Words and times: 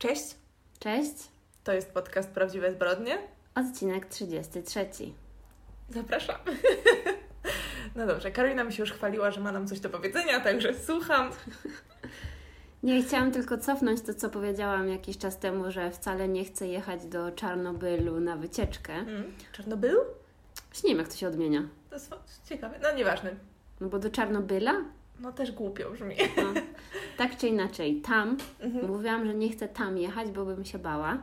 Cześć, 0.00 0.36
Cześć, 0.78 1.12
to 1.64 1.72
jest 1.72 1.92
podcast 1.92 2.30
Prawdziwe 2.30 2.72
Zbrodnie. 2.72 3.18
odcinek 3.54 4.06
33. 4.06 4.86
Zapraszamy. 5.90 6.38
No 7.96 8.06
dobrze, 8.06 8.30
Karolina 8.30 8.64
mi 8.64 8.72
się 8.72 8.82
już 8.82 8.92
chwaliła, 8.92 9.30
że 9.30 9.40
ma 9.40 9.52
nam 9.52 9.66
coś 9.68 9.80
do 9.80 9.90
powiedzenia, 9.90 10.40
także 10.40 10.74
słucham. 10.74 11.30
Nie, 12.82 13.02
chciałam 13.02 13.32
tylko 13.32 13.58
cofnąć 13.58 14.00
to, 14.00 14.14
co 14.14 14.30
powiedziałam 14.30 14.88
jakiś 14.88 15.18
czas 15.18 15.38
temu, 15.38 15.70
że 15.70 15.90
wcale 15.90 16.28
nie 16.28 16.44
chcę 16.44 16.66
jechać 16.66 17.06
do 17.06 17.30
Czarnobylu 17.32 18.20
na 18.20 18.36
wycieczkę. 18.36 18.92
Mm. 18.92 19.32
Czarnobyl? 19.52 19.96
Już 20.74 20.82
nie 20.84 20.90
wiem, 20.90 20.98
jak 20.98 21.08
to 21.08 21.16
się 21.16 21.28
odmienia. 21.28 21.68
To 21.90 21.94
jest 21.94 22.12
ciekawe. 22.48 22.78
No 22.82 22.92
nieważne. 22.92 23.30
No 23.80 23.88
bo 23.88 23.98
do 23.98 24.10
Czarnobyla? 24.10 24.74
No 25.20 25.32
też 25.32 25.52
głupio 25.52 25.90
brzmi. 25.90 26.16
No, 26.36 26.60
tak 27.18 27.36
czy 27.36 27.48
inaczej, 27.48 28.00
tam. 28.00 28.36
Mhm. 28.60 28.86
Mówiłam, 28.86 29.26
że 29.26 29.34
nie 29.34 29.48
chcę 29.48 29.68
tam 29.68 29.98
jechać, 29.98 30.30
bo 30.30 30.44
bym 30.44 30.64
się 30.64 30.78
bała. 30.78 31.18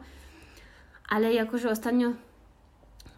Ale 1.10 1.34
jako, 1.34 1.58
że 1.58 1.70
ostatnio 1.70 2.14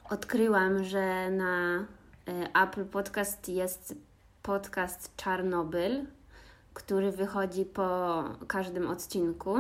odkryłam, 0.10 0.84
że 0.84 1.32
na 1.32 1.86
e, 2.28 2.64
Apple 2.64 2.86
Podcast 2.86 3.50
jest 3.50 3.96
podcast 4.44 5.16
Czarnobyl, 5.16 6.06
który 6.74 7.12
wychodzi 7.12 7.66
po 7.66 8.24
każdym 8.48 8.88
odcinku. 8.88 9.56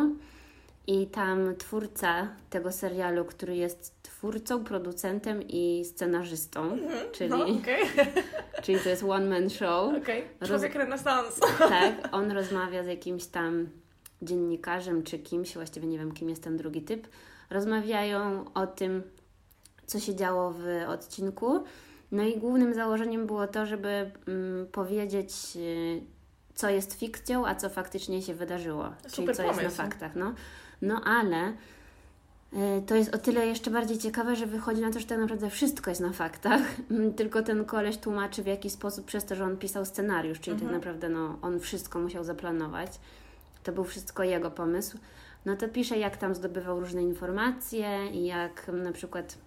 I 0.88 1.08
tam 1.08 1.56
twórca 1.56 2.28
tego 2.50 2.72
serialu, 2.72 3.26
który 3.26 3.56
jest 3.56 3.99
twórcą, 4.24 4.64
producentem 4.64 5.44
i 5.48 5.86
scenarzystą, 5.86 6.78
czyli, 7.12 7.30
No, 7.30 7.44
okej, 7.44 7.84
czyli 8.64 8.80
to 8.80 8.90
jest 8.90 9.04
one 9.04 9.26
man 9.40 9.50
show. 9.50 9.94
Roz- 10.42 10.48
Człowiek 10.50 10.76
renesans. 10.76 11.40
Tak, 11.60 11.94
on 12.12 12.32
rozmawia 12.32 12.84
z 12.84 12.88
jakimś 12.88 13.26
tam 13.26 13.70
dziennikarzem 14.22 15.04
czy 15.04 15.20
kimś, 15.20 15.54
właściwie 15.54 15.88
nie 15.88 15.98
wiem 15.98 16.12
kim 16.12 16.30
jest 16.30 16.44
ten 16.44 16.58
drugi 16.58 16.82
typ. 16.82 17.08
Rozmawiają 17.50 18.46
o 18.54 18.68
tym, 18.68 19.04
co 19.86 20.00
się 20.00 20.16
działo 20.16 20.52
w 20.58 20.66
odcinku. 20.88 21.64
No 22.12 22.24
i 22.24 22.38
głównym 22.38 22.74
założeniem 22.74 23.28
było 23.28 23.48
to, 23.48 23.66
żeby 23.66 24.12
mm, 24.28 24.68
powiedzieć, 24.72 25.34
y, 25.56 26.02
co 26.56 26.70
jest 26.70 27.00
fikcją, 27.00 27.48
a 27.48 27.56
co 27.56 27.70
faktycznie 27.70 28.22
się 28.22 28.34
wydarzyło. 28.34 28.90
czyli 29.02 29.14
Super 29.16 29.36
co 29.36 29.44
jest 29.44 29.56
na 29.56 29.62
pomysł. 29.64 29.78
faktach. 29.78 30.16
No, 30.16 30.34
no 30.82 31.02
ale 31.06 31.54
to 32.88 32.96
jest 32.96 33.16
o 33.16 33.18
tyle 33.18 33.48
jeszcze 33.48 33.72
bardziej 33.72 33.98
ciekawe, 33.98 34.36
że 34.36 34.46
wychodzi 34.46 34.82
na 34.82 34.92
to, 34.92 35.00
że 35.00 35.06
tak 35.06 35.18
naprawdę 35.20 35.50
wszystko 35.50 35.92
jest 35.92 36.02
na 36.02 36.14
faktach, 36.14 36.62
Mm, 36.92 37.14
tylko 37.14 37.42
ten 37.44 37.66
koleś 37.66 37.98
tłumaczy 37.98 38.44
w 38.44 38.48
jaki 38.48 38.70
sposób 38.70 39.06
przez 39.06 39.26
to, 39.26 39.36
że 39.36 39.44
on 39.46 39.58
pisał 39.58 39.86
scenariusz, 39.86 40.40
czyli 40.40 40.56
tak 40.56 40.64
Mhm. 40.64 40.82
naprawdę 40.82 41.10
no, 41.10 41.38
on 41.42 41.60
wszystko 41.60 42.00
musiał 42.00 42.24
zaplanować. 42.24 43.00
To 43.64 43.72
był 43.72 43.84
wszystko 43.84 44.24
jego 44.24 44.52
pomysł. 44.52 44.98
No 45.46 45.56
to 45.56 45.68
pisze, 45.68 45.98
jak 45.98 46.18
tam 46.18 46.36
zdobywał 46.36 46.80
różne 46.80 47.04
informacje 47.04 48.08
i 48.12 48.26
jak 48.26 48.70
mm, 48.70 48.84
na 48.84 48.92
przykład, 48.92 49.38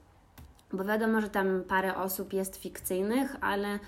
bo 0.72 0.84
wiadomo, 0.84 1.20
że 1.20 1.28
tam 1.30 1.62
parę 1.68 1.96
osób 1.96 2.32
jest 2.32 2.56
fikcyjnych, 2.56 3.36
ale 3.40 3.78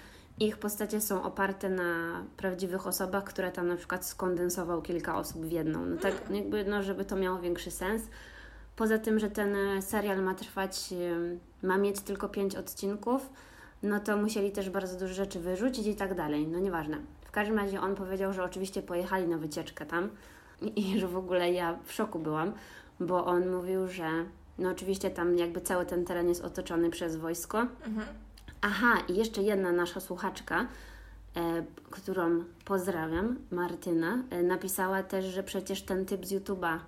ich 0.41 0.56
postacie 0.59 1.01
są 1.01 1.23
oparte 1.23 1.69
na 1.69 2.23
prawdziwych 2.37 2.87
osobach, 2.87 3.25
które 3.25 3.53
tam 3.53 3.69
na 3.69 3.77
przykład 3.77 4.06
skondensował 4.06 4.83
kilka 4.83 5.17
osób 5.19 5.47
w 5.47 5.53
jedną. 5.53 5.87
No 5.87 5.97
tak 5.97 6.15
jakby, 6.31 6.65
no 6.65 6.83
żeby 6.83 7.05
to 7.05 7.17
miało 7.17 7.39
większy 7.39 7.71
sens. 7.71 8.03
Poza 8.77 8.98
tym, 8.98 9.19
że 9.19 9.30
ten 9.30 9.56
e, 9.56 9.83
serial 9.83 10.22
ma 10.22 10.34
trwać, 10.34 10.94
ma 11.62 11.78
mieć 11.78 12.00
tylko 12.00 12.28
pięć 12.28 12.56
odcinków, 12.56 13.31
no 13.83 14.00
to 14.00 14.16
musieli 14.16 14.53
też 14.53 14.70
bardzo 14.70 14.98
dużo 14.98 15.14
rzeczy 15.14 15.41
wyrzucić 15.41 15.86
i 15.86 15.94
tak 15.94 16.14
dalej. 16.14 16.47
No 16.47 16.58
nieważne. 16.58 16.98
W 17.25 17.31
każdym 17.31 17.58
razie 17.58 17.81
on 17.81 17.94
powiedział, 17.94 18.33
że 18.33 18.44
oczywiście 18.44 18.83
pojechali 18.83 19.28
na 19.28 19.39
wycieczkę 19.39 19.86
tam 19.86 20.08
i, 20.62 20.81
i 20.81 21.00
że 21.00 21.08
w 21.08 21.16
ogóle 21.16 21.53
ja 21.53 21.78
w 21.84 21.92
szoku 21.92 22.19
byłam, 22.19 22.53
bo 23.00 23.25
on 23.25 23.50
mówił, 23.50 23.89
że 23.89 24.08
no 24.58 24.70
oczywiście 24.70 25.11
tam 25.11 25.38
jakby 25.38 25.61
cały 25.61 25.86
ten 25.86 26.05
teren 26.05 26.28
jest 26.28 26.44
otoczony 26.44 26.91
przez 26.91 27.16
wojsko. 27.16 27.59
Mhm. 27.59 28.06
Aha, 28.61 28.94
i 29.09 29.16
jeszcze 29.16 29.42
jedna 29.42 29.72
nasza 29.72 30.00
słuchaczka, 30.00 30.66
e, 31.37 31.65
którą 31.91 32.44
pozdrawiam, 32.65 33.37
Martyna, 33.50 34.19
e, 34.31 34.43
napisała 34.43 35.03
też, 35.03 35.25
że 35.25 35.43
przecież 35.43 35.82
ten 35.82 36.06
typ 36.06 36.26
z 36.26 36.32
YouTube'a, 36.32 36.78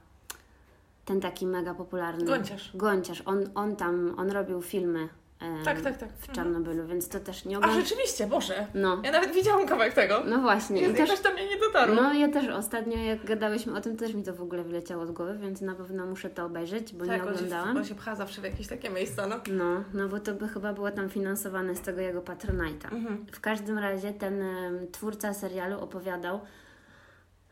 ten 1.06 1.20
taki 1.20 1.46
mega 1.46 1.74
popularny. 1.74 2.24
Gonciarz. 2.24 2.70
Gonciarz, 2.74 3.22
on, 3.26 3.44
on 3.54 3.76
tam, 3.76 4.14
on 4.18 4.30
robił 4.30 4.62
filmy 4.62 5.08
e, 5.40 5.64
Tak, 5.64 5.80
tak, 5.80 5.96
tak. 5.96 6.08
w 6.18 6.32
Czarnobylu, 6.32 6.86
więc 6.86 7.08
to 7.08 7.20
też 7.20 7.44
nie 7.44 7.56
A 7.56 7.58
oglądam. 7.58 7.80
rzeczywiście, 7.82 8.26
Boże. 8.26 8.66
No, 8.74 9.00
Ja 9.04 9.12
nawet 9.12 9.32
widziałam 9.34 9.66
kawałek 9.66 9.94
tego. 9.94 10.22
no 10.26 10.38
właśnie. 10.40 10.80
I 10.82 10.90
I 10.90 10.94
też, 10.94 11.10
też 11.10 11.20
tam 11.20 11.32
mnie 11.34 11.48
nie 11.48 11.56
dotarło. 11.58 11.94
no 11.94 12.14
ja 12.14 12.28
też 12.28 12.48
ostatnio, 12.48 12.96
jak 12.98 13.24
gadałyśmy 13.24 13.76
o 13.76 13.80
tym, 13.80 13.96
też 13.96 14.14
mi 14.14 14.22
to 14.22 14.34
w 14.34 14.42
ogóle 14.42 14.64
wyleciało 14.64 15.06
z 15.06 15.10
głowy, 15.10 15.38
więc 15.38 15.60
na 15.60 15.74
pewno 15.74 16.06
muszę 16.06 16.30
to 16.30 16.44
obejrzeć, 16.44 16.94
bo 16.94 17.04
nie 17.04 17.10
tak, 17.10 17.22
się, 17.22 17.28
oglądałam. 17.30 17.76
on 17.76 17.84
się 17.84 17.94
pcha 17.94 18.14
zawsze 18.16 18.40
w 18.40 18.44
jakieś 18.44 18.66
takie 18.68 18.90
miejsca, 18.90 19.26
no. 19.26 19.36
No, 19.50 19.84
no 19.94 20.08
bo 20.08 20.20
to 20.20 20.34
by 20.34 20.48
chyba 20.48 20.72
było 20.72 20.90
tam 20.90 21.08
finansowane 21.10 21.74
z 21.76 21.80
tego 21.80 22.00
jego 22.00 22.20
Patronite'a. 22.20 22.92
Mhm. 22.92 23.26
W 23.32 23.40
każdym 23.40 23.78
razie 23.78 24.12
ten 24.12 24.42
em, 24.42 24.86
twórca 24.92 25.34
serialu 25.34 25.80
opowiadał, 25.80 26.40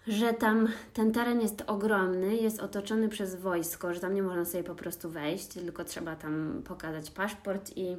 że 0.07 0.33
tam 0.33 0.69
ten 0.93 1.13
teren 1.13 1.41
jest 1.41 1.65
ogromny, 1.67 2.37
jest 2.37 2.61
otoczony 2.61 3.09
przez 3.09 3.35
wojsko, 3.35 3.95
że 3.95 4.01
tam 4.01 4.15
nie 4.15 4.23
można 4.23 4.45
sobie 4.45 4.65
po 4.65 4.75
prostu 4.75 5.11
wejść, 5.11 5.47
tylko 5.47 5.85
trzeba 5.85 6.17
tam 6.17 6.63
pokazać 6.65 7.11
paszport 7.11 7.71
i, 7.77 7.97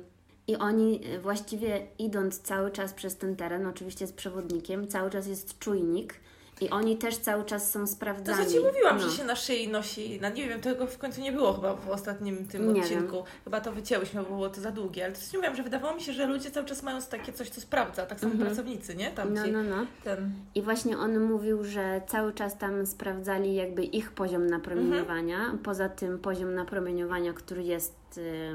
i 0.47 0.55
oni 0.55 1.01
e, 1.05 1.19
właściwie 1.19 1.87
idąc 1.99 2.39
cały 2.39 2.71
czas 2.71 2.93
przez 2.93 3.17
ten 3.17 3.35
teren, 3.35 3.65
oczywiście 3.65 4.07
z 4.07 4.11
przewodnikiem, 4.11 4.87
cały 4.87 5.09
czas 5.09 5.27
jest 5.27 5.59
czujnik 5.59 6.13
i 6.61 6.69
oni 6.69 6.97
też 6.97 7.17
cały 7.17 7.43
czas 7.45 7.71
są 7.71 7.79
To 7.79 7.87
sprawdzani. 7.87 8.45
co 8.45 8.51
Ci 8.51 8.59
mówiłam, 8.59 8.97
No. 8.97 9.09
że 9.09 9.17
się 9.17 9.23
na 9.23 9.35
szyi 9.35 9.67
nosi, 9.67 10.19
no 10.21 10.29
nie 10.29 10.49
wiem, 10.49 10.61
tego 10.61 10.87
w 10.87 10.97
końcu 10.97 11.21
nie 11.21 11.31
było 11.31 11.53
chyba 11.53 11.73
w 11.75 11.89
ostatnim 11.89 12.45
tym 12.47 12.73
Nie 12.73 12.81
odcinku. 12.81 13.23
Chyba 13.43 13.61
to 13.61 13.71
wycięłyśmy, 13.71 14.23
bo 14.23 14.29
było 14.29 14.49
to 14.49 14.61
za 14.61 14.71
długie, 14.71 15.05
ale 15.05 15.13
to 15.13 15.19
Ci 15.31 15.37
mówiłam, 15.37 15.55
że 15.55 15.63
wydawało 15.63 15.95
mi 15.95 16.01
się, 16.01 16.13
że 16.13 16.25
ludzie 16.25 16.51
cały 16.51 16.65
czas 16.65 16.83
mają 16.83 17.01
takie 17.01 17.33
coś, 17.33 17.49
co 17.49 17.61
sprawdza, 17.61 18.05
tak 18.05 18.19
samo 18.19 18.31
Mhm. 18.33 18.49
pracownicy, 18.49 18.95
nie? 18.95 19.11
Tam 19.11 19.33
No, 19.33 19.41
no, 19.51 19.63
no. 19.63 19.85
ten... 20.03 20.31
I 20.55 20.61
właśnie 20.61 20.97
on 20.97 21.19
mówił, 21.19 21.63
że 21.63 22.01
cały 22.07 22.33
czas 22.33 22.57
tam 22.57 22.85
sprawdzali 22.85 23.55
jakby 23.55 23.83
ich 23.83 24.11
poziom 24.11 24.47
napromieniowania, 24.47 25.57
poza 25.63 25.89
tym 25.89 26.19
poziom 26.19 26.53
napromieniowania, 26.55 27.33
który 27.33 27.63
jest 27.63 27.95
y, 28.17 28.51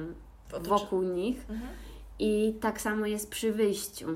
wokół 0.61 1.03
nich. 1.03 1.39
Mhm. 1.51 1.71
I 2.19 2.55
tak 2.61 2.81
samo 2.81 3.07
jest 3.07 3.31
przy 3.31 3.53
wyjściu. 3.53 4.07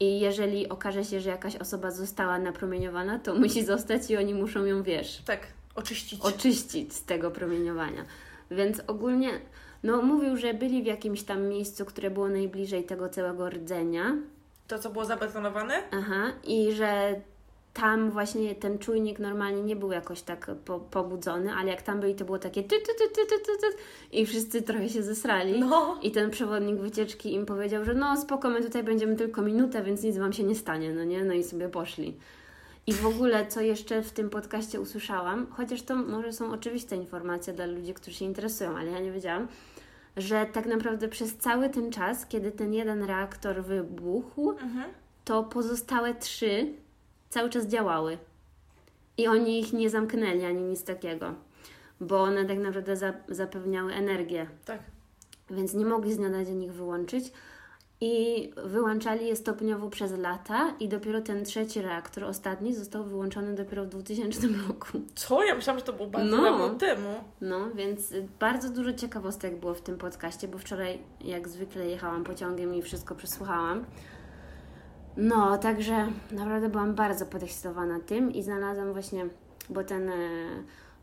I 0.00 0.20
jeżeli 0.20 0.68
okaże 0.68 1.04
się, 1.04 1.20
że 1.20 1.30
jakaś 1.30 1.56
osoba 1.56 1.90
została 1.90 2.38
napromieniowana, 2.38 3.18
to 3.18 3.34
musi 3.34 3.64
zostać 3.64 4.10
i 4.10 4.16
oni 4.16 4.34
muszą 4.34 4.64
ją, 4.64 4.82
wiesz, 4.82 5.22
Tak, 5.24 5.46
oczyścić. 5.74 6.20
oczyścić 6.20 6.94
z 6.94 7.04
tego 7.04 7.30
promieniowania. 7.30 8.04
Więc 8.50 8.82
ogólnie, 8.86 9.30
no 9.82 10.02
mówił, 10.02 10.36
że 10.36 10.54
byli 10.54 10.82
w 10.82 10.86
jakimś 10.86 11.22
tam 11.22 11.42
miejscu, 11.48 11.84
które 11.84 12.10
było 12.10 12.28
najbliżej 12.28 12.84
tego 12.84 13.08
całego 13.08 13.50
rdzenia, 13.50 14.16
To, 14.68 14.78
co 14.78 14.90
było 14.90 15.04
zabetonowane? 15.04 15.82
Aha, 15.90 16.32
i 16.44 16.72
że 16.72 17.20
tam 17.74 18.10
właśnie 18.10 18.54
ten 18.54 18.78
czujnik 18.78 19.18
normalnie 19.18 19.62
nie 19.62 19.76
był 19.76 19.92
jakoś 19.92 20.22
tak 20.22 20.50
po, 20.64 20.80
pobudzony, 20.80 21.52
ale 21.54 21.70
jak 21.70 21.82
tam 21.82 22.00
byli, 22.00 22.14
to 22.14 22.24
było 22.24 22.38
takie 22.38 22.62
ty, 22.62 22.76
ty, 22.80 22.94
ty, 22.98 23.08
ty, 23.14 23.26
ty, 23.26 23.38
ty, 23.38 23.52
ty, 23.60 23.66
i 24.12 24.26
wszyscy 24.26 24.62
trochę 24.62 24.88
się 24.88 25.02
zesrali. 25.02 25.60
No. 25.60 25.98
I 26.02 26.10
ten 26.10 26.30
przewodnik 26.30 26.76
wycieczki 26.76 27.34
im 27.34 27.46
powiedział, 27.46 27.84
że 27.84 27.94
no 27.94 28.16
spoko, 28.16 28.50
my 28.50 28.62
tutaj 28.62 28.82
będziemy 28.82 29.16
tylko 29.16 29.42
minutę, 29.42 29.82
więc 29.82 30.02
nic 30.02 30.18
Wam 30.18 30.32
się 30.32 30.42
nie 30.44 30.54
stanie, 30.54 30.92
no 30.94 31.04
nie? 31.04 31.24
No 31.24 31.34
i 31.34 31.44
sobie 31.44 31.68
poszli. 31.68 32.16
I 32.86 32.92
w 32.92 33.06
ogóle, 33.06 33.46
co 33.46 33.60
jeszcze 33.60 34.02
w 34.02 34.10
tym 34.12 34.30
podcaście 34.30 34.80
usłyszałam, 34.80 35.46
chociaż 35.50 35.82
to 35.82 35.96
może 35.96 36.32
są 36.32 36.52
oczywiste 36.52 36.96
informacje 36.96 37.52
dla 37.52 37.66
ludzi, 37.66 37.94
którzy 37.94 38.16
się 38.16 38.24
interesują, 38.24 38.76
ale 38.76 38.90
ja 38.90 38.98
nie 39.00 39.12
wiedziałam, 39.12 39.48
że 40.16 40.46
tak 40.52 40.66
naprawdę 40.66 41.08
przez 41.08 41.36
cały 41.36 41.68
ten 41.68 41.92
czas, 41.92 42.26
kiedy 42.26 42.52
ten 42.52 42.74
jeden 42.74 43.04
reaktor 43.04 43.62
wybuchł, 43.64 44.50
Mhm. 44.50 44.84
to 45.24 45.42
pozostałe 45.42 46.14
trzy 46.14 46.66
cały 47.30 47.50
czas 47.50 47.66
działały. 47.66 48.18
I 49.16 49.26
oni 49.28 49.60
ich 49.60 49.72
nie 49.72 49.90
zamknęli 49.90 50.44
ani 50.44 50.62
nic 50.62 50.84
takiego, 50.84 51.34
bo 52.00 52.20
one 52.22 52.44
tak 52.44 52.58
naprawdę 52.58 52.96
za, 52.96 53.12
zapewniały 53.28 53.92
energię, 53.94 54.46
Tak. 54.64 54.78
więc 55.50 55.74
nie 55.74 55.84
mogli 55.86 56.12
z 56.12 56.16
dnia 56.16 56.28
na 56.28 56.44
dzień 56.44 56.62
ich 56.62 56.72
wyłączyć. 56.72 57.32
I 58.02 58.50
wyłączali 58.64 59.26
je 59.26 59.36
stopniowo 59.36 59.90
przez 59.90 60.12
lata, 60.18 60.74
i 60.80 60.88
dopiero 60.88 61.20
ten 61.20 61.44
trzeci 61.44 61.82
reaktor, 61.82 62.24
ostatni, 62.24 62.74
został 62.74 63.04
wyłączony 63.04 63.54
dopiero 63.54 63.84
w 63.84 63.88
2000 63.88 64.48
roku. 64.68 64.86
Co? 65.14 65.44
Ja 65.44 65.54
myślałam, 65.54 65.78
że 65.80 65.84
to 65.86 65.92
było 65.92 66.08
bardzo 66.08 66.36
No. 66.36 66.42
dawno 66.42 66.68
temu. 66.78 67.08
No, 67.40 67.70
więc 67.74 68.12
y, 68.12 68.28
bardzo 68.40 68.70
dużo 68.70 68.92
ciekawostek 68.92 69.56
było 69.60 69.74
w 69.74 69.80
tym 69.82 69.98
podcaście, 69.98 70.48
bo 70.48 70.58
wczoraj, 70.58 70.98
jak 71.20 71.48
zwykle, 71.48 71.86
jechałam 71.86 72.24
pociągiem 72.24 72.74
i 72.74 72.82
wszystko 72.82 73.14
przesłuchałam. 73.14 73.84
No, 75.16 75.58
także 75.58 76.08
naprawdę 76.30 76.68
byłam 76.68 76.94
bardzo 76.94 77.26
podekscytowana 77.26 78.00
tym 78.00 78.32
i 78.32 78.42
znalazłam 78.42 78.92
właśnie, 78.92 79.26
bo 79.70 79.84
ten 79.84 80.08
e, 80.08 80.14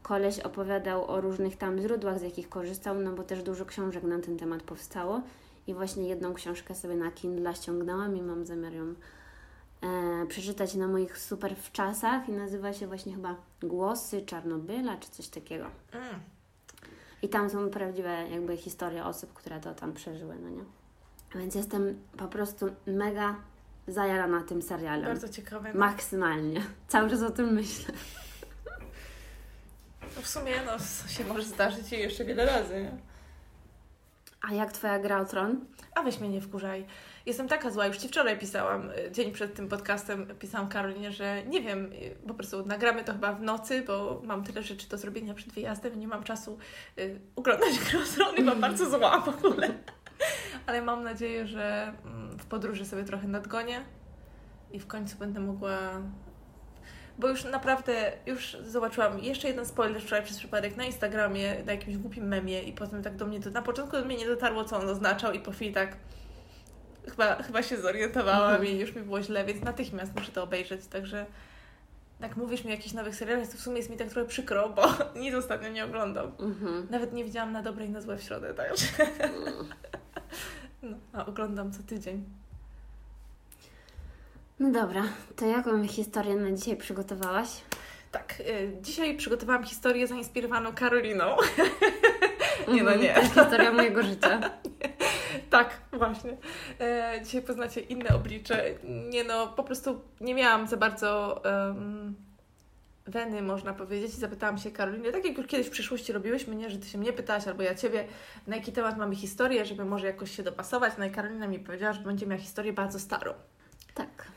koleś 0.04 0.40
opowiadał 0.40 1.12
o 1.12 1.22
różnych 1.22 1.58
tam 1.58 1.80
źródłach, 1.80 2.20
z 2.20 2.22
jakich 2.22 2.50
korzystał, 2.50 3.00
no 3.00 3.14
bo 3.14 3.24
też 3.24 3.44
dużo 3.44 3.66
książek 3.66 4.04
na 4.04 4.20
ten 4.20 4.38
temat 4.38 4.64
powstało. 4.64 5.22
I 5.68 5.74
właśnie 5.74 6.08
jedną 6.10 6.34
książkę 6.34 6.76
sobie 6.76 6.96
na 6.96 7.12
Kindle 7.12 7.56
ściągnęłam 7.56 8.18
i 8.18 8.22
mam 8.22 8.46
zamiar 8.46 8.74
ją 8.74 8.94
e, 9.82 10.26
przeczytać 10.28 10.76
na 10.76 10.88
moich 10.88 11.18
super 11.18 11.56
wczasach 11.56 12.30
i 12.30 12.32
nazywa 12.32 12.74
się 12.74 12.88
właśnie 12.88 13.14
chyba 13.14 13.36
Głosy 13.64 14.22
Czarnobyla 14.22 14.98
czy 14.98 15.10
coś 15.10 15.28
takiego. 15.28 15.66
Mm. 15.92 16.20
I 17.22 17.30
tam 17.30 17.50
są 17.50 17.70
prawdziwe 17.70 18.30
jakby 18.30 18.58
historie 18.58 19.06
osób, 19.06 19.34
które 19.34 19.60
to 19.60 19.74
tam 19.74 19.94
przeżyły, 19.94 20.36
no 20.44 20.50
nie? 20.50 20.64
Więc 21.36 21.56
jestem 21.56 22.00
po 22.18 22.28
prostu 22.28 22.66
mega 22.86 23.36
zajarana 23.88 24.44
tym 24.44 24.62
serialem. 24.62 25.06
Bardzo 25.06 25.30
ciekawe. 25.30 25.74
No. 25.74 25.80
Maksymalnie. 25.80 26.62
Cały 26.88 27.10
czas 27.10 27.22
o 27.22 27.30
tym 27.30 27.54
myślę. 27.54 27.94
No 30.16 30.22
w 30.22 30.28
sumie 30.28 30.54
no, 30.66 30.72
się 31.10 31.26
może 31.26 31.44
zdarzyć 31.44 31.92
jeszcze 31.92 32.26
wiele 32.26 32.46
razy. 32.46 32.84
Nie? 32.84 32.92
A 34.42 34.54
jak 34.54 34.72
Twoja 34.72 35.00
gra 35.00 35.22
o 35.22 35.26
tron? 35.26 35.66
A 35.96 36.04
weź 36.04 36.20
mnie 36.20 36.30
nie 36.30 36.42
wkurzaj. 36.42 36.86
Jestem 37.26 37.48
taka 37.48 37.70
zła, 37.70 37.88
już 37.88 37.98
Ci 37.98 38.08
wczoraj 38.08 38.40
pisałam, 38.40 38.90
y, 38.90 39.12
dzień 39.12 39.32
przed 39.32 39.56
tym 39.56 39.68
podcastem 39.70 40.28
pisałam 40.40 40.70
Karolinie, 40.70 41.12
że 41.12 41.44
nie 41.46 41.62
wiem, 41.62 41.92
y, 41.94 42.16
po 42.28 42.34
prostu 42.34 42.66
nagramy 42.66 43.04
to 43.04 43.14
chyba 43.14 43.34
w 43.34 43.42
nocy, 43.42 43.82
bo 43.82 44.22
mam 44.24 44.44
tyle 44.44 44.64
rzeczy 44.64 44.90
do 44.90 44.98
zrobienia 44.98 45.34
przed 45.34 45.54
wyjazdem 45.54 45.94
i 45.94 45.98
nie 45.98 46.08
mam 46.08 46.24
czasu 46.24 46.58
y, 46.98 47.20
oglądać 47.36 47.80
gry 47.90 48.00
o 48.00 48.04
tron 48.16 48.36
i 48.36 48.42
mam 48.42 48.62
bardzo 48.62 48.90
zła 48.90 49.20
w 49.20 49.28
ogóle. 49.30 49.74
Ale 50.68 50.82
mam 50.82 51.04
nadzieję, 51.04 51.48
że 51.48 51.94
mm, 52.06 52.38
w 52.40 52.46
podróży 52.46 52.86
sobie 52.86 53.04
trochę 53.04 53.28
nadgonię 53.28 53.82
i 54.72 54.80
w 54.80 54.88
końcu 54.88 55.18
będę 55.18 55.40
mogła 55.40 56.02
bo 57.20 57.30
już 57.30 57.44
naprawdę, 57.44 58.12
już 58.26 58.58
zobaczyłam 58.66 59.20
jeszcze 59.20 59.48
jeden 59.48 59.66
spoiler 59.66 60.02
wczoraj 60.02 60.24
przez 60.24 60.38
przypadek 60.38 60.78
na 60.78 60.86
Instagramie, 60.86 61.64
na 61.66 61.72
jakimś 61.72 61.98
głupim 61.98 62.28
memie 62.28 62.64
i 62.64 62.74
potem 62.74 63.04
tak 63.04 63.16
do 63.16 63.26
mnie, 63.26 63.40
to, 63.40 63.50
na 63.50 63.62
początku 63.62 63.98
do 63.98 64.06
mnie 64.06 64.18
nie 64.18 64.26
dotarło, 64.26 64.64
co 64.64 64.78
on 64.78 64.90
oznaczał 64.90 65.34
i 65.34 65.40
po 65.40 65.52
chwili 65.52 65.74
tak 65.74 65.98
chyba, 67.10 67.36
chyba 67.36 67.64
się 67.64 67.78
zorientowałam 67.78 68.56
Mhm. 68.56 68.66
i 68.66 68.80
już 68.80 68.96
mi 68.96 69.02
było 69.02 69.22
źle, 69.22 69.46
więc 69.46 69.64
natychmiast 69.64 70.16
muszę 70.16 70.32
to 70.32 70.44
obejrzeć, 70.44 70.88
także 70.88 71.26
jak 72.20 72.38
mówisz 72.38 72.64
mi 72.64 72.72
o 72.72 72.76
jakichś 72.76 72.94
nowych 72.94 73.16
serialach, 73.16 73.48
to 73.48 73.58
w 73.58 73.62
sumie 73.62 73.78
jest 73.78 73.90
mi 73.90 73.98
tak 73.98 74.08
trochę 74.08 74.28
przykro, 74.28 74.70
bo 74.70 74.84
nic 75.22 75.36
ostatnio 75.36 75.70
nie 75.70 75.86
oglądam. 75.86 76.32
Mhm. 76.40 76.88
Nawet 76.90 77.14
nie 77.14 77.26
widziałam 77.26 77.52
na 77.52 77.62
dobre 77.62 77.86
i 77.86 77.90
na 77.90 78.02
złe 78.02 78.18
w 78.18 78.24
środę, 78.24 78.54
także 78.54 78.86
no, 80.92 80.98
a 81.14 81.26
oglądam 81.26 81.72
co 81.72 81.84
tydzień. 81.84 82.24
No 84.60 84.72
dobra, 84.72 85.04
to 85.36 85.46
jaką 85.46 85.88
historię 85.88 86.36
na 86.36 86.52
dzisiaj 86.52 86.78
przygotowałaś? 86.78 87.50
Tak, 88.12 88.40
y, 88.40 88.78
dzisiaj 88.82 89.18
przygotowałam 89.18 89.64
historię 89.64 90.08
zainspirowaną 90.08 90.74
Karoliną. 90.74 91.26
nie 92.74 92.84
no, 92.84 92.92
Mhm, 92.92 93.02
nie. 93.02 93.14
To 93.14 93.22
jest 93.22 93.34
historia 93.34 93.72
mojego 93.72 94.04
życia. 94.04 94.40
Tak, 95.50 95.82
właśnie. 95.94 96.38
E, 96.80 97.20
dzisiaj 97.24 97.42
poznacie 97.42 97.82
inne 97.82 98.10
oblicze. 98.10 98.64
Nie 99.10 99.24
no, 99.24 99.48
po 99.48 99.64
prostu 99.64 100.02
nie 100.22 100.36
miałam 100.36 100.68
za 100.68 100.78
bardzo 100.78 101.42
em, 101.46 102.16
weny, 103.08 103.42
można 103.42 103.74
powiedzieć. 103.74 104.14
I 104.14 104.18
zapytałam 104.18 104.58
się 104.58 104.72
Karoliny, 104.72 105.12
tak 105.12 105.26
jak 105.26 105.38
już 105.38 105.48
kiedyś 105.48 105.68
w 105.68 105.72
przyszłości 105.72 106.14
robiłyśmy, 106.14 106.56
nie, 106.56 106.70
że 106.70 106.78
Ty 106.78 106.88
się 106.88 106.98
mnie 106.98 107.14
pytałaś, 107.14 107.48
albo 107.48 107.64
ja 107.64 107.76
Ciebie, 107.76 108.08
na 108.48 108.56
jaki 108.56 108.72
temat 108.72 108.98
mamy 108.98 109.16
historię, 109.16 109.66
żeby 109.66 109.86
może 109.86 110.08
jakoś 110.08 110.32
się 110.36 110.44
dopasować. 110.44 110.94
No 110.98 111.06
i 111.06 111.12
Karolina 111.12 111.48
mi 111.48 111.60
powiedziała, 111.60 111.94
że 111.94 112.02
będzie 112.02 112.28
miała 112.28 112.42
historię 112.42 112.74
bardzo 112.74 113.00
starą. 113.00 113.34
Tak. 113.94 114.28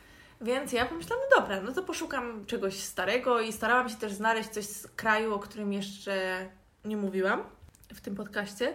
Więc 0.41 0.73
ja 0.73 0.87
pomyślałam, 0.87 1.25
no 1.31 1.41
dobra, 1.41 1.61
no 1.61 1.73
to 1.73 1.83
poszukam 1.83 2.47
czegoś 2.47 2.75
starego 2.75 3.41
i 3.41 3.53
starałam 3.53 3.89
się 3.89 3.97
też 3.97 4.13
znaleźć 4.13 4.49
coś 4.49 4.65
z 4.65 4.87
kraju, 4.87 5.35
o 5.35 5.39
którym 5.39 5.73
jeszcze 5.73 6.47
nie 6.85 6.97
mówiłam 6.97 7.43
w 7.95 8.01
tym 8.01 8.15
podcaście. 8.15 8.75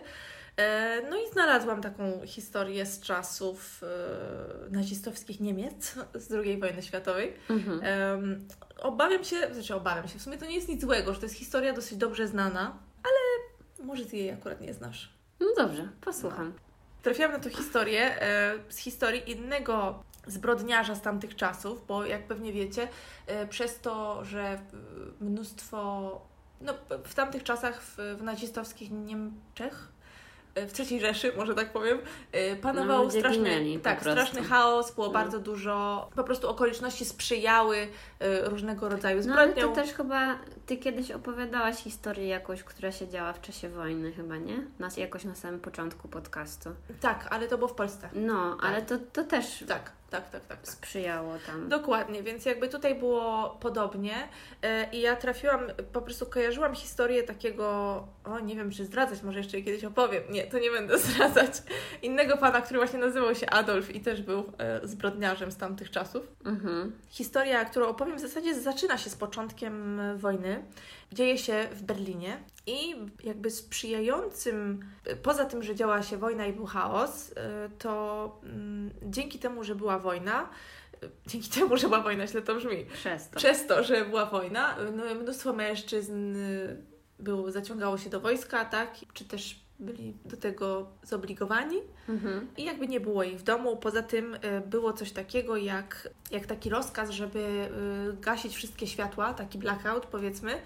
E, 0.57 1.01
No 1.09 1.18
i 1.18 1.31
znalazłam 1.33 1.81
taką 1.81 2.21
historię 2.25 2.86
z 2.86 3.01
czasów 3.01 3.83
e, 3.83 4.69
nazistowskich 4.69 5.39
Niemiec 5.39 5.95
z 6.13 6.31
II 6.31 6.59
wojny 6.59 6.81
światowej. 6.81 7.33
Mhm. 7.50 7.81
Obawiam 8.81 9.24
się, 9.24 9.54
znaczy 9.54 9.75
obawiam 9.75 10.07
się, 10.07 10.19
w 10.19 10.22
sumie 10.22 10.38
to 10.38 10.45
nie 10.45 10.56
jest 10.56 10.69
nic 10.69 10.81
złego, 10.81 11.13
że 11.13 11.19
to 11.19 11.25
jest 11.25 11.36
historia 11.36 11.74
dosyć 11.74 11.98
dobrze 11.98 12.27
znana, 12.27 12.80
ale 13.04 13.86
może 13.88 14.06
Ty 14.06 14.18
jej 14.18 14.31
akurat 14.31 14.62
nie 14.62 14.74
znasz. 14.74 15.13
No 15.39 15.48
dobrze, 15.57 15.89
posłucham. 16.01 16.54
Trafiłam 17.01 17.31
na 17.31 17.39
tą 17.39 17.50
historię 17.50 18.22
e, 18.22 18.54
z 18.69 18.77
historii 18.77 19.31
innego 19.31 20.04
zbrodniarza 20.27 20.95
z 20.95 21.01
tamtych 21.01 21.36
czasów, 21.36 21.88
bo 21.88 22.06
jak 22.06 22.27
pewnie 22.27 22.54
wiecie, 22.54 22.88
e, 23.27 23.48
przez 23.48 23.80
to, 23.80 24.25
że 24.25 24.60
mnóstwo, 25.21 26.21
no 26.62 26.74
w 27.04 27.16
tamtych 27.16 27.44
czasach 27.44 27.81
w, 27.81 27.98
w 28.18 28.24
nazistowskich 28.24 28.92
Niemczech, 28.92 29.92
w 30.56 30.80
III 30.80 31.00
Rzeszy, 31.00 31.34
może 31.38 31.56
tak 31.56 31.72
powiem, 31.74 31.98
e, 32.31 32.56
panował 32.56 33.04
No, 33.04 33.12
straszny, 33.12 33.80
tak, 33.84 34.00
straszny 34.02 34.44
chaos, 34.44 34.92
było 34.96 35.07
No. 35.07 35.13
bardzo 35.13 35.40
dużo, 35.40 36.10
po 36.16 36.24
prostu 36.24 36.50
okoliczności 36.50 37.06
sprzyjały 37.06 37.88
e, 38.19 38.50
różnego 38.50 38.90
rodzaju 38.90 39.22
No 39.28 39.34
ale 39.36 39.48
zbrodniom. 39.52 39.75
to 39.75 39.81
też 39.81 39.94
chyba 39.94 40.40
Ty 40.66 40.78
kiedyś 40.78 41.12
opowiadałaś 41.12 41.75
historię 41.75 42.28
jakąś, 42.28 42.63
która 42.63 42.92
się 42.92 43.07
działa 43.07 43.34
w 43.34 43.42
czasie 43.42 43.69
wojny 43.69 44.12
chyba, 44.13 44.38
nie? 44.38 44.57
Nas 44.80 44.98
jakoś 44.98 45.24
na 45.24 45.36
samym 45.36 45.60
początku 45.60 46.07
podcastu. 46.07 46.69
Tak, 47.02 47.28
ale 47.30 47.48
to 47.48 47.57
było 47.57 47.68
w 47.68 47.74
Polsce. 47.75 48.10
No, 48.13 48.57
ale 48.62 48.81
to, 48.81 48.96
to 49.13 49.24
też 49.24 49.63
Tak, 49.68 49.92
tak, 50.10 50.30
tak, 50.30 50.46
tak. 50.46 50.57
tak. 50.57 50.68
sprzyjało 50.68 51.34
tam. 51.48 51.69
Dokładnie, 51.69 52.24
więc 52.24 52.46
jakby 52.46 52.68
tutaj 52.68 52.96
było 52.96 53.57
podobnie 53.60 54.16
e, 54.62 54.90
i 54.92 55.02
ja 55.02 55.16
trafiłam, 55.16 55.62
po 55.94 56.02
prostu 56.02 56.25
kojarzyłam 56.25 56.75
historię 56.75 57.24
takiego, 57.24 57.68
o 58.24 58.40
nie 58.40 58.56
wiem 58.56 58.72
czy 58.72 58.86
zdradzać, 58.86 59.24
może 59.24 59.38
jeszcze 59.38 59.62
kiedyś 59.62 59.84
opowiem, 59.84 60.24
nie, 60.30 60.48
to 60.48 60.60
nie 60.60 60.72
będę 60.72 60.98
zdradzać, 61.07 61.52
innego 62.02 62.38
pana, 62.38 62.62
który 62.62 62.80
właśnie 62.80 63.00
nazywał 63.00 63.36
się 63.36 63.50
Adolf 63.50 63.96
i 63.96 64.02
też 64.02 64.22
był 64.22 64.44
e, 64.57 64.88
zbrodniarzem 64.88 65.52
z 65.52 65.57
tamtych 65.57 65.92
czasów. 65.92 66.28
Mhm. 66.46 66.92
Historia, 67.10 67.66
którą 67.66 67.88
opowiem 67.88 68.18
w 68.18 68.22
zasadzie 68.22 68.56
zaczyna 68.56 68.98
się 68.98 69.10
z 69.10 69.16
początkiem 69.16 70.02
wojny, 70.18 70.63
dzieje 71.12 71.38
się 71.38 71.68
w 71.72 71.84
Berlinie 71.84 72.38
i 72.68 72.96
jakby 73.24 73.52
sprzyjającym, 73.52 74.86
poza 75.24 75.46
tym, 75.46 75.63
że 75.63 75.75
działa 75.75 76.04
się 76.04 76.18
wojna 76.18 76.46
i 76.46 76.54
był 76.54 76.66
chaos, 76.66 77.30
y, 77.31 77.34
to 77.80 78.40
mm, 78.44 78.92
dzięki 79.04 79.40
temu, 79.40 79.63
że 79.63 79.75
była 79.75 80.00
wojna, 80.00 80.50
y, 81.04 81.10
dzięki 81.28 81.50
temu, 81.50 81.78
że 81.78 81.88
była 81.88 82.02
wojna, 82.02 82.28
źle 82.28 82.42
to 82.42 82.56
brzmi, 82.56 82.86
Przez 82.94 83.30
to. 83.30 83.38
przez 83.38 83.68
to, 83.68 83.84
że 83.84 84.06
była 84.06 84.25
wojna, 84.25 84.75
no, 84.96 85.16
mnóstwo 85.16 85.54
mężczyzn 85.54 86.36
y, 86.36 86.78
było, 87.19 87.52
zaciągało 87.52 87.98
się 87.98 88.10
do 88.10 88.19
wojska, 88.19 88.66
tak, 88.66 88.94
czy 89.13 89.25
też 89.25 89.66
byli 89.80 90.13
do 90.25 90.38
tego 90.38 90.88
zobligowani. 91.04 91.78
Mhm. 92.10 92.48
I 92.57 92.63
jakby 92.63 92.88
nie 92.88 93.00
było 93.00 93.24
ich 93.24 93.40
w 93.40 93.44
domu. 93.44 93.78
Poza 93.78 94.04
tym 94.04 94.38
było 94.66 94.94
coś 94.94 95.12
takiego 95.12 95.57
jak, 95.57 96.10
jak 96.31 96.46
taki 96.46 96.69
rozkaz, 96.69 97.10
żeby 97.10 97.69
gasić 98.22 98.56
wszystkie 98.56 98.88
światła, 98.88 99.34
taki 99.34 99.57
blackout 99.57 100.06
powiedzmy, 100.06 100.62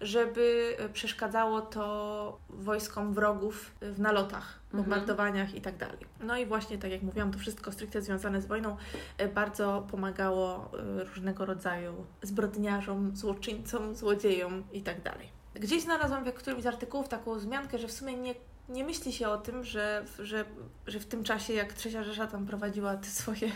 żeby 0.00 0.76
y, 0.80 0.88
przeszkadzało 0.88 1.60
to 1.60 2.38
wojskom 2.48 3.14
wrogów 3.14 3.70
w 3.80 4.00
nalotach, 4.00 4.60
Mhm. 4.64 4.84
bombardowaniach 4.84 5.54
i 5.54 5.60
tak 5.60 5.76
dalej. 5.76 5.98
No 6.20 6.38
i 6.38 6.46
właśnie, 6.46 6.78
tak 6.78 6.90
jak 6.90 7.02
mówiłam, 7.02 7.32
to 7.32 7.38
wszystko 7.38 7.72
stricte 7.72 8.02
związane 8.02 8.42
z 8.42 8.46
wojną 8.46 8.76
y, 9.20 9.28
bardzo 9.28 9.86
pomagało 9.90 10.70
y, 11.00 11.04
różnego 11.04 11.46
rodzaju 11.46 11.92
zbrodniarzom, 12.22 13.16
złoczyńcom, 13.16 13.94
złodziejom 13.94 14.64
i 14.72 14.82
tak 14.82 15.02
dalej. 15.02 15.28
Gdzieś 15.54 15.82
znalazłam 15.82 16.24
w 16.24 16.32
którymś 16.32 16.62
z 16.62 16.66
artykułów 16.66 17.08
taką 17.08 17.34
wzmiankę, 17.34 17.78
że 17.78 17.88
w 17.88 17.92
sumie 17.92 18.16
nie 18.16 18.34
nie 18.68 18.84
myśli 18.84 19.12
się 19.12 19.28
o 19.28 19.38
tym, 19.38 19.64
że, 19.64 20.04
że, 20.18 20.44
że 20.86 21.00
w 21.00 21.06
tym 21.06 21.24
czasie, 21.24 21.52
jak 21.52 21.72
Trzecia 21.72 22.04
Rzesza 22.04 22.26
tam 22.26 22.46
prowadziła 22.46 22.96
te 22.96 23.06
swoje, 23.06 23.52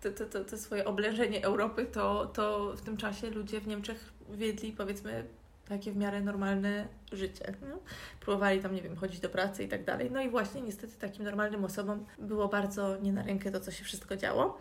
te, 0.00 0.10
te, 0.10 0.26
te, 0.26 0.44
te 0.44 0.58
swoje 0.58 0.84
oblężenie 0.84 1.44
Europy, 1.44 1.86
to, 1.92 2.26
to 2.26 2.72
w 2.76 2.80
tym 2.80 2.96
czasie 2.96 3.30
ludzie 3.30 3.60
w 3.60 3.66
Niemczech 3.66 4.12
wiedli, 4.30 4.72
powiedzmy, 4.72 5.24
takie 5.72 5.92
w 5.92 5.96
miarę 5.96 6.20
normalne 6.20 6.88
życie. 7.12 7.54
No? 7.70 7.78
Próbowali 8.20 8.60
tam, 8.60 8.74
nie 8.74 8.82
wiem, 8.82 8.96
chodzić 8.96 9.20
do 9.20 9.28
pracy 9.28 9.64
i 9.64 9.68
tak 9.68 9.84
dalej. 9.84 10.10
No 10.10 10.22
i 10.22 10.30
właśnie 10.30 10.62
niestety 10.62 10.96
takim 10.98 11.24
normalnym 11.24 11.64
osobom 11.64 12.06
było 12.18 12.48
bardzo 12.48 12.96
nie 12.96 13.12
na 13.12 13.22
rękę 13.22 13.50
to, 13.50 13.60
co 13.60 13.70
się 13.70 13.84
wszystko 13.84 14.16
działo. 14.16 14.60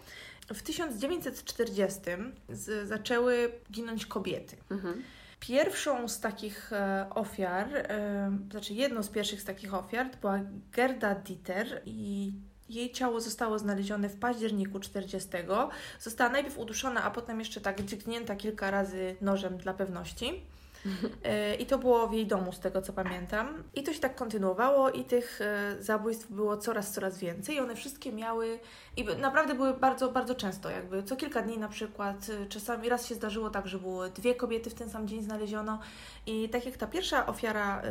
W 0.53 0.61
1940 0.61 1.99
z, 2.49 2.87
zaczęły 2.87 3.51
ginąć 3.71 4.05
kobiety. 4.05 4.57
Mhm. 4.71 5.03
Pierwszą 5.39 6.07
z 6.07 6.19
takich 6.19 6.73
e, 6.73 7.07
ofiar, 7.09 7.67
e, 7.75 8.31
znaczy 8.51 8.73
jedną 8.73 9.03
z 9.03 9.09
pierwszych 9.09 9.41
z 9.41 9.45
takich 9.45 9.73
ofiar 9.73 10.09
była 10.21 10.39
Gerda 10.71 11.15
Dieter 11.15 11.81
i 11.85 12.33
jej 12.69 12.91
ciało 12.91 13.21
zostało 13.21 13.59
znalezione 13.59 14.09
w 14.09 14.19
październiku 14.19 14.79
40. 14.79 15.29
Została 15.99 16.29
najpierw 16.29 16.57
uduszona, 16.57 17.03
a 17.03 17.11
potem 17.11 17.39
jeszcze 17.39 17.61
tak 17.61 17.81
dźgnięta 17.81 18.35
kilka 18.35 18.71
razy 18.71 19.15
nożem 19.21 19.57
dla 19.57 19.73
pewności. 19.73 20.41
E, 21.23 21.55
I 21.55 21.65
to 21.65 21.77
było 21.77 22.07
w 22.07 22.13
jej 22.13 22.27
domu, 22.27 22.51
z 22.51 22.59
tego 22.59 22.81
co 22.81 22.93
pamiętam. 22.93 23.63
I 23.73 23.83
to 23.83 23.93
się 23.93 23.99
tak 23.99 24.15
kontynuowało, 24.15 24.89
i 24.89 25.03
tych 25.03 25.41
e, 25.41 25.75
zabójstw 25.79 26.31
było 26.31 26.57
coraz, 26.57 26.91
coraz 26.91 27.19
więcej. 27.19 27.55
I 27.55 27.59
one 27.59 27.75
wszystkie 27.75 28.11
miały, 28.11 28.59
i 28.97 29.05
naprawdę 29.05 29.55
były 29.55 29.73
bardzo, 29.73 30.11
bardzo 30.11 30.35
często, 30.35 30.69
jakby 30.69 31.03
co 31.03 31.15
kilka 31.15 31.41
dni 31.41 31.57
na 31.57 31.67
przykład. 31.67 32.27
e, 32.43 32.45
Czasami 32.45 32.89
raz 32.89 33.05
się 33.07 33.15
zdarzyło 33.15 33.49
tak, 33.49 33.67
że 33.67 33.79
było 33.79 34.09
dwie 34.09 34.35
kobiety 34.35 34.69
w 34.69 34.73
ten 34.73 34.89
sam 34.89 35.07
dzień 35.07 35.23
znaleziono. 35.23 35.79
I 36.25 36.49
tak 36.49 36.65
jak 36.65 36.77
ta 36.77 36.87
pierwsza 36.87 37.25
ofiara, 37.25 37.81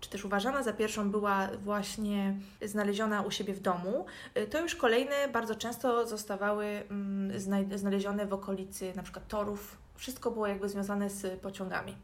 czy 0.00 0.10
też 0.10 0.24
uważana 0.24 0.62
za 0.62 0.72
pierwszą, 0.72 1.10
była 1.10 1.48
właśnie 1.64 2.34
znaleziona 2.62 3.22
u 3.22 3.30
siebie 3.30 3.54
w 3.54 3.60
domu, 3.60 4.06
to 4.50 4.60
już 4.60 4.74
kolejne 4.74 5.28
bardzo 5.32 5.54
często 5.54 6.06
zostawały 6.06 6.64
mm, 6.66 7.40
znalezione 7.78 8.26
w 8.26 8.32
okolicy 8.32 8.92
na 8.96 9.02
przykład 9.02 9.28
torów. 9.28 9.76
Wszystko 10.00 10.30
było 10.30 10.46
jakby 10.46 10.68
związane 10.68 11.10
z 11.10 11.40
pociągami. 11.40 11.96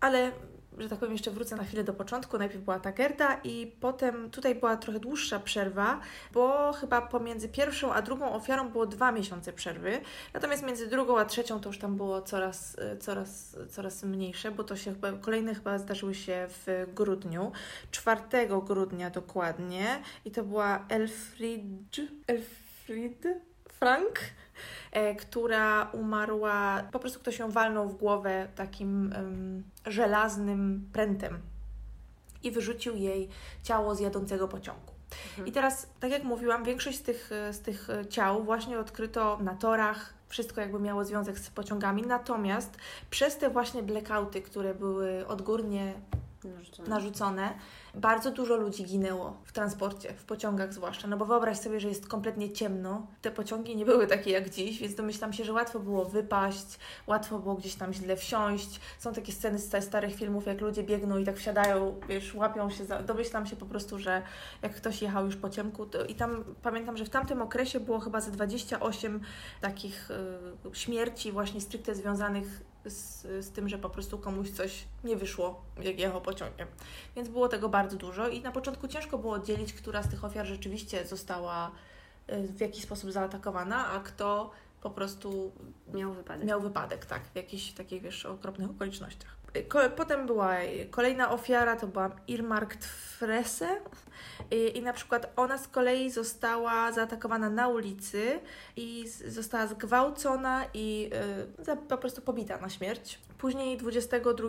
Ale, 0.00 0.32
że 0.78 0.88
tak 0.88 0.98
powiem, 0.98 1.12
jeszcze 1.12 1.30
wrócę 1.30 1.56
na 1.56 1.64
chwilę 1.64 1.84
do 1.84 1.94
początku. 1.94 2.38
Najpierw 2.38 2.64
była 2.64 2.80
ta 2.80 2.92
Gerda 2.92 3.40
i 3.44 3.76
potem 3.80 4.30
tutaj 4.30 4.54
była 4.54 4.76
trochę 4.76 5.00
dłuższa 5.00 5.40
przerwa, 5.40 6.00
bo 6.32 6.72
chyba 6.72 7.02
pomiędzy 7.02 7.48
pierwszą 7.48 7.92
a 7.92 8.02
drugą 8.02 8.32
ofiarą 8.32 8.68
było 8.68 8.86
dwa 8.86 9.12
miesiące 9.12 9.52
przerwy. 9.52 10.00
Natomiast 10.34 10.62
między 10.62 10.86
drugą 10.86 11.18
a 11.18 11.24
trzecią 11.24 11.60
to 11.60 11.68
już 11.68 11.78
tam 11.78 11.96
było 11.96 12.22
coraz, 12.22 12.76
coraz, 13.00 13.56
coraz 13.70 14.02
mniejsze, 14.02 14.50
bo 14.50 14.64
to 14.64 14.76
się 14.76 14.92
chyba, 14.92 15.12
kolejne 15.12 15.54
chyba 15.54 15.78
zdarzyły 15.78 16.14
się 16.14 16.46
w 16.48 16.86
grudniu. 16.94 17.52
4 17.90 18.20
grudnia 18.64 19.10
dokładnie 19.10 20.02
i 20.24 20.30
to 20.30 20.44
była 20.44 20.84
Elfrid, 20.88 21.96
Elfrid 22.26 23.24
Frank, 23.68 24.20
która 25.18 25.90
umarła, 25.92 26.82
po 26.92 26.98
prostu 26.98 27.20
ktoś 27.20 27.38
ją 27.38 27.50
walnął 27.50 27.88
w 27.88 27.96
głowę 27.96 28.48
takim 28.54 29.12
em, 29.12 29.62
żelaznym 29.86 30.88
prętem 30.92 31.38
i 32.42 32.50
wyrzucił 32.50 32.96
jej 32.96 33.28
ciało 33.62 33.94
z 33.94 34.00
jadącego 34.00 34.48
pociągu. 34.48 34.92
I 35.46 35.52
teraz, 35.52 35.86
tak 36.00 36.10
jak 36.10 36.24
mówiłam, 36.24 36.64
większość 36.64 36.98
z 36.98 37.02
tych, 37.02 37.32
e, 37.32 37.52
z 37.52 37.60
tych 37.60 37.90
e, 37.90 38.06
ciał 38.06 38.44
właśnie 38.44 38.78
odkryto 38.78 39.38
na 39.42 39.54
torach, 39.54 40.14
wszystko 40.28 40.60
jakby 40.60 40.80
miało 40.80 41.04
związek 41.04 41.38
z 41.38 41.50
pociągami, 41.50 42.02
natomiast 42.02 42.76
przez 43.10 43.38
te 43.38 43.50
właśnie 43.50 43.82
blackouty, 43.82 44.42
które 44.42 44.74
były 44.74 45.26
odgórnie 45.26 45.94
Narzucone. 46.44 46.88
narzucone, 46.88 47.54
bardzo 47.94 48.30
dużo 48.30 48.56
ludzi 48.56 48.84
ginęło 48.84 49.36
w 49.44 49.52
transporcie, 49.52 50.14
w 50.14 50.24
pociągach 50.24 50.72
zwłaszcza. 50.72 51.08
No 51.08 51.16
bo 51.16 51.24
wyobraź 51.26 51.58
sobie, 51.58 51.80
że 51.80 51.88
jest 51.88 52.08
kompletnie 52.08 52.52
ciemno. 52.52 53.06
Te 53.22 53.30
pociągi 53.30 53.76
nie 53.76 53.84
były 53.84 54.06
takie 54.06 54.30
jak 54.30 54.50
dziś, 54.50 54.80
więc 54.80 54.94
domyślam 54.94 55.32
się, 55.32 55.44
że 55.44 55.52
łatwo 55.52 55.80
było 55.80 56.04
wypaść, 56.04 56.78
łatwo 57.06 57.38
było 57.38 57.54
gdzieś 57.54 57.74
tam 57.74 57.92
źle 57.92 58.16
wsiąść. 58.16 58.80
Są 58.98 59.12
takie 59.12 59.32
sceny 59.32 59.58
z 59.58 59.64
sta- 59.64 59.80
starych 59.80 60.14
filmów, 60.14 60.46
jak 60.46 60.60
ludzie 60.60 60.82
biegną 60.82 61.18
i 61.18 61.24
tak 61.24 61.36
wsiadają, 61.36 62.00
wiesz, 62.08 62.34
łapią 62.34 62.70
się 62.70 62.84
za... 62.84 63.02
Domyślam 63.02 63.46
się 63.46 63.56
po 63.56 63.66
prostu, 63.66 63.98
że 63.98 64.22
jak 64.62 64.74
ktoś 64.74 65.02
jechał 65.02 65.26
już 65.26 65.36
po 65.36 65.50
ciemku, 65.50 65.86
to... 65.86 66.04
i 66.04 66.14
tam 66.14 66.44
pamiętam, 66.62 66.96
że 66.96 67.04
w 67.04 67.10
tamtym 67.10 67.42
okresie 67.42 67.80
było 67.80 68.00
chyba 68.00 68.20
ze 68.20 68.30
28 68.30 69.20
takich 69.60 70.10
y, 70.10 70.76
śmierci 70.76 71.32
właśnie 71.32 71.60
stricte 71.60 71.94
związanych 71.94 72.71
z, 72.84 73.22
z 73.44 73.50
tym, 73.50 73.68
że 73.68 73.78
po 73.78 73.90
prostu 73.90 74.18
komuś 74.18 74.50
coś 74.50 74.84
nie 75.04 75.16
wyszło, 75.16 75.62
jak 75.82 75.98
jechał 75.98 76.20
pociągiem. 76.20 76.68
Więc 77.16 77.28
było 77.28 77.48
tego 77.48 77.68
bardzo 77.68 77.96
dużo 77.96 78.28
i 78.28 78.40
na 78.40 78.52
początku 78.52 78.88
ciężko 78.88 79.18
było 79.18 79.32
oddzielić, 79.32 79.72
która 79.72 80.02
z 80.02 80.08
tych 80.08 80.24
ofiar 80.24 80.46
rzeczywiście 80.46 81.06
została 81.06 81.70
y, 82.30 82.48
w 82.48 82.60
jakiś 82.60 82.82
sposób 82.82 83.12
zaatakowana, 83.12 83.86
a 83.86 84.00
kto 84.00 84.50
po 84.80 84.90
prostu 84.90 85.52
Miał 85.94 86.12
wypadek. 86.12 86.46
miał 86.46 86.60
wypadek, 86.60 87.06
tak, 87.06 87.22
w 87.24 87.36
jakichś 87.36 87.72
takich, 87.72 88.02
wiesz, 88.02 88.26
okropnych 88.26 88.70
okolicznościach. 88.70 89.41
Y, 89.56 89.90
potem 89.96 90.26
była 90.26 90.60
y, 90.62 90.86
kolejna 90.90 91.30
ofiara, 91.30 91.76
to 91.76 91.86
była 91.86 92.10
Irmarkt 92.28 92.84
Frese 92.84 93.68
I, 94.50 94.78
i 94.78 94.82
na 94.82 94.92
przykład 94.92 95.32
ona 95.36 95.58
z 95.58 95.68
kolei 95.68 96.10
została 96.10 96.92
zaatakowana 96.92 97.50
na 97.50 97.68
ulicy 97.68 98.40
i 98.76 99.08
została 99.26 99.66
zgwałcona 99.66 100.64
i 100.74 101.10
y, 101.68 101.76
po 101.88 101.98
prostu 101.98 102.22
pobita 102.22 102.58
na 102.58 102.68
śmierć. 102.68 103.18
Później 103.38 103.76
22 103.76 104.48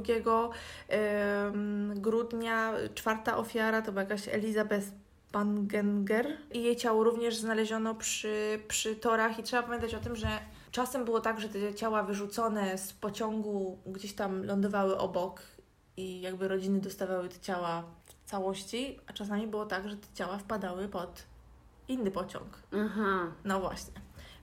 ym, 1.50 1.94
grudnia 1.96 2.74
czwarta 2.96 3.38
ofiara 3.38 3.82
to 3.82 3.92
była 3.92 4.04
jakaś 4.04 4.28
Elizabeth 4.28 4.88
Bangenger 5.32 6.38
i 6.52 6.64
jej 6.64 6.76
ciało 6.76 7.04
również 7.04 7.38
znaleziono 7.38 7.96
przy, 7.96 8.60
przy 8.68 8.96
torach 8.96 9.40
i 9.40 9.44
trzeba 9.44 9.64
pamiętać 9.64 9.96
o 9.96 10.00
tym, 10.00 10.16
że 10.16 10.28
czasem 10.74 11.06
było 11.06 11.22
tak, 11.22 11.40
że 11.40 11.50
te 11.50 11.76
ciała 11.76 12.04
wyrzucone 12.04 12.78
z 12.78 12.94
pociągu 12.94 13.78
gdzieś 13.86 14.14
tam 14.14 14.46
lądowały 14.46 14.98
obok 14.98 15.42
i 15.98 16.22
jakby 16.22 16.48
rodziny 16.48 16.80
dostawały 16.80 17.30
te 17.30 17.40
ciała 17.40 17.84
w 18.06 18.30
całości, 18.30 19.00
a 19.08 19.14
czasami 19.14 19.48
było 19.48 19.66
tak, 19.66 19.90
że 19.90 19.98
te 19.98 20.08
ciała 20.14 20.38
wpadały 20.38 20.88
pod 20.88 21.24
inny 21.88 22.12
pociąg. 22.12 22.58
Aha. 22.76 23.32
No 23.46 23.60
właśnie. 23.60 23.94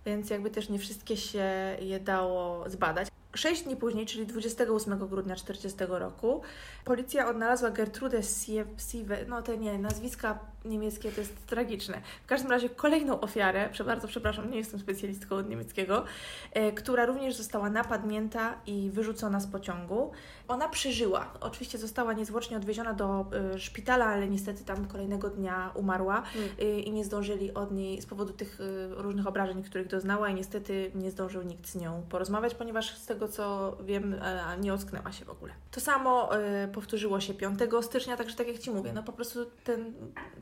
Więc 0.07 0.31
jakby 0.31 0.51
też 0.51 0.69
nie 0.69 0.79
wszystkie 0.79 1.17
się 1.17 1.77
je 1.81 2.01
dało 2.01 2.71
zbadać. 2.71 3.09
Sześć 3.41 3.63
dni 3.63 3.77
później, 3.77 4.07
czyli 4.07 4.27
28 4.27 4.99
grudnia 5.09 5.37
40 5.37 5.79
roku, 5.89 6.43
policja 6.85 7.29
odnalazła 7.29 7.71
Gertrude 7.71 8.23
Sie- 8.23 8.65
Sieve, 8.91 9.17
no 9.29 9.43
te 9.43 9.59
nie, 9.59 9.79
nazwiska 9.79 10.39
niemieckie 10.65 11.13
to 11.13 11.21
jest 11.21 11.47
tragiczne. 11.47 12.01
W 12.25 12.27
każdym 12.27 12.51
razie 12.51 12.69
kolejną 12.69 13.21
ofiarę, 13.21 13.69
bardzo 13.87 14.09
przepraszam, 14.09 14.51
nie 14.51 14.59
jestem 14.59 14.81
specjalistką 14.81 15.37
od 15.37 15.49
niemieckiego, 15.49 16.05
e, 16.53 16.73
która 16.73 17.07
również 17.07 17.35
została 17.35 17.71
napadnięta 17.71 18.55
i 18.67 18.91
wyrzucona 18.91 19.41
z 19.41 19.47
pociągu. 19.47 20.11
Ona 20.51 20.69
przeżyła. 20.69 21.33
Oczywiście 21.41 21.79
została 21.79 22.13
niezwłocznie 22.13 22.57
odwieziona 22.57 22.95
do 22.95 23.27
e, 23.55 23.59
szpitala, 23.59 24.07
ale 24.07 24.29
niestety 24.29 24.65
tam 24.65 24.89
kolejnego 24.89 25.31
dnia 25.31 25.71
umarła 25.75 26.23
Mm. 26.37 26.49
y, 26.61 26.81
i 26.81 26.93
nie 26.93 27.05
zdążyli 27.05 27.55
od 27.55 27.73
niej 27.73 28.03
z 28.03 28.07
powodu 28.07 28.33
tych 28.33 28.61
y, 28.61 28.89
różnych 28.91 29.27
obrażeń, 29.27 29.63
których 29.63 29.87
doznała 29.87 30.29
i 30.29 30.35
niestety 30.35 30.91
nie 30.95 31.11
zdążył 31.11 31.43
nikt 31.43 31.69
z 31.69 31.75
nią 31.75 32.03
porozmawiać, 32.09 32.55
ponieważ 32.55 32.97
z 32.97 33.07
tego 33.07 33.29
co 33.29 33.77
wiem, 33.85 34.15
e, 34.15 34.57
nie 34.61 34.75
ocknęła 34.75 35.13
się 35.13 35.25
w 35.25 35.31
ogóle. 35.31 35.53
To 35.71 35.81
samo 35.81 36.31
y, 36.37 36.69
powtórzyło 36.69 37.21
się 37.21 37.35
5 37.35 37.61
stycznia, 37.83 38.17
także 38.17 38.37
tak 38.37 38.49
jak 38.49 38.59
Ci 38.59 38.71
mówię, 38.71 38.93
no 38.93 39.03
po 39.03 39.13
prostu 39.13 39.47
ten, 39.65 39.93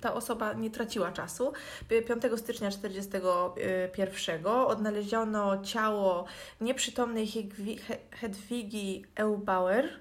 ta 0.00 0.14
osoba 0.14 0.52
nie 0.52 0.70
traciła 0.70 1.12
czasu. 1.12 1.52
Y, 1.92 2.02
5 2.02 2.22
stycznia 2.38 2.70
41 2.70 4.46
odnaleziono 4.46 5.62
ciało 5.62 6.24
nieprzytomnej 6.60 7.28
Hedwigi 8.10 9.04
Eubauer, 9.14 9.84
y, 9.84 9.97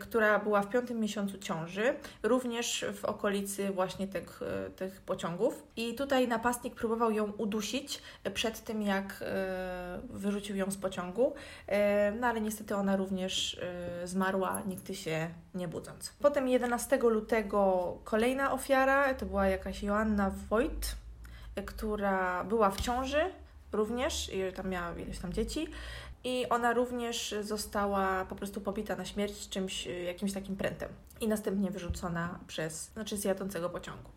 która 0.00 0.38
była 0.38 0.62
w 0.62 0.68
piątym 0.68 1.00
miesiącu 1.00 1.38
ciąży, 1.38 1.94
również 2.22 2.84
w 2.94 3.04
okolicy 3.04 3.70
właśnie 3.70 4.08
tych, 4.08 4.42
y, 4.42 4.70
tych 4.70 5.00
pociągów. 5.00 5.62
I 5.76 5.94
tutaj 5.94 6.28
napastnik 6.28 6.74
próbował 6.74 7.10
ją 7.10 7.32
udusić 7.32 8.02
y, 8.26 8.30
przed 8.30 8.64
tym, 8.64 8.82
jak 8.82 9.22
y, 9.22 10.18
wyrzucił 10.18 10.56
ją 10.56 10.70
z 10.70 10.76
pociągu, 10.76 11.34
y, 11.68 11.72
no 12.20 12.26
ale 12.26 12.40
niestety 12.40 12.76
ona 12.76 12.96
również 12.96 13.54
y, 14.04 14.06
zmarła, 14.06 14.62
nigdy 14.66 14.94
się 14.94 15.30
nie 15.54 15.68
budząc. 15.68 16.12
Potem 16.22 16.48
11 16.48 16.96
lutego 16.96 17.98
kolejna 18.04 18.52
ofiara, 18.52 19.14
to 19.14 19.26
była 19.26 19.46
jakaś 19.46 19.82
Joanna 19.82 20.30
Wojt, 20.50 20.96
y, 21.58 21.62
która 21.62 22.44
była 22.44 22.70
w 22.70 22.80
ciąży 22.80 23.20
również 23.72 24.30
tam 24.54 24.68
miała 24.68 24.98
ileś 24.98 25.18
tam 25.18 25.32
dzieci. 25.32 25.68
I 26.24 26.46
ona 26.48 26.72
również 26.72 27.34
została 27.42 28.24
po 28.24 28.34
prostu 28.34 28.60
pobita 28.60 28.96
na 28.96 29.04
śmierć 29.04 29.48
czymś, 29.48 29.86
y, 29.86 29.90
jakimś 30.02 30.32
takim 30.32 30.56
prętem 30.56 30.88
i 31.20 31.28
następnie 31.28 31.70
wyrzucona 31.70 32.38
przez, 32.46 32.90
znaczy 32.92 33.16
z 33.16 33.24
jadącego 33.24 33.70
pociągu. 33.70 34.10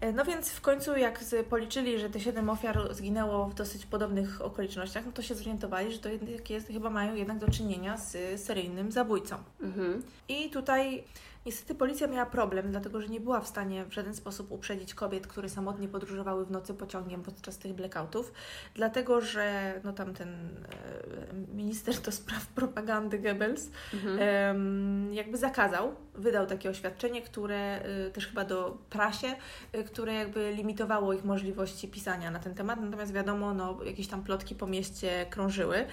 E, 0.00 0.12
No 0.12 0.24
więc 0.24 0.50
w 0.50 0.60
końcu 0.60 0.96
jak 0.96 1.20
policzyli, 1.50 1.98
że 1.98 2.10
te 2.10 2.20
siedem 2.20 2.50
ofiar 2.50 2.94
zginęło 2.94 3.46
w 3.48 3.54
dosyć 3.54 3.86
podobnych 3.86 4.42
okolicznościach, 4.42 5.06
no 5.06 5.12
to 5.12 5.22
się 5.22 5.34
zorientowali, 5.34 5.92
że 5.92 5.98
to 5.98 6.08
jednak 6.08 6.50
jest, 6.50 6.66
chyba 6.66 6.90
mają 6.90 7.14
jednak 7.14 7.38
do 7.38 7.50
czynienia 7.50 7.96
z 7.96 8.40
seryjnym 8.40 8.92
zabójcą. 8.92 9.36
Mhm. 9.60 10.02
I 10.28 10.50
tutaj 10.50 11.04
niestety 11.46 11.74
policja 11.74 12.06
miała 12.06 12.26
problem, 12.26 12.70
dlatego 12.70 13.00
że 13.00 13.08
nie 13.08 13.20
była 13.20 13.40
w 13.40 13.48
stanie 13.48 13.84
w 13.84 13.92
żaden 13.92 14.14
sposób 14.14 14.52
uprzedzić 14.52 14.94
kobiet, 14.94 15.26
które 15.26 15.48
samotnie 15.48 15.88
podróżowały 15.88 16.46
w 16.46 16.50
nocy 16.50 16.74
pociągiem 16.74 17.22
podczas 17.22 17.58
tych 17.58 17.72
blackoutów, 17.72 18.32
dlatego 18.74 19.20
że 19.20 19.74
no 19.84 19.92
tam 19.92 20.14
ten 20.14 20.28
e, 20.28 21.54
minister 21.54 22.00
do 22.00 22.12
spraw 22.12 22.46
propagandy 22.46 23.18
Goebbels 23.18 23.70
Mhm. 23.94 25.14
jakby 25.14 25.38
zakazał, 25.38 25.94
wydał 26.14 26.46
takie 26.46 26.70
oświadczenie, 26.70 27.22
które 27.22 27.86
y, 28.06 28.10
też 28.10 28.26
chyba 28.26 28.44
do 28.44 28.78
prasie, 28.90 29.36
y, 29.74 29.84
które 29.84 30.14
jakby 30.14 30.52
limitowało 30.52 31.12
ich 31.12 31.24
możliwości 31.24 31.88
pisania 31.88 32.30
na 32.30 32.38
ten 32.38 32.54
temat, 32.54 32.80
natomiast 32.80 33.12
wiadomo, 33.12 33.54
no 33.54 33.78
jakieś 33.84 34.08
tam 34.08 34.24
plotki 34.24 34.54
po 34.54 34.66
mieście 34.66 35.26
krążyły 35.30 35.86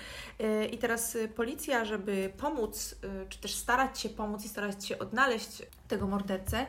i 0.71 0.77
teraz 0.77 1.17
policja, 1.35 1.85
żeby 1.85 2.31
pomóc, 2.37 2.95
czy 3.29 3.39
też 3.41 3.55
starać 3.55 3.99
się 3.99 4.09
pomóc 4.09 4.45
i 4.45 4.49
starać 4.49 4.85
się 4.85 4.99
odnaleźć 4.99 5.40
znaleźć 5.41 5.71
tego 5.87 6.07
mordercę, 6.07 6.65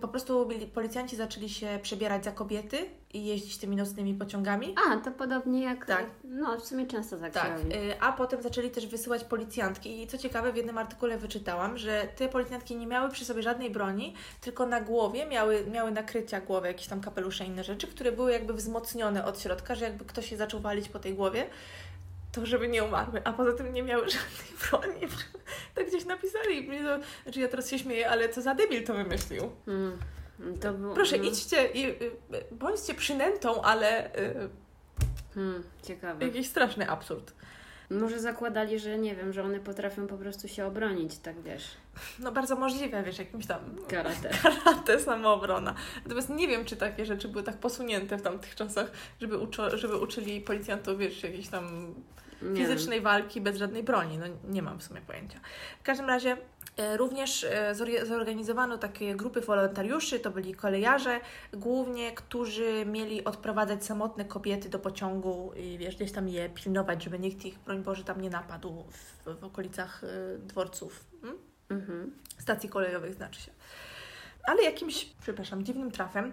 po 0.00 0.08
prostu 0.08 0.48
policjanci 0.74 1.16
zaczęli 1.16 1.48
się 1.48 1.78
przebierać 1.82 2.24
za 2.24 2.32
kobiety 2.32 2.86
i 3.12 3.24
jeździć 3.24 3.58
tymi 3.58 3.76
nocnymi 3.76 4.14
pociągami. 4.14 4.74
A, 4.88 4.96
to 4.96 5.10
podobnie 5.10 5.62
jak. 5.62 5.86
Tak. 5.86 6.06
No, 6.24 6.56
w 6.60 6.64
sumie 6.64 6.86
często 6.86 7.16
tak, 7.16 7.32
tak. 7.32 7.58
Y, 7.60 8.00
a 8.00 8.12
potem 8.12 8.42
zaczęli 8.42 8.70
też 8.70 8.86
wysyłać 8.86 9.24
policjantki. 9.24 10.02
I 10.02 10.06
co 10.06 10.18
ciekawe, 10.18 10.52
w 10.52 10.56
jednym 10.56 10.78
artykule 10.78 11.18
wyczytałam, 11.18 11.78
że 11.78 12.08
te 12.16 12.28
policjantki 12.28 12.76
nie 12.76 12.86
miały 12.86 13.10
przy 13.10 13.24
sobie 13.24 13.42
żadnej 13.42 13.70
broni, 13.70 14.14
tylko 14.40 14.66
na 14.66 14.80
głowie 14.80 15.26
miały, 15.26 15.66
miały 15.66 15.90
nakrycia 15.90 16.40
głowy, 16.40 16.66
jakieś 16.68 16.86
tam 16.86 17.00
kapelusze 17.00 17.44
i 17.44 17.48
inne 17.48 17.64
rzeczy, 17.64 17.86
które 17.86 18.12
były 18.12 18.32
jakby 18.32 18.54
wzmocnione 18.54 19.24
od 19.24 19.40
środka, 19.40 19.74
że 19.74 19.84
jakby 19.84 20.04
ktoś 20.04 20.30
się 20.30 20.36
zaczął 20.36 20.60
walić 20.60 20.88
po 20.88 20.98
tej 20.98 21.14
głowie, 21.14 21.46
to 22.34 22.46
żeby 22.46 22.68
nie 22.68 22.84
umarły, 22.84 23.20
a 23.24 23.32
poza 23.32 23.52
tym 23.52 23.72
nie 23.72 23.82
miały 23.82 24.10
żadnej 24.10 24.54
broni. 24.70 25.14
tak 25.74 25.88
gdzieś 25.88 26.04
napisali. 26.04 26.68
Mnie 26.68 26.82
to, 26.82 26.98
znaczy 27.22 27.40
ja 27.40 27.48
teraz 27.48 27.70
się 27.70 27.78
śmieję, 27.78 28.10
ale 28.10 28.28
co 28.28 28.42
za 28.42 28.54
debil 28.54 28.84
to 28.84 28.94
wymyślił. 28.94 29.50
Mm, 29.66 29.98
to 30.60 30.72
było, 30.72 30.94
Proszę, 30.94 31.16
mm. 31.16 31.28
idźcie 31.28 31.66
i 31.66 31.86
y, 31.86 32.10
bądźcie 32.50 32.94
przynętą, 32.94 33.62
ale... 33.62 34.18
Y, 34.18 34.48
hmm, 35.34 35.62
ciekawe. 35.82 36.26
Jakiś 36.26 36.46
straszny 36.46 36.90
absurd. 36.90 37.32
Może 37.90 38.20
zakładali, 38.20 38.78
że 38.78 38.98
nie 38.98 39.16
wiem, 39.16 39.32
że 39.32 39.42
one 39.42 39.60
potrafią 39.60 40.06
po 40.06 40.18
prostu 40.18 40.48
się 40.48 40.66
obronić, 40.66 41.18
tak 41.18 41.42
wiesz. 41.42 41.64
No 42.18 42.32
bardzo 42.32 42.56
możliwe, 42.56 43.02
wiesz, 43.02 43.18
jakimś 43.18 43.46
tam... 43.46 43.60
Karate. 43.88 44.30
Karate, 44.42 45.00
samoobrona. 45.00 45.74
Natomiast 46.02 46.30
nie 46.30 46.48
wiem, 46.48 46.64
czy 46.64 46.76
takie 46.76 47.06
rzeczy 47.06 47.28
były 47.28 47.44
tak 47.44 47.56
posunięte 47.56 48.16
w 48.16 48.22
tamtych 48.22 48.54
czasach, 48.54 48.90
żeby, 49.20 49.38
uczo- 49.38 49.76
żeby 49.76 49.96
uczyli 49.96 50.40
policjantów, 50.40 50.98
wiesz, 50.98 51.22
jakiejś 51.22 51.48
tam 51.48 51.94
fizycznej 52.56 53.00
walki 53.00 53.40
bez 53.40 53.56
żadnej 53.56 53.82
broni. 53.82 54.18
No 54.18 54.26
nie 54.48 54.62
mam 54.62 54.78
w 54.78 54.82
sumie 54.82 55.00
pojęcia. 55.00 55.40
W 55.80 55.82
każdym 55.82 56.06
razie 56.06 56.36
e, 56.76 56.96
również 56.96 57.44
e, 57.44 57.74
zorganizowano 58.06 58.78
takie 58.78 59.14
grupy 59.14 59.40
wolontariuszy, 59.40 60.20
to 60.20 60.30
byli 60.30 60.54
kolejarze 60.54 61.20
głównie, 61.52 62.12
którzy 62.12 62.86
mieli 62.86 63.24
odprowadzać 63.24 63.84
samotne 63.84 64.24
kobiety 64.24 64.68
do 64.68 64.78
pociągu 64.78 65.52
i 65.56 65.78
wiesz, 65.78 65.96
gdzieś 65.96 66.12
tam 66.12 66.28
je 66.28 66.48
pilnować, 66.48 67.04
żeby 67.04 67.18
nikt 67.18 67.44
ich, 67.44 67.58
broń 67.58 67.82
Boże, 67.82 68.04
tam 68.04 68.20
nie 68.20 68.30
napadł 68.30 68.84
w, 68.90 69.40
w 69.40 69.44
okolicach 69.44 70.04
e, 70.04 70.38
dworców. 70.38 71.04
Hmm? 71.22 71.38
Mhm. 71.70 72.12
Stacji 72.38 72.68
kolejowych 72.68 73.14
znaczy 73.14 73.40
się. 73.40 73.50
Ale 74.46 74.62
jakimś, 74.62 75.04
przepraszam, 75.22 75.64
dziwnym 75.64 75.90
trafem 75.90 76.32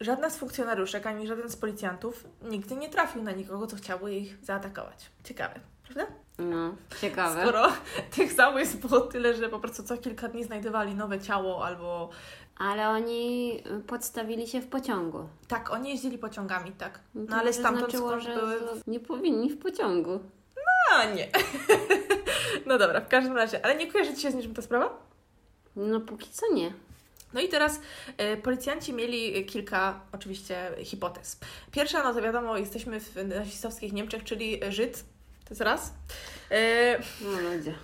Żadna 0.00 0.30
z 0.30 0.36
funkcjonariuszek 0.36 1.06
ani 1.06 1.26
żaden 1.26 1.48
z 1.48 1.56
policjantów 1.56 2.24
nigdy 2.42 2.76
nie 2.76 2.88
trafił 2.88 3.22
na 3.22 3.32
nikogo, 3.32 3.66
co 3.66 3.76
chciałby 3.76 4.14
ich 4.14 4.44
zaatakować. 4.44 5.10
Ciekawe, 5.24 5.60
prawda? 5.82 6.12
No, 6.38 6.74
ciekawe. 7.00 7.42
Skoro 7.42 7.72
tych 8.16 8.32
zabójstw 8.32 8.76
było 8.76 9.00
tyle, 9.00 9.34
że 9.34 9.48
po 9.48 9.60
prostu 9.60 9.82
co 9.82 9.98
kilka 9.98 10.28
dni 10.28 10.44
znajdowali 10.44 10.94
nowe 10.94 11.20
ciało 11.20 11.66
albo. 11.66 12.10
Ale 12.58 12.88
oni 12.88 13.62
podstawili 13.86 14.46
się 14.46 14.60
w 14.60 14.66
pociągu. 14.66 15.28
Tak, 15.48 15.70
oni 15.70 15.90
jeździli 15.90 16.18
pociągami, 16.18 16.72
tak. 16.72 17.00
No, 17.14 17.22
no 17.28 17.36
ale 17.36 17.52
stamtąd 17.52 17.90
znaczyło, 17.90 18.20
że 18.20 18.34
były. 18.34 18.60
Nie 18.86 19.00
powinni 19.00 19.50
w 19.50 19.58
pociągu. 19.58 20.20
No, 20.56 21.14
nie. 21.14 21.28
no 22.66 22.78
dobra, 22.78 23.00
w 23.00 23.08
każdym 23.08 23.36
razie. 23.36 23.64
Ale 23.64 23.76
nie 23.76 23.92
kojarzy 23.92 24.14
Ci 24.14 24.20
się 24.20 24.30
z 24.30 24.34
niczym 24.34 24.54
ta 24.54 24.62
sprawa? 24.62 24.98
No, 25.76 26.00
póki 26.00 26.30
co 26.30 26.52
nie. 26.52 26.72
No 27.34 27.40
i 27.40 27.48
teraz 27.48 27.80
y, 28.34 28.36
policjanci 28.36 28.92
mieli 28.92 29.46
kilka 29.46 30.00
oczywiście 30.12 30.70
hipotez. 30.84 31.38
Pierwsza, 31.72 32.02
no 32.02 32.14
to 32.14 32.22
wiadomo, 32.22 32.56
jesteśmy 32.56 33.00
w 33.00 33.16
nazistowskich 33.28 33.92
Niemczech, 33.92 34.24
czyli 34.24 34.60
Żyd, 34.68 35.04
to 35.44 35.50
jest 35.50 35.60
raz. 35.60 35.94
Y, 36.52 36.98
no 37.20 37.40
ludzie. 37.40 37.74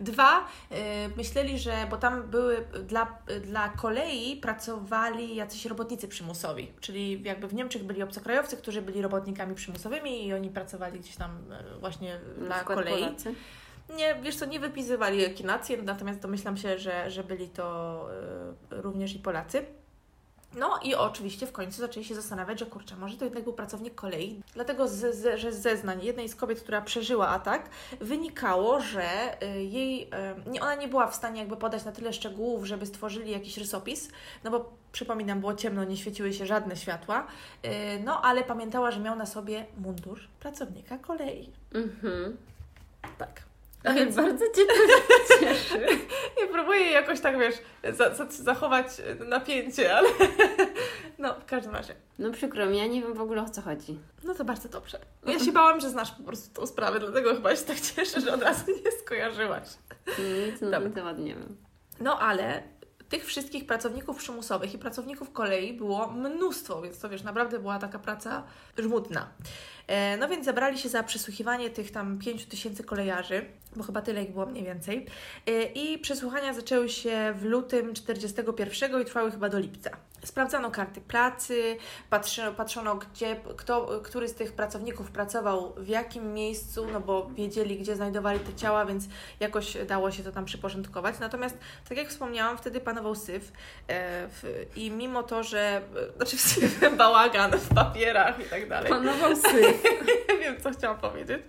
Dwa, 0.00 0.40
y, 0.40 0.74
myśleli, 1.16 1.58
że, 1.58 1.86
bo 1.90 1.96
tam 1.96 2.22
były 2.22 2.64
dla, 2.84 3.18
dla 3.40 3.68
kolei 3.68 4.36
pracowali 4.36 5.36
jacyś 5.36 5.64
robotnicy 5.66 6.08
przymusowi, 6.08 6.72
czyli 6.80 7.22
jakby 7.22 7.48
w 7.48 7.54
Niemczech 7.54 7.84
byli 7.84 8.02
obcokrajowcy, 8.02 8.56
którzy 8.56 8.82
byli 8.82 9.02
robotnikami 9.02 9.54
przymusowymi 9.54 10.26
i 10.26 10.32
oni 10.32 10.50
pracowali 10.50 11.00
gdzieś 11.00 11.16
tam 11.16 11.38
właśnie 11.80 12.20
Na 12.38 12.46
dla 12.46 12.64
kolei. 12.64 12.94
Polacy. 12.94 13.34
Nie, 13.96 14.14
wiesz 14.22 14.36
co, 14.36 14.46
nie 14.46 14.60
wypisywali 14.60 15.22
jakie 15.22 15.44
nacje, 15.44 15.82
natomiast 15.82 16.20
domyślam 16.20 16.56
się, 16.56 16.78
że, 16.78 17.10
że 17.10 17.24
byli 17.24 17.48
to 17.48 18.08
y, 18.72 18.82
również 18.82 19.14
i 19.14 19.18
Polacy. 19.18 19.66
No 20.54 20.78
i 20.82 20.94
oczywiście 20.94 21.46
w 21.46 21.52
końcu 21.52 21.80
zaczęli 21.80 22.04
się 22.04 22.14
zastanawiać, 22.14 22.60
że 22.60 22.66
kurczę, 22.66 22.96
może 22.96 23.16
to 23.16 23.24
jednak 23.24 23.44
był 23.44 23.52
pracownik 23.52 23.94
kolei. 23.94 24.42
Dlatego, 24.54 24.88
z, 24.88 25.14
z, 25.14 25.40
że 25.40 25.52
z 25.52 25.62
zeznań 25.62 26.04
jednej 26.04 26.28
z 26.28 26.34
kobiet, 26.34 26.60
która 26.60 26.82
przeżyła 26.82 27.28
atak, 27.28 27.70
wynikało, 28.00 28.80
że 28.80 29.36
y, 29.42 29.62
jej, 29.62 30.02
y, 30.02 30.50
nie, 30.50 30.62
ona 30.62 30.74
nie 30.74 30.88
była 30.88 31.06
w 31.06 31.14
stanie 31.14 31.40
jakby 31.40 31.56
podać 31.56 31.84
na 31.84 31.92
tyle 31.92 32.12
szczegółów, 32.12 32.64
żeby 32.64 32.86
stworzyli 32.86 33.30
jakiś 33.30 33.58
rysopis, 33.58 34.08
no 34.44 34.50
bo 34.50 34.72
przypominam, 34.92 35.40
było 35.40 35.54
ciemno, 35.54 35.84
nie 35.84 35.96
świeciły 35.96 36.32
się 36.32 36.46
żadne 36.46 36.76
światła, 36.76 37.26
no 38.04 38.22
ale 38.22 38.44
pamiętała, 38.44 38.90
że 38.90 39.00
miał 39.00 39.16
na 39.16 39.26
sobie 39.26 39.66
mundur 39.78 40.20
pracownika 40.40 40.98
kolei. 40.98 41.50
Mhm. 41.74 42.36
Tak. 43.18 43.42
A 43.86 43.92
więc 43.92 44.16
bardzo 44.16 44.44
Cię 44.44 44.62
to 44.66 44.74
cieszy. 45.40 45.78
Nie 46.40 46.46
próbuję 46.46 46.90
jakoś 46.90 47.20
tak, 47.20 47.38
wiesz, 47.38 47.54
za, 47.92 48.14
za, 48.14 48.26
zachować 48.30 48.86
napięcie, 49.26 49.96
ale 49.96 50.08
no, 51.18 51.34
w 51.40 51.44
każdym 51.44 51.72
razie. 51.72 51.94
No 52.18 52.30
przykro 52.30 52.66
mi, 52.66 52.78
ja 52.78 52.86
nie 52.86 53.02
wiem 53.02 53.14
w 53.14 53.20
ogóle 53.20 53.42
o 53.42 53.50
co 53.50 53.62
chodzi. 53.62 53.98
No 54.24 54.34
to 54.34 54.44
bardzo 54.44 54.68
dobrze. 54.68 54.98
Ja 55.26 55.38
się 55.38 55.52
bałam, 55.52 55.80
że 55.80 55.90
znasz 55.90 56.10
po 56.10 56.22
prostu 56.22 56.60
tą 56.60 56.66
sprawę, 56.66 57.00
dlatego 57.00 57.34
chyba 57.34 57.56
się 57.56 57.62
tak 57.62 57.80
cieszę, 57.80 58.20
że 58.20 58.34
od 58.34 58.42
razu 58.42 58.64
nie 58.84 58.92
skojarzyłaś. 58.92 59.68
Nic 60.46 60.60
na 60.60 60.80
ten 60.80 60.92
temat 60.92 61.18
nie 61.18 61.34
wiem. 61.34 61.56
No 62.00 62.18
ale 62.18 62.62
tych 63.08 63.24
wszystkich 63.24 63.66
pracowników 63.66 64.16
przymusowych 64.16 64.74
i 64.74 64.78
pracowników 64.78 65.32
kolei 65.32 65.72
było 65.72 66.06
mnóstwo, 66.06 66.82
więc 66.82 66.98
to 66.98 67.08
wiesz, 67.08 67.22
naprawdę 67.22 67.58
była 67.58 67.78
taka 67.78 67.98
praca 67.98 68.42
żmudna. 68.78 69.28
E, 69.86 70.16
no 70.16 70.28
więc 70.28 70.44
zabrali 70.44 70.78
się 70.78 70.88
za 70.88 71.02
przesłuchiwanie 71.02 71.70
tych 71.70 71.90
tam 71.90 72.18
5 72.18 72.46
tysięcy 72.46 72.84
kolejarzy, 72.84 73.44
bo 73.76 73.84
chyba 73.84 74.02
tyle 74.02 74.22
ich 74.22 74.32
było 74.32 74.46
mniej 74.46 74.64
więcej. 74.64 75.06
E, 75.46 75.62
I 75.62 75.98
przesłuchania 75.98 76.54
zaczęły 76.54 76.88
się 76.88 77.34
w 77.36 77.44
lutym 77.44 77.94
41 77.94 79.02
i 79.02 79.04
trwały 79.04 79.30
chyba 79.30 79.48
do 79.48 79.58
lipca. 79.58 79.90
Sprawdzano 80.24 80.70
karty 80.70 81.00
pracy, 81.00 81.76
patrzono, 82.56 82.96
gdzie, 82.96 83.36
kto, 83.56 84.00
który 84.04 84.28
z 84.28 84.34
tych 84.34 84.52
pracowników 84.52 85.10
pracował 85.10 85.74
w 85.76 85.88
jakim 85.88 86.34
miejscu, 86.34 86.86
no 86.92 87.00
bo 87.00 87.30
wiedzieli, 87.30 87.78
gdzie 87.78 87.96
znajdowali 87.96 88.40
te 88.40 88.54
ciała, 88.54 88.86
więc 88.86 89.04
jakoś 89.40 89.76
dało 89.86 90.10
się 90.10 90.22
to 90.22 90.32
tam 90.32 90.44
przyporządkować. 90.44 91.18
Natomiast, 91.20 91.58
tak 91.88 91.98
jak 91.98 92.08
wspomniałam, 92.08 92.58
wtedy 92.58 92.80
panował 92.80 93.14
syf 93.14 93.52
e, 93.88 94.28
w, 94.28 94.66
i 94.76 94.90
mimo 94.90 95.22
to, 95.22 95.42
że, 95.42 95.82
znaczy 96.16 96.38
syf, 96.38 96.80
bałagan 96.98 97.50
w 97.50 97.74
papierach 97.74 98.40
i 98.40 98.44
tak 98.44 98.68
dalej. 98.68 98.90
Panował 98.90 99.36
syf. 99.36 99.75
Wiem, 100.40 100.60
co 100.60 100.70
chciałam 100.70 100.98
powiedzieć. 100.98 101.42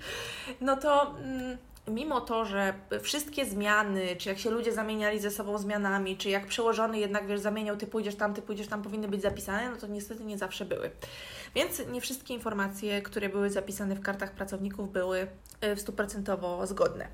No 0.62 0.78
to... 0.78 1.16
Mm, 1.24 1.58
mimo 1.88 2.22
to, 2.22 2.46
że 2.46 2.74
wszystkie 3.02 3.46
zmiany, 3.46 4.16
czy 4.16 4.30
jak 4.30 4.40
się 4.40 4.50
ludzie 4.50 4.74
zamieniali 4.74 5.20
ze 5.20 5.32
sobą 5.32 5.58
zmianami, 5.58 6.18
czy 6.18 6.30
jak 6.30 6.48
przełożony 6.48 7.00
jednak, 7.00 7.28
wiesz, 7.28 7.40
zamieniał, 7.40 7.78
ty 7.78 7.88
pójdziesz 7.88 8.16
tam, 8.16 8.34
ty 8.34 8.42
pójdziesz 8.42 8.68
tam, 8.68 8.82
powinny 8.82 9.08
być 9.08 9.22
zapisane, 9.22 9.70
no 9.70 9.78
to 9.78 9.88
niestety 9.88 10.26
nie 10.26 10.38
zawsze 10.38 10.66
były. 10.66 10.92
Więc 11.56 11.88
nie 11.88 12.02
wszystkie 12.02 12.34
informacje, 12.34 13.02
które 13.02 13.30
były 13.30 13.50
zapisane 13.50 13.96
w 13.96 14.02
kartach 14.02 14.32
pracowników, 14.32 14.92
były 14.92 15.28
e, 15.62 15.76
stuprocentowo 15.76 16.68
zgodne. 16.68 17.08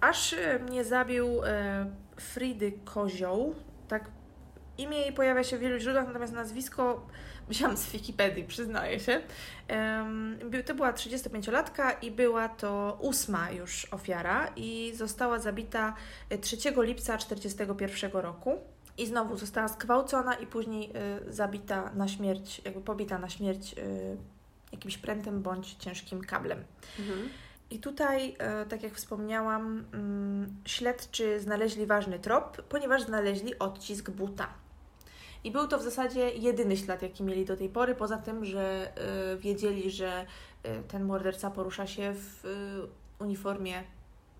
Aż 0.00 0.32
e, 0.32 0.58
mnie 0.58 0.84
zabił 0.84 1.44
e, 1.44 1.86
Fridy 2.16 2.72
Kozioł, 2.84 3.54
tak 3.88 4.04
imię 4.78 4.98
jej 4.98 5.12
pojawia 5.12 5.44
się 5.44 5.58
w 5.58 5.60
wielu 5.60 5.78
źródłach, 5.78 6.06
natomiast 6.06 6.32
nazwisko 6.32 7.06
wziąłam 7.48 7.76
z 7.76 7.86
Wikipedii, 7.86 8.44
przyznaję 8.44 9.00
się. 9.00 9.20
To 10.66 10.74
była 10.74 10.92
35-latka 10.92 11.92
i 12.02 12.10
była 12.10 12.48
to 12.48 12.98
ósma 13.00 13.50
już 13.50 13.86
ofiara 13.90 14.52
i 14.56 14.92
została 14.94 15.38
zabita 15.38 15.94
3 16.40 16.56
e, 16.56 16.84
lipca 16.84 17.18
1941 17.18 18.10
roku. 18.12 18.58
I 18.98 19.06
znowu 19.06 19.36
została 19.36 19.68
skwał,cona 19.68 20.34
i 20.34 20.46
później 20.46 20.92
y, 21.28 21.32
zabita 21.32 21.92
na 21.94 22.08
śmierć, 22.08 22.62
jakby 22.64 22.80
pobita 22.80 23.18
na 23.18 23.28
śmierć 23.28 23.74
y, 23.78 24.16
jakimś 24.72 24.98
prętem 24.98 25.42
bądź 25.42 25.74
ciężkim 25.74 26.20
kablem. 26.20 26.64
Mhm. 26.98 27.28
I 27.70 27.78
tutaj, 27.78 28.36
tak 28.68 28.82
jak 28.82 28.94
wspomniałam, 28.94 29.84
mm, 29.92 30.56
śledczy 30.64 31.40
znaleźli 31.40 31.86
ważny 31.86 32.18
trop, 32.18 32.62
ponieważ 32.62 33.02
znaleźli 33.02 33.58
odcisk 33.58 34.10
buta. 34.10 34.48
I 35.44 35.50
był 35.50 35.68
to 35.68 35.78
w 35.78 35.82
zasadzie 35.82 36.30
jedyny 36.30 36.76
ślad, 36.76 37.02
jaki 37.02 37.22
mieli 37.22 37.44
do 37.44 37.56
tej 37.56 37.68
pory, 37.68 37.94
poza 37.94 38.18
tym, 38.18 38.44
że 38.44 38.92
y, 39.34 39.38
wiedzieli, 39.38 39.90
że 39.90 40.26
y, 40.66 40.82
ten 40.88 41.04
morderca 41.04 41.50
porusza 41.50 41.86
się 41.86 42.14
w 42.14 42.44
y, 42.44 43.24
uniformie 43.24 43.82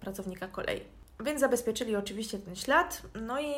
pracownika 0.01 0.49
kolei. 0.49 0.81
Więc 1.25 1.41
zabezpieczyli 1.41 1.97
oczywiście 1.97 2.39
ten 2.39 2.57
ślad. 2.57 3.03
No 3.23 3.41
i 3.41 3.55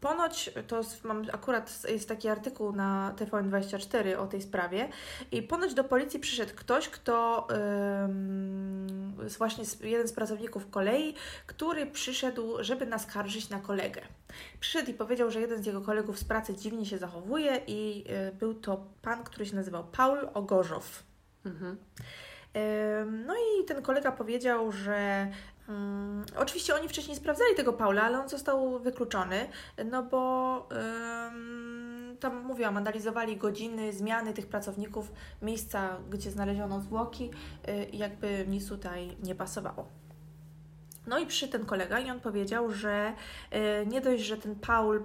ponoć, 0.00 0.50
to 0.66 0.80
mam 1.04 1.26
akurat 1.32 1.82
jest 1.88 2.08
taki 2.08 2.28
artykuł 2.28 2.72
na 2.72 3.14
TVN24 3.16 4.16
o 4.18 4.26
tej 4.26 4.42
sprawie, 4.42 4.88
i 5.32 5.42
ponoć 5.42 5.74
do 5.74 5.84
policji 5.84 6.20
przyszedł 6.20 6.52
ktoś, 6.56 6.88
kto 6.88 7.46
e, 7.50 8.08
właśnie 9.38 9.64
jeden 9.82 10.08
z 10.08 10.12
pracowników 10.12 10.70
kolei, 10.70 11.14
który 11.46 11.86
przyszedł, 11.86 12.56
żeby 12.60 12.86
naskarżyć 12.86 13.48
na 13.48 13.60
kolegę. 13.60 14.00
Przyszedł 14.60 14.90
i 14.90 14.94
powiedział, 14.94 15.30
że 15.30 15.40
jeden 15.40 15.62
z 15.62 15.66
jego 15.66 15.80
kolegów 15.80 16.18
z 16.18 16.24
pracy 16.24 16.56
dziwnie 16.56 16.86
się 16.86 16.98
zachowuje, 16.98 17.60
i 17.66 18.04
e, 18.08 18.32
był 18.32 18.54
to 18.54 18.86
pan, 19.02 19.24
który 19.24 19.46
się 19.46 19.56
nazywał 19.56 19.84
Paul 19.84 20.28
Ogorzow. 20.34 21.02
Mhm. 21.44 21.76
No 23.26 23.34
i 23.34 23.64
ten 23.64 23.82
kolega 23.82 24.12
powiedział, 24.12 24.72
że 24.72 25.28
um, 25.68 26.24
oczywiście 26.36 26.74
oni 26.74 26.88
wcześniej 26.88 27.16
sprawdzali 27.16 27.54
tego 27.56 27.72
Paula, 27.72 28.02
ale 28.02 28.20
on 28.20 28.28
został 28.28 28.78
wykluczony, 28.78 29.48
no 29.84 30.02
bo 30.02 30.68
tam 32.20 32.44
mówiłam, 32.44 32.76
analizowali 32.76 33.36
godziny, 33.36 33.92
zmiany 33.92 34.34
tych 34.34 34.46
pracowników, 34.46 35.12
miejsca, 35.42 35.96
gdzie 36.10 36.30
znaleziono 36.30 36.80
zwłoki 36.80 37.30
y, 37.68 37.86
jakby 37.92 38.44
nic 38.48 38.68
tutaj 38.68 39.16
nie 39.22 39.34
pasowało. 39.34 39.88
No 41.06 41.18
i 41.18 41.26
przy 41.26 41.48
ten 41.48 41.66
kolega 41.66 42.00
i 42.00 42.10
on 42.10 42.20
powiedział, 42.20 42.72
że 42.72 43.12
y, 43.82 43.86
nie 43.86 44.00
dość, 44.00 44.22
że 44.22 44.36
ten 44.36 44.54
Paul 44.54 45.02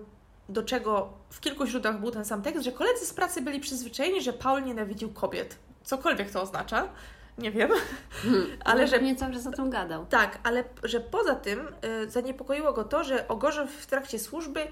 do 0.49 0.63
czego 0.63 1.13
w 1.29 1.39
kilku 1.39 1.65
źródłach 1.65 1.99
był 1.99 2.11
ten 2.11 2.25
sam 2.25 2.41
tekst, 2.41 2.63
że 2.63 2.71
koledzy 2.71 3.05
z 3.05 3.13
pracy 3.13 3.41
byli 3.41 3.59
przyzwyczajeni, 3.59 4.21
że 4.21 4.33
Paul 4.33 4.63
nienawidził 4.63 5.13
kobiet. 5.13 5.59
Cokolwiek 5.83 6.31
to 6.31 6.41
oznacza 6.41 6.89
nie 7.37 7.51
wiem. 7.51 7.69
Hmm. 8.11 8.47
ale 8.65 8.81
no, 8.81 8.87
że 8.87 9.01
nie 9.01 9.15
cały 9.15 9.33
czas 9.33 9.47
o 9.47 9.51
tym 9.51 9.69
gadał. 9.69 10.05
Tak, 10.05 10.39
ale 10.43 10.63
że 10.83 10.99
poza 10.99 11.35
tym 11.35 11.59
y, 12.03 12.09
zaniepokoiło 12.09 12.73
go 12.73 12.83
to, 12.83 13.03
że 13.03 13.27
Ogorzew 13.27 13.71
w 13.71 13.85
trakcie 13.85 14.19
służby 14.19 14.61
y, 14.61 14.67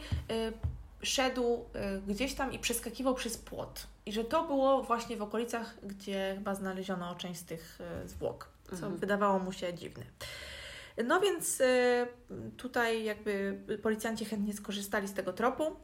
szedł 1.01 1.53
y, 1.53 2.01
gdzieś 2.07 2.33
tam 2.33 2.53
i 2.53 2.59
przeskakiwał 2.59 3.15
przez 3.15 3.37
płot. 3.37 3.87
I 4.05 4.13
że 4.13 4.23
to 4.23 4.43
było 4.43 4.83
właśnie 4.83 5.17
w 5.17 5.21
okolicach, 5.21 5.75
gdzie 5.83 6.33
chyba 6.37 6.55
znaleziono 6.55 7.15
część 7.15 7.39
z 7.39 7.45
tych 7.45 7.79
y, 8.03 8.07
zwłok, 8.07 8.49
co 8.69 8.75
mhm. 8.75 8.97
wydawało 8.97 9.39
mu 9.39 9.51
się 9.51 9.73
dziwne. 9.73 10.03
No 11.05 11.19
więc 11.19 11.61
y, 11.61 12.07
tutaj 12.57 13.03
jakby 13.03 13.59
policjanci 13.81 14.25
chętnie 14.25 14.53
skorzystali 14.53 15.07
z 15.07 15.13
tego 15.13 15.33
tropu. 15.33 15.75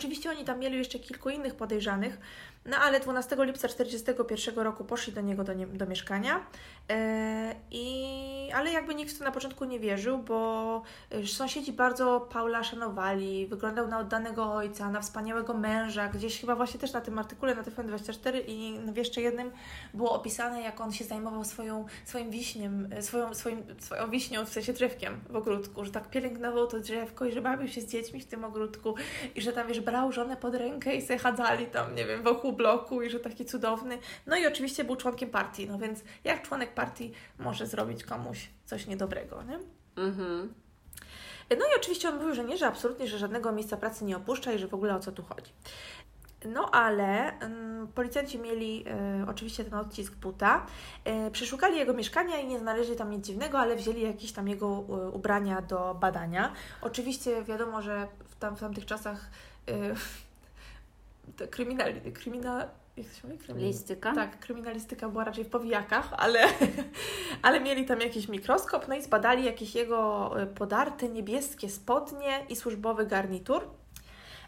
Oczywiście 0.00 0.30
oni 0.30 0.44
tam 0.44 0.58
mieli 0.58 0.78
jeszcze 0.78 0.98
kilku 0.98 1.30
innych 1.30 1.54
podejrzanych, 1.54 2.18
no 2.66 2.76
ale 2.76 3.00
12 3.00 3.36
lipca 3.38 3.68
1941 3.68 4.64
roku 4.64 4.84
poszli 4.84 5.12
do 5.12 5.20
niego 5.20 5.44
do, 5.44 5.52
nie, 5.52 5.66
do 5.66 5.86
mieszkania, 5.86 6.46
e, 6.90 7.54
i, 7.70 8.50
ale 8.54 8.72
jakby 8.72 8.94
nikt 8.94 9.14
w 9.14 9.18
to 9.18 9.24
na 9.24 9.30
początku 9.30 9.64
nie 9.64 9.80
wierzył, 9.80 10.18
bo 10.18 10.82
e, 11.10 11.26
sąsiedzi 11.26 11.72
bardzo 11.72 12.28
Paula 12.32 12.64
szanowali, 12.64 13.46
wyglądał 13.46 13.88
na 13.88 13.98
oddanego 13.98 14.54
ojca, 14.54 14.90
na 14.90 15.00
wspaniałego 15.00 15.54
męża, 15.54 16.08
gdzieś 16.08 16.40
chyba 16.40 16.56
właśnie 16.56 16.80
też 16.80 16.92
na 16.92 17.00
tym 17.00 17.18
artykule 17.18 17.54
na 17.54 17.62
TVN24 17.62 18.40
i 18.46 18.78
w 18.92 18.96
jeszcze 18.96 19.20
jednym 19.20 19.50
było 19.94 20.12
opisane, 20.12 20.62
jak 20.62 20.80
on 20.80 20.92
się 20.92 21.04
zajmował 21.04 21.44
swoją, 21.44 21.86
swoim 22.04 22.30
wiśniem, 22.30 22.88
e, 22.92 23.02
swoją, 23.02 23.34
swoim, 23.34 23.62
swoją 23.78 24.10
wiśnią, 24.10 24.44
w 24.44 24.48
sensie 24.48 24.72
drzewkiem 24.72 25.20
w 25.30 25.36
ogródku, 25.36 25.84
że 25.84 25.90
tak 25.90 26.10
pielęgnował 26.10 26.66
to 26.66 26.80
drzewko 26.80 27.24
i 27.24 27.32
że 27.32 27.42
bawił 27.42 27.68
się 27.68 27.80
z 27.80 27.86
dziećmi 27.86 28.20
w 28.20 28.26
tym 28.26 28.44
ogródku 28.44 28.94
i 29.34 29.40
że 29.40 29.52
tam, 29.52 29.68
wiesz, 29.68 29.80
brał 29.90 30.12
żonę 30.12 30.36
pod 30.36 30.54
rękę 30.54 30.94
i 30.94 31.02
se 31.02 31.18
chadzali 31.18 31.66
tam, 31.66 31.94
nie 31.94 32.06
wiem, 32.06 32.22
wokół 32.22 32.52
bloku 32.52 33.02
i 33.02 33.10
że 33.10 33.20
taki 33.20 33.44
cudowny. 33.44 33.98
No 34.26 34.36
i 34.36 34.46
oczywiście 34.46 34.84
był 34.84 34.96
członkiem 34.96 35.30
partii, 35.30 35.68
no 35.68 35.78
więc 35.78 36.00
jak 36.24 36.42
członek 36.42 36.74
partii 36.74 37.12
może 37.38 37.66
zrobić 37.66 38.04
komuś 38.04 38.48
coś 38.64 38.86
niedobrego, 38.86 39.42
nie? 39.42 39.58
Mhm. 39.96 40.54
No 41.50 41.66
i 41.66 41.76
oczywiście 41.76 42.08
on 42.08 42.16
mówił, 42.16 42.34
że 42.34 42.44
nie, 42.44 42.56
że 42.56 42.66
absolutnie, 42.66 43.08
że 43.08 43.18
żadnego 43.18 43.52
miejsca 43.52 43.76
pracy 43.76 44.04
nie 44.04 44.16
opuszcza 44.16 44.52
i 44.52 44.58
że 44.58 44.68
w 44.68 44.74
ogóle 44.74 44.94
o 44.94 45.00
co 45.00 45.12
tu 45.12 45.22
chodzi. 45.22 45.52
No 46.44 46.70
ale 46.70 47.32
um, 47.42 47.88
policjanci 47.94 48.38
mieli 48.38 48.84
e, 48.88 49.26
oczywiście 49.28 49.64
ten 49.64 49.74
odcisk 49.74 50.14
buta, 50.14 50.66
e, 51.04 51.30
przeszukali 51.30 51.78
jego 51.78 51.94
mieszkania 51.94 52.38
i 52.38 52.46
nie 52.46 52.58
znaleźli 52.58 52.96
tam 52.96 53.10
nic 53.10 53.26
dziwnego, 53.26 53.58
ale 53.58 53.76
wzięli 53.76 54.02
jakieś 54.02 54.32
tam 54.32 54.48
jego 54.48 54.66
e, 54.66 55.10
ubrania 55.10 55.62
do 55.62 55.94
badania. 55.94 56.52
Oczywiście 56.82 57.42
wiadomo, 57.42 57.82
że 57.82 58.06
w, 58.24 58.36
tam, 58.36 58.56
w 58.56 58.60
tamtych 58.60 58.86
czasach 58.86 59.30
kryminal, 61.50 61.92
kryminal, 62.14 62.68
jak 62.96 63.06
to 63.06 63.14
się 63.14 63.28
mówi? 63.28 63.38
Kryminalistyka? 63.38 64.14
Tak, 64.14 64.38
kryminalistyka 64.38 65.08
była 65.08 65.24
raczej 65.24 65.44
w 65.44 65.48
powijakach, 65.48 66.12
ale, 66.16 66.40
ale 67.42 67.60
mieli 67.60 67.84
tam 67.84 68.00
jakiś 68.00 68.28
mikroskop, 68.28 68.88
no 68.88 68.94
i 68.94 69.02
zbadali 69.02 69.44
jakieś 69.44 69.74
jego 69.74 70.30
e, 70.42 70.46
podarte 70.46 71.08
niebieskie 71.08 71.70
spodnie 71.70 72.46
i 72.48 72.56
służbowy 72.56 73.06
garnitur. 73.06 73.79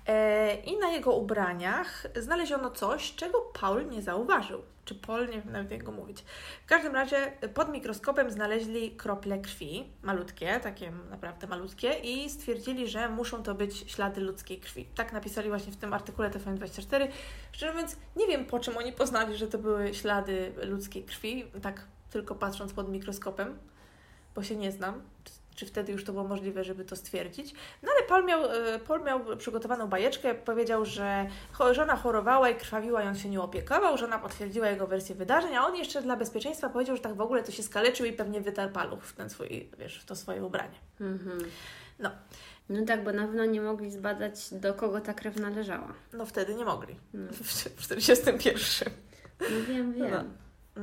E, 0.06 0.54
I 0.54 0.78
na 0.78 0.90
jego 0.90 1.12
ubraniach 1.12 2.06
znaleziono 2.16 2.70
coś, 2.70 3.14
czego 3.14 3.40
Paul 3.40 3.88
nie 3.88 4.02
zauważył. 4.02 4.62
Czy 4.84 4.94
Paul, 4.94 5.20
nie 5.20 5.42
wiem 5.42 5.52
nawet 5.52 5.70
jak 5.70 5.82
go 5.82 5.92
mówić. 5.92 6.24
W 6.64 6.66
każdym 6.66 6.94
razie 6.94 7.32
pod 7.54 7.68
mikroskopem 7.72 8.30
znaleźli 8.30 8.90
krople 8.90 9.38
krwi, 9.38 9.84
malutkie, 10.02 10.60
takie 10.60 10.92
naprawdę 11.10 11.46
malutkie, 11.46 11.94
i 11.94 12.30
stwierdzili, 12.30 12.88
że 12.88 13.08
muszą 13.08 13.42
to 13.42 13.54
być 13.54 13.90
ślady 13.90 14.20
ludzkiej 14.20 14.60
krwi. 14.60 14.86
Tak 14.94 15.12
napisali 15.12 15.48
właśnie 15.48 15.72
w 15.72 15.76
tym 15.76 15.92
artykule 15.92 16.30
TVN24. 16.30 17.08
Szczerze 17.52 17.72
mówiąc, 17.72 17.96
nie 18.16 18.26
wiem 18.26 18.44
po 18.46 18.60
czym 18.60 18.76
oni 18.76 18.92
poznali, 18.92 19.36
że 19.36 19.46
to 19.46 19.58
były 19.58 19.94
ślady 19.94 20.52
ludzkiej 20.62 21.04
krwi, 21.04 21.44
tak 21.62 21.86
tylko 22.10 22.34
patrząc 22.34 22.72
pod 22.72 22.88
mikroskopem, 22.88 23.58
bo 24.34 24.42
się 24.42 24.56
nie 24.56 24.72
znam 24.72 25.02
czy 25.54 25.66
wtedy 25.66 25.92
już 25.92 26.04
to 26.04 26.12
było 26.12 26.24
możliwe, 26.24 26.64
żeby 26.64 26.84
to 26.84 26.96
stwierdzić. 26.96 27.54
No 27.82 27.88
ale 27.96 28.08
Paul 28.08 28.24
miał, 28.24 28.44
e, 28.44 28.78
Paul 28.78 29.02
miał 29.02 29.36
przygotowaną 29.36 29.88
bajeczkę, 29.88 30.34
powiedział, 30.34 30.84
że 30.84 31.26
żona 31.72 31.96
chorowała 31.96 32.50
i 32.50 32.54
krwawiła 32.54 33.02
i 33.02 33.06
on 33.06 33.16
się 33.16 33.28
nie 33.28 33.40
opiekował, 33.40 33.98
żona 33.98 34.18
potwierdziła 34.18 34.68
jego 34.68 34.86
wersję 34.86 35.14
wydarzeń, 35.14 35.54
a 35.54 35.66
on 35.66 35.76
jeszcze 35.76 36.02
dla 36.02 36.16
bezpieczeństwa 36.16 36.68
powiedział, 36.68 36.96
że 36.96 37.02
tak 37.02 37.14
w 37.14 37.20
ogóle 37.20 37.42
to 37.42 37.52
się 37.52 37.62
skaleczył 37.62 38.06
i 38.06 38.12
pewnie 38.12 38.40
wytarł 38.40 38.72
paluch 38.72 39.04
w 39.04 39.16
ten 39.16 39.30
swój, 39.30 39.70
wiesz, 39.78 40.00
w 40.00 40.04
to 40.04 40.16
swoje 40.16 40.44
ubranie. 40.44 40.78
Mhm. 41.00 41.38
No. 41.98 42.10
No 42.68 42.84
tak, 42.86 43.04
bo 43.04 43.12
na 43.12 43.26
pewno 43.26 43.44
nie 43.44 43.60
mogli 43.60 43.90
zbadać, 43.90 44.54
do 44.54 44.74
kogo 44.74 45.00
ta 45.00 45.14
krew 45.14 45.36
należała. 45.36 45.94
No 46.12 46.26
wtedy 46.26 46.54
nie 46.54 46.64
mogli. 46.64 46.96
No. 47.14 47.32
W 47.76 47.82
41. 47.82 48.92
No 49.40 49.46
wiem, 49.68 49.92
wiem. 49.92 50.10
No. 50.10 50.24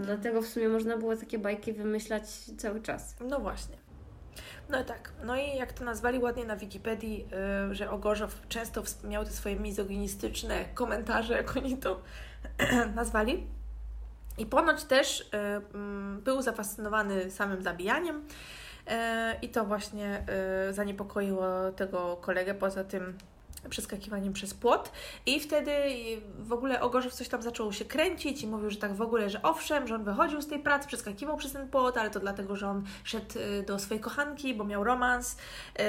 Dlatego 0.01 0.41
w 0.41 0.47
sumie 0.47 0.69
można 0.69 0.97
było 0.97 1.15
takie 1.15 1.39
bajki 1.39 1.73
wymyślać 1.73 2.29
cały 2.57 2.81
czas. 2.81 3.15
No 3.19 3.39
właśnie. 3.39 3.77
No 4.69 4.83
tak. 4.83 5.11
No 5.23 5.35
i 5.35 5.55
jak 5.55 5.73
to 5.73 5.83
nazwali 5.83 6.19
ładnie 6.19 6.45
na 6.45 6.55
Wikipedii, 6.55 7.27
yy, 7.67 7.75
że 7.75 7.91
Ogorzow 7.91 8.47
często 8.49 8.83
miał 9.03 9.25
te 9.25 9.31
swoje 9.31 9.55
mizoginistyczne 9.55 10.65
komentarze, 10.73 11.33
jak 11.33 11.57
oni 11.57 11.77
to 11.77 12.01
nazwali. 12.95 13.47
I 14.37 14.45
ponoć 14.45 14.83
też 14.83 15.29
yy, 15.33 16.19
był 16.21 16.41
zafascynowany 16.41 17.31
samym 17.31 17.63
zabijaniem. 17.63 18.27
Yy, 18.87 18.93
I 19.41 19.49
to 19.49 19.65
właśnie 19.65 20.25
y, 20.69 20.73
zaniepokoiło 20.73 21.71
tego 21.71 22.17
kolegę. 22.17 22.53
Poza 22.53 22.83
tym 22.83 23.17
przeskakiwaniem 23.69 24.33
przez 24.33 24.53
płot 24.53 24.91
i 25.25 25.39
wtedy 25.39 25.71
w 26.39 26.53
ogóle 26.53 26.81
Ogorzew 26.81 27.13
coś 27.13 27.27
tam 27.27 27.41
zaczął 27.41 27.73
się 27.73 27.85
kręcić 27.85 28.41
i 28.41 28.47
mówił, 28.47 28.69
że 28.69 28.77
tak 28.77 28.93
w 28.93 29.01
ogóle, 29.01 29.29
że 29.29 29.41
owszem, 29.41 29.87
że 29.87 29.95
on 29.95 30.03
wychodził 30.03 30.41
z 30.41 30.47
tej 30.47 30.59
pracy, 30.59 30.87
przeskakiwał 30.87 31.37
przez 31.37 31.51
ten 31.51 31.69
płot, 31.69 31.97
ale 31.97 32.09
to 32.09 32.19
dlatego, 32.19 32.55
że 32.55 32.67
on 32.67 32.83
szedł 33.03 33.39
y, 33.39 33.63
do 33.63 33.79
swojej 33.79 34.03
kochanki, 34.03 34.53
bo 34.53 34.63
miał 34.63 34.83
romans 34.83 35.37
yy, 35.77 35.83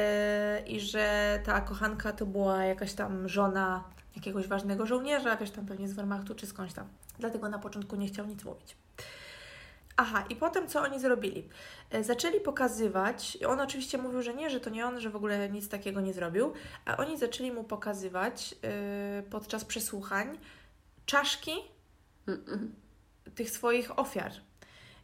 i 0.67 0.81
że 0.81 1.39
ta 1.45 1.61
kochanka 1.61 2.13
to 2.13 2.27
była 2.27 2.65
jakaś 2.65 2.93
tam 2.93 3.29
żona 3.29 3.85
jakiegoś 4.17 4.47
ważnego 4.47 4.87
żołnierza, 4.87 5.37
wiesz, 5.37 5.51
tam 5.51 5.67
pewnie 5.67 5.89
z 5.89 5.93
Wehrmachtu 5.93 6.35
czy 6.35 6.47
skądś 6.47 6.73
tam. 6.73 6.87
Dlatego 7.19 7.49
na 7.49 7.59
początku 7.59 7.97
nie 7.97 8.07
chciał 8.07 8.27
nic 8.27 8.45
mówić. 8.45 8.77
Aha, 10.03 10.25
i 10.29 10.37
potem 10.37 10.69
co 10.69 10.83
oni 10.83 11.01
zrobili? 11.01 11.49
E, 11.91 12.05
zaczęli 12.05 12.41
pokazywać, 12.41 13.39
on 13.49 13.61
oczywiście 13.61 13.99
mówił, 13.99 14.23
że 14.23 14.35
nie, 14.35 14.51
że 14.51 14.61
to 14.61 14.71
nie 14.71 14.87
on, 14.87 15.01
że 15.01 15.11
w 15.11 15.17
ogóle 15.17 15.49
nic 15.49 15.69
takiego 15.69 16.01
nie 16.01 16.13
zrobił, 16.13 16.53
a 16.85 16.97
oni 16.97 17.19
zaczęli 17.19 17.53
mu 17.53 17.65
pokazywać 17.65 18.53
yy, 18.53 19.23
podczas 19.31 19.65
przesłuchań 19.65 20.39
czaszki 21.07 21.53
Mm-mm. 22.27 22.69
tych 23.35 23.51
swoich 23.51 23.99
ofiar. 23.99 24.33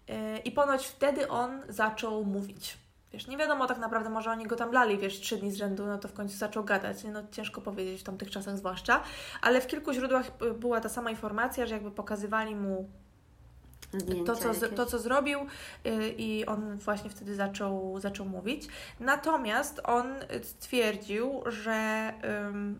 Yy, 0.08 0.38
I 0.38 0.52
ponoć 0.52 0.86
wtedy 0.86 1.28
on 1.28 1.62
zaczął 1.68 2.24
mówić. 2.24 2.78
Wiesz, 3.12 3.26
nie 3.26 3.36
wiadomo 3.36 3.66
tak 3.66 3.78
naprawdę, 3.78 4.10
może 4.10 4.30
oni 4.30 4.46
go 4.46 4.56
tam 4.56 4.72
lali, 4.72 4.98
wiesz, 4.98 5.20
trzy 5.20 5.36
dni 5.36 5.52
z 5.52 5.56
rzędu, 5.56 5.86
no 5.86 5.98
to 5.98 6.08
w 6.08 6.12
końcu 6.12 6.36
zaczął 6.36 6.64
gadać, 6.64 7.04
no 7.04 7.22
ciężko 7.30 7.60
powiedzieć 7.60 8.00
w 8.00 8.04
tamtych 8.04 8.30
czasach 8.30 8.58
zwłaszcza, 8.58 9.02
ale 9.42 9.60
w 9.60 9.66
kilku 9.66 9.92
źródłach 9.92 10.30
była 10.58 10.80
ta 10.80 10.88
sama 10.88 11.10
informacja, 11.10 11.66
że 11.66 11.74
jakby 11.74 11.90
pokazywali 11.90 12.54
mu 12.54 12.90
to 14.26 14.36
co, 14.36 14.68
to, 14.76 14.86
co 14.86 14.98
zrobił 14.98 15.46
yy, 15.84 16.08
i 16.08 16.46
on 16.46 16.78
właśnie 16.78 17.10
wtedy 17.10 17.34
zaczął, 17.34 18.00
zaczął 18.00 18.26
mówić. 18.26 18.68
Natomiast 19.00 19.80
on 19.84 20.06
stwierdził, 20.42 21.42
że 21.46 22.12
yy, 22.22 22.74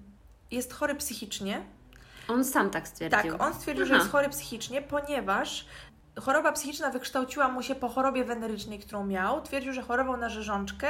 jest 0.51 0.73
chory 0.73 0.95
psychicznie. 0.95 1.63
On 2.29 2.45
sam 2.45 2.71
tak 2.71 2.89
stwierdził. 2.89 3.33
Tak, 3.33 3.43
on 3.43 3.55
stwierdził, 3.55 3.85
Aha. 3.85 3.95
że 3.95 3.99
jest 3.99 4.13
chory 4.13 4.29
psychicznie, 4.29 4.83
ponieważ 4.83 5.67
choroba 6.21 6.53
psychiczna 6.53 6.91
wykształciła 6.91 7.49
mu 7.49 7.63
się 7.63 7.75
po 7.75 7.89
chorobie 7.89 8.25
wenerycznej, 8.25 8.79
którą 8.79 9.07
miał. 9.07 9.43
Twierdził, 9.43 9.73
że 9.73 9.83
chorował 9.83 10.17
na 10.17 10.29
rzeżączkę 10.29 10.87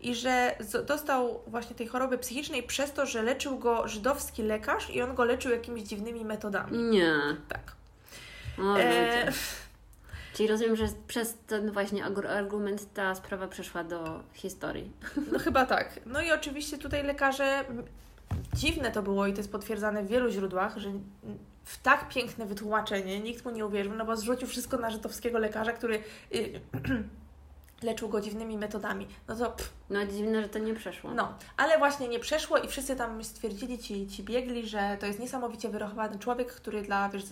i 0.00 0.14
że 0.14 0.56
dostał 0.86 1.40
właśnie 1.46 1.76
tej 1.76 1.86
choroby 1.86 2.18
psychicznej 2.18 2.62
przez 2.62 2.92
to, 2.92 3.06
że 3.06 3.22
leczył 3.22 3.58
go 3.58 3.88
żydowski 3.88 4.42
lekarz 4.42 4.90
i 4.90 5.02
on 5.02 5.14
go 5.14 5.24
leczył 5.24 5.52
jakimiś 5.52 5.82
dziwnymi 5.82 6.24
metodami. 6.24 6.78
Nie. 6.78 7.14
Tak. 7.48 7.72
O, 8.58 8.78
e... 8.78 9.32
Czyli 10.34 10.48
rozumiem, 10.48 10.76
że 10.76 10.84
przez 11.06 11.34
ten 11.46 11.70
właśnie 11.70 12.04
argument 12.28 12.92
ta 12.94 13.14
sprawa 13.14 13.48
przeszła 13.48 13.84
do 13.84 14.22
historii. 14.32 14.90
No 15.32 15.38
chyba 15.38 15.66
tak. 15.66 16.00
No 16.06 16.22
i 16.22 16.32
oczywiście 16.32 16.78
tutaj 16.78 17.02
lekarze, 17.04 17.64
dziwne 18.54 18.90
to 18.90 19.02
było 19.02 19.26
i 19.26 19.32
to 19.32 19.38
jest 19.38 19.52
potwierdzane 19.52 20.02
w 20.02 20.08
wielu 20.08 20.30
źródłach, 20.30 20.78
że 20.78 20.92
w 21.64 21.82
tak 21.82 22.08
piękne 22.08 22.46
wytłumaczenie 22.46 23.20
nikt 23.20 23.44
mu 23.44 23.50
nie 23.50 23.66
uwierzył, 23.66 23.94
no 23.94 24.04
bo 24.04 24.16
zrzucił 24.16 24.48
wszystko 24.48 24.76
na 24.76 24.90
żydowskiego 24.90 25.38
lekarza, 25.38 25.72
który 25.72 26.02
y, 26.34 26.60
leczył 27.82 28.08
go 28.08 28.20
dziwnymi 28.20 28.58
metodami. 28.58 29.06
No 29.28 29.36
to. 29.36 29.50
Pff. 29.50 29.72
No 29.90 30.06
dziwne, 30.06 30.42
że 30.42 30.48
to 30.48 30.58
nie 30.58 30.74
przeszło. 30.74 31.10
No, 31.14 31.34
ale 31.56 31.78
właśnie 31.78 32.08
nie 32.08 32.18
przeszło 32.18 32.58
i 32.58 32.68
wszyscy 32.68 32.96
tam 32.96 33.24
stwierdzili, 33.24 33.78
ci, 33.78 34.06
ci 34.06 34.22
biegli, 34.22 34.68
że 34.68 34.96
to 35.00 35.06
jest 35.06 35.18
niesamowicie 35.18 35.68
wyrochowany 35.68 36.18
człowiek, 36.18 36.52
który 36.52 36.82
dla 36.82 37.08
wiesz, 37.08 37.22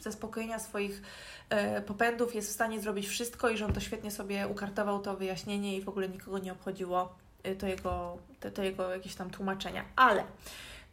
zaspokojenia 0.00 0.58
swoich 0.58 1.02
e, 1.50 1.82
popędów 1.82 2.34
jest 2.34 2.48
w 2.48 2.52
stanie 2.52 2.80
zrobić 2.80 3.08
wszystko 3.08 3.48
i 3.48 3.56
że 3.56 3.66
on 3.66 3.72
to 3.72 3.80
świetnie 3.80 4.10
sobie 4.10 4.48
ukartował 4.48 5.00
to 5.00 5.16
wyjaśnienie 5.16 5.76
i 5.76 5.82
w 5.82 5.88
ogóle 5.88 6.08
nikogo 6.08 6.38
nie 6.38 6.52
obchodziło 6.52 7.14
e, 7.42 7.54
to 7.54 7.66
jego, 7.66 8.18
to, 8.40 8.50
to 8.50 8.62
jego 8.62 8.90
jakieś 8.90 9.14
tam 9.14 9.30
tłumaczenia. 9.30 9.84
Ale 9.96 10.24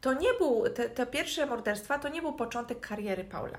to 0.08 0.13
nie 0.13 0.34
był, 0.34 0.70
te, 0.70 0.89
te, 0.89 1.06
pierwsze 1.06 1.46
morderstwa 1.46 2.00
to 2.00 2.10
nie 2.10 2.22
był 2.22 2.34
początek 2.34 2.80
kariery 2.80 3.24
Paula. 3.24 3.58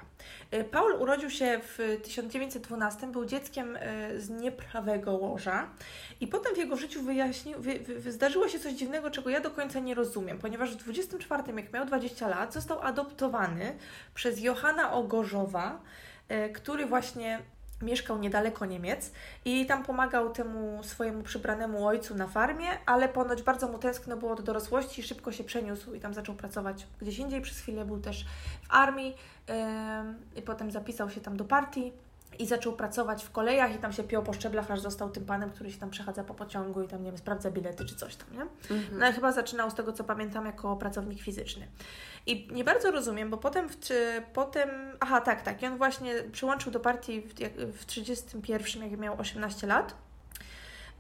Y, 0.55 0.65
Paul 0.65 0.93
urodził 0.93 1.31
się 1.31 1.61
w 1.63 2.01
1912, 2.03 3.07
był 3.07 3.25
dzieckiem 3.25 3.77
y, 3.77 4.21
z 4.21 4.31
nieprawego 4.31 5.13
łoża 5.13 5.69
i 6.21 6.27
potem 6.27 6.55
w 6.55 6.59
jego 6.59 6.77
życiu 6.77 7.03
wyjaśnił, 7.03 7.61
wy, 7.61 7.79
wy, 7.79 8.13
zdarzyło 8.13 8.49
się 8.49 8.59
coś 8.59 8.73
dziwnego, 8.73 9.11
czego 9.11 9.31
ja 9.31 9.41
do 9.41 9.51
końca 9.51 9.79
nie 9.79 9.95
rozumiem, 9.95 10.39
ponieważ 10.39 10.71
w 10.71 10.77
24, 10.77 11.43
jak 11.57 11.73
miał 11.73 11.87
20 11.87 12.29
lat, 12.29 12.55
został 12.55 12.83
adoptowany 12.83 13.77
przez 14.15 14.41
Johanna 14.41 14.93
Ogorzowa, 14.93 15.81
y, 16.31 16.53
który 16.53 16.87
właśnie 16.87 17.39
mieszkał 17.83 18.19
niedaleko 18.19 18.67
Niemiec 18.67 19.13
i 19.45 19.67
tam 19.67 19.85
pomagał 19.85 20.31
temu 20.31 20.83
swojemu 20.83 21.23
przybranemu 21.23 21.87
ojcu 21.87 22.15
na 22.15 22.27
farmie, 22.27 22.67
ale 22.87 23.09
ponoć 23.09 23.43
bardzo 23.43 23.69
mu 23.69 23.79
tęskno 23.79 24.17
było 24.17 24.35
do 24.35 24.43
dorosłości 24.43 25.03
szybko 25.03 25.33
się 25.33 25.45
przeniósł 25.45 25.95
i 25.95 26.01
tam 26.01 26.15
zaczął 26.15 26.35
pracować 26.35 26.87
gdzieś 27.01 27.19
indziej. 27.19 27.41
Przez 27.41 27.59
chwilę 27.59 27.85
był 27.85 28.01
też 28.01 28.25
w 28.63 28.75
armii 28.75 29.17
yy, 29.49 29.55
i 30.37 30.43
potem 30.43 30.71
zapisał 30.71 31.11
się 31.11 31.21
tam 31.21 31.37
do 31.37 31.45
partii 31.45 31.93
i 32.39 32.47
zaczął 32.47 32.73
pracować 32.73 33.25
w 33.25 33.31
kolejach 33.31 33.75
i 33.75 33.79
tam 33.79 33.93
się 33.93 34.05
piął 34.05 34.23
po 34.23 34.33
szczeblach, 34.33 34.71
aż 34.71 34.81
został 34.81 35.11
tym 35.11 35.25
panem, 35.25 35.51
który 35.51 35.73
się 35.73 35.79
tam 35.79 35.91
przechadza 35.91 36.25
po 36.25 36.35
pociągu 36.35 36.83
i 36.83 36.89
tam, 36.89 37.03
nie 37.03 37.11
wiem, 37.11 37.19
sprawdza 37.19 37.51
bilety 37.51 37.85
czy 37.85 37.97
coś 37.97 38.17
tam, 38.17 38.29
nie? 38.35 38.43
Mhm. 38.77 38.99
No 38.99 39.07
ale 39.07 39.15
chyba 39.15 39.33
zaczynał 39.33 39.71
z 39.71 39.75
tego, 39.75 39.93
co 39.93 40.05
pamiętam, 40.05 40.47
jako 40.47 40.77
pracownik 40.77 41.23
fizyczny. 41.23 41.69
I 42.27 42.49
nie 42.53 42.65
bardzo 42.65 42.91
rozumiem, 42.91 43.31
bo 43.31 43.37
potem, 43.37 43.69
w, 43.69 43.81
czy, 43.81 44.23
potem 44.35 44.71
aha, 45.01 45.21
tak, 45.21 45.43
tak, 45.43 45.63
i 45.63 45.67
on 45.67 45.79
właśnie 45.79 46.15
przyłączył 46.33 46.73
do 46.73 46.81
partii 46.81 47.21
w, 47.21 47.35
w 47.79 47.87
31, 47.87 48.91
jak 48.91 49.01
miał 49.01 49.21
18 49.21 49.67
lat. 49.67 49.95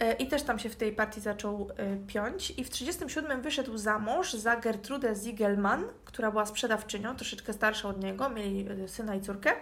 E, 0.01 0.13
I 0.13 0.27
też 0.27 0.43
tam 0.43 0.59
się 0.59 0.69
w 0.69 0.77
tej 0.77 0.93
partii 0.93 1.21
zaczął 1.21 1.69
e, 1.77 1.97
piąć. 1.97 2.51
I 2.51 2.65
w 2.65 2.71
37 2.71 3.43
wyszedł 3.43 3.79
za 3.79 3.99
mąż 3.99 4.33
za 4.33 4.57
Gertrudę 4.57 5.15
Ziegelman, 5.15 5.85
która 6.05 6.31
była 6.31 6.47
sprzedawczynią, 6.47 7.17
troszeczkę 7.17 7.53
starsza 7.53 7.89
od 7.89 8.03
niego, 8.03 8.29
mieli 8.31 8.69
e, 8.85 8.89
syna 8.89 9.15
i 9.15 9.21
córkę. 9.21 9.53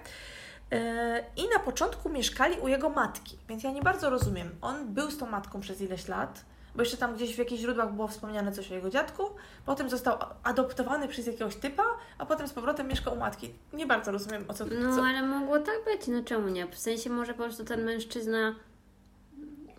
I 1.37 1.49
na 1.55 1.59
początku 1.65 2.09
mieszkali 2.09 2.61
u 2.61 2.69
jego 2.69 2.89
matki, 2.89 3.39
więc 3.49 3.63
ja 3.63 3.71
nie 3.71 3.83
bardzo 3.83 4.11
rozumiem. 4.11 4.51
On 4.61 4.95
był 4.95 5.11
z 5.11 5.19
tą 5.19 5.27
matką 5.27 5.61
przez 5.61 5.81
ileś 5.81 6.09
lat, 6.09 6.45
bo 6.75 6.83
jeszcze 6.83 6.97
tam 6.97 7.15
gdzieś 7.15 7.35
w 7.35 7.39
jakichś 7.39 7.61
źródłach 7.61 7.93
było 7.93 8.09
wspomniane 8.09 8.53
coś 8.53 8.73
o 8.73 8.75
jego 8.75 8.91
dziadku, 8.91 9.23
potem 9.67 9.91
został 9.91 10.19
adoptowany 10.43 11.09
przez 11.09 11.27
jakiegoś 11.27 11.57
typa, 11.57 11.85
a 12.19 12.27
potem 12.27 12.49
z 12.49 12.53
powrotem 12.53 12.89
mieszkał 12.89 13.15
u 13.15 13.17
matki. 13.17 13.53
Nie 13.73 13.87
bardzo 13.87 14.13
rozumiem 14.13 14.45
o 14.49 14.55
co 14.55 14.65
No, 14.67 14.97
co... 14.97 15.03
ale 15.03 15.23
mogło 15.23 15.59
tak 15.59 15.85
być, 15.85 16.07
no 16.09 16.23
czemu 16.25 16.49
nie? 16.49 16.67
W 16.67 16.79
sensie 16.79 17.11
może 17.11 17.35
po 17.35 17.43
prostu 17.43 17.65
ten 17.65 17.85
mężczyzna 17.85 18.55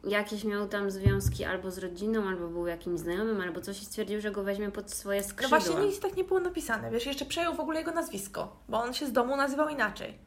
jakieś 0.03 0.43
miał 0.43 0.67
tam 0.67 0.91
związki 0.91 1.45
albo 1.45 1.71
z 1.71 1.77
rodziną, 1.77 2.27
albo 2.27 2.47
był 2.47 2.67
jakimś 2.67 2.99
znajomym, 2.99 3.41
albo 3.41 3.61
coś 3.61 3.81
i 3.81 3.85
stwierdził, 3.85 4.21
że 4.21 4.31
go 4.31 4.43
weźmie 4.43 4.71
pod 4.71 4.91
swoje 4.91 5.23
skrzydła. 5.23 5.57
No 5.59 5.65
właśnie 5.65 5.85
nic 5.85 5.99
tak 5.99 6.17
nie 6.17 6.23
było 6.23 6.39
napisane, 6.39 6.91
wiesz, 6.91 7.05
jeszcze 7.05 7.25
przejął 7.25 7.53
w 7.53 7.59
ogóle 7.59 7.79
jego 7.79 7.91
nazwisko, 7.91 8.55
bo 8.69 8.81
on 8.81 8.93
się 8.93 9.05
z 9.05 9.11
domu 9.11 9.37
nazywał 9.37 9.69
inaczej. 9.69 10.26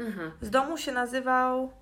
Aha. 0.00 0.32
Z 0.40 0.50
domu 0.50 0.78
się 0.78 0.92
nazywał... 0.92 1.72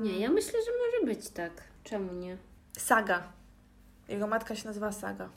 Nie, 0.00 0.18
ja 0.18 0.30
myślę, 0.30 0.52
że 0.52 0.70
może 0.70 1.14
być 1.14 1.30
tak. 1.30 1.52
Czemu 1.84 2.12
nie? 2.12 2.36
Saga. 2.78 3.22
Jego 4.08 4.26
matka 4.26 4.56
się 4.56 4.68
nazywa 4.68 4.92
Saga. 4.92 5.28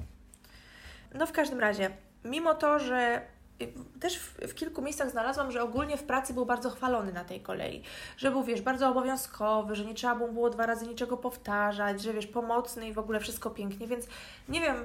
No 1.13 1.27
w 1.27 1.31
każdym 1.31 1.59
razie, 1.59 1.89
mimo 2.23 2.53
to, 2.55 2.79
że 2.79 3.21
też 3.99 4.19
w, 4.19 4.37
w, 4.37 4.53
kilku 4.53 4.81
miejscach 4.81 5.11
znalazłam, 5.11 5.51
że 5.51 5.63
ogólnie 5.63 5.97
w 5.97 6.03
pracy 6.03 6.33
był 6.33 6.45
bardzo 6.45 6.69
chwalony 6.69 7.13
na 7.13 7.23
tej 7.23 7.41
kolei. 7.41 7.83
Że 8.17 8.31
był, 8.31 8.43
wiesz, 8.43 8.61
bardzo 8.61 8.89
obowiązkowy, 8.89 9.75
że 9.75 9.85
nie 9.85 9.93
trzeba 9.93 10.15
było 10.15 10.49
dwa 10.49 10.65
razy 10.65 10.87
niczego 10.87 11.17
powtarzać, 11.17 12.01
że 12.01 12.13
wiesz, 12.13 12.27
pomocny 12.27 12.87
i 12.87 12.93
w 12.93 12.99
ogóle 12.99 13.19
wszystko 13.19 13.49
pięknie, 13.49 13.87
więc 13.87 14.07
nie 14.49 14.61
wiem, 14.61 14.75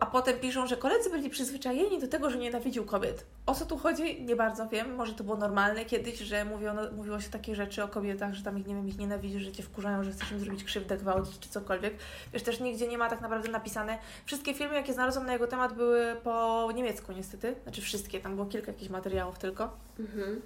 a 0.00 0.06
potem 0.06 0.38
piszą, 0.38 0.66
że 0.66 0.76
koledzy 0.76 1.10
byli 1.10 1.30
przyzwyczajeni 1.30 2.00
do 2.00 2.08
tego, 2.08 2.30
że 2.30 2.38
nienawidził 2.38 2.84
kobiet. 2.84 3.24
O 3.46 3.54
co 3.54 3.66
tu 3.66 3.78
chodzi? 3.78 4.22
Nie 4.22 4.36
bardzo 4.36 4.68
wiem. 4.68 4.94
Może 4.94 5.14
to 5.14 5.24
było 5.24 5.36
normalne 5.36 5.84
kiedyś, 5.84 6.18
że 6.18 6.44
mówiono, 6.44 6.82
mówiło 6.92 7.20
się 7.20 7.30
takie 7.30 7.54
rzeczy 7.54 7.84
o 7.84 7.88
kobietach, 7.88 8.34
że 8.34 8.42
tam 8.44 8.58
ich, 8.58 8.66
nie 8.66 8.74
wiem, 8.74 8.88
ich 8.88 8.98
nienawidzi, 8.98 9.40
że 9.40 9.52
Cię 9.52 9.62
wkurzają, 9.62 10.04
że 10.04 10.12
chcesz 10.12 10.32
im 10.32 10.40
zrobić 10.40 10.64
krzywdę, 10.64 10.96
gwałcić 10.96 11.38
czy 11.38 11.48
cokolwiek. 11.48 11.94
Wiesz, 12.32 12.42
też 12.42 12.60
nigdzie 12.60 12.88
nie 12.88 12.98
ma 12.98 13.08
tak 13.10 13.20
naprawdę 13.20 13.50
napisane. 13.50 13.98
Wszystkie 14.24 14.54
filmy, 14.54 14.74
jakie 14.74 14.92
znalazłam 14.92 15.26
na 15.26 15.32
jego 15.32 15.46
temat, 15.46 15.72
były 15.74 16.16
po 16.24 16.68
niemiecku 16.74 17.12
niestety. 17.12 17.54
Znaczy 17.62 17.82
wszystkie, 17.82 18.20
tam 18.20 18.34
było 18.34 18.46
kilka 18.46 18.72
jakichś 18.72 18.90
materiałów 18.90 19.38
tylko. 19.38 19.76
Mhm. 19.98 20.42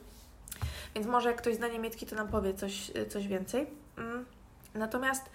Więc 0.95 1.07
może 1.07 1.29
jak 1.29 1.39
ktoś 1.39 1.55
zna 1.55 1.69
niemiecki, 1.69 2.07
to 2.07 2.17
nam 2.17 2.29
powie 2.29 2.55
coś, 2.55 2.91
coś 3.09 3.27
więcej. 3.27 3.67
Mm. 3.99 4.25
Natomiast 4.75 5.31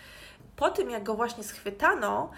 po 0.56 0.70
tym, 0.70 0.90
jak 0.90 1.04
go 1.04 1.16
właśnie 1.16 1.44
schwytano, 1.44 2.32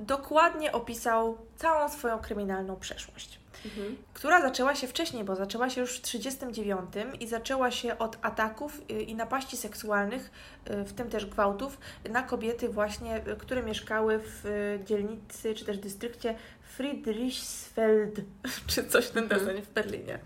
dokładnie 0.00 0.72
opisał 0.72 1.38
całą 1.56 1.88
swoją 1.88 2.18
kryminalną 2.18 2.76
przeszłość. 2.76 3.38
Mhm. 3.64 3.96
Która 4.14 4.40
zaczęła 4.40 4.74
się 4.74 4.86
wcześniej, 4.88 5.24
bo 5.24 5.36
zaczęła 5.36 5.70
się 5.70 5.80
już 5.80 5.98
w 5.98 6.00
1939 6.00 7.20
i 7.20 7.26
zaczęła 7.26 7.70
się 7.70 7.98
od 7.98 8.18
ataków 8.22 8.80
y, 8.90 9.02
i 9.02 9.14
napaści 9.14 9.56
seksualnych, 9.56 10.30
y, 10.70 10.84
w 10.84 10.92
tym 10.92 11.10
też 11.10 11.26
gwałtów, 11.26 11.78
na 12.10 12.22
kobiety 12.22 12.68
właśnie, 12.68 13.16
y, 13.16 13.36
które 13.36 13.62
mieszkały 13.62 14.20
w 14.24 14.44
dzielnicy 14.84 15.54
czy 15.54 15.64
też 15.64 15.78
dystrykcie 15.78 16.34
Friedrichsfeld, 16.76 18.20
czy 18.70 18.84
coś 18.84 19.08
ten 19.08 19.24
mhm. 19.24 19.40
deseń 19.40 19.62
w 19.62 19.70
Berlinie. 19.70 20.18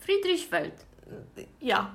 Friedrichsfeld. 0.00 0.86
Ja. 1.62 1.94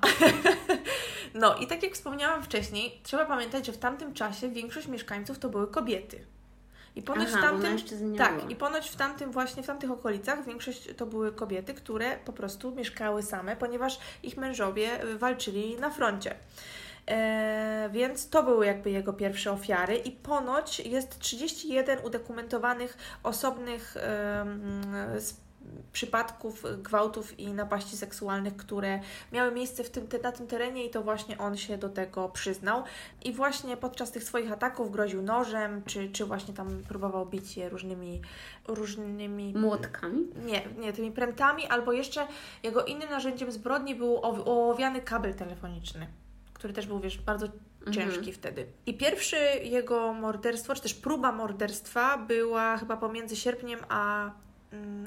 no 1.38 1.56
i 1.56 1.66
tak 1.66 1.82
jak 1.82 1.92
wspomniałam 1.92 2.42
wcześniej, 2.42 3.00
trzeba 3.02 3.24
pamiętać, 3.24 3.66
że 3.66 3.72
w 3.72 3.78
tamtym 3.78 4.14
czasie 4.14 4.48
większość 4.48 4.86
mieszkańców 4.86 5.38
to 5.38 5.48
były 5.48 5.66
kobiety. 5.66 6.26
I 6.96 7.02
ponoć 7.02 7.28
Aha, 7.32 7.38
w 7.38 7.42
tamtym. 7.42 8.16
Tak, 8.16 8.50
i 8.50 8.56
ponoć 8.56 8.90
w 8.90 8.96
tamtym 8.96 9.32
właśnie 9.32 9.62
w 9.62 9.66
tamtych 9.66 9.90
okolicach 9.90 10.44
większość 10.44 10.88
to 10.96 11.06
były 11.06 11.32
kobiety, 11.32 11.74
które 11.74 12.16
po 12.24 12.32
prostu 12.32 12.74
mieszkały 12.74 13.22
same, 13.22 13.56
ponieważ 13.56 13.98
ich 14.22 14.36
mężowie 14.36 14.90
walczyli 15.18 15.76
na 15.76 15.90
froncie. 15.90 16.34
E, 17.08 17.90
więc 17.92 18.28
to 18.28 18.42
były 18.42 18.66
jakby 18.66 18.90
jego 18.90 19.12
pierwsze 19.12 19.52
ofiary 19.52 19.96
i 19.96 20.10
ponoć 20.10 20.80
jest 20.80 21.18
31 21.18 21.98
udokumentowanych 22.04 22.96
osobnych 23.22 23.96
e, 23.96 24.46
przypadków 25.92 26.64
gwałtów 26.82 27.40
i 27.40 27.52
napaści 27.52 27.96
seksualnych, 27.96 28.56
które 28.56 29.00
miały 29.32 29.52
miejsce 29.52 29.84
w 29.84 29.90
tym, 29.90 30.08
na 30.22 30.32
tym 30.32 30.46
terenie 30.46 30.84
i 30.84 30.90
to 30.90 31.02
właśnie 31.02 31.38
on 31.38 31.56
się 31.56 31.78
do 31.78 31.88
tego 31.88 32.28
przyznał. 32.28 32.82
I 33.24 33.32
właśnie 33.32 33.76
podczas 33.76 34.12
tych 34.12 34.24
swoich 34.24 34.52
ataków 34.52 34.90
groził 34.90 35.22
nożem, 35.22 35.82
czy, 35.86 36.08
czy 36.08 36.24
właśnie 36.24 36.54
tam 36.54 36.82
próbował 36.88 37.26
bić 37.26 37.56
je 37.56 37.68
różnymi... 37.68 38.20
różnymi 38.68 39.54
Młotkami? 39.56 40.26
Nie, 40.44 40.62
nie, 40.78 40.92
tymi 40.92 41.12
prętami, 41.12 41.66
albo 41.66 41.92
jeszcze 41.92 42.26
jego 42.62 42.84
innym 42.84 43.10
narzędziem 43.10 43.52
zbrodni 43.52 43.94
był 43.94 44.20
ołowiany 44.24 45.00
kabel 45.00 45.34
telefoniczny, 45.34 46.06
który 46.52 46.72
też 46.72 46.86
był, 46.86 47.00
wiesz, 47.00 47.18
bardzo 47.18 47.46
ciężki 47.84 48.18
mhm. 48.18 48.32
wtedy. 48.32 48.66
I 48.86 48.94
pierwszy 48.94 49.36
jego 49.62 50.12
morderstwo, 50.12 50.74
czy 50.74 50.82
też 50.82 50.94
próba 50.94 51.32
morderstwa 51.32 52.18
była 52.18 52.76
chyba 52.76 52.96
pomiędzy 52.96 53.36
sierpniem 53.36 53.78
a 53.88 54.30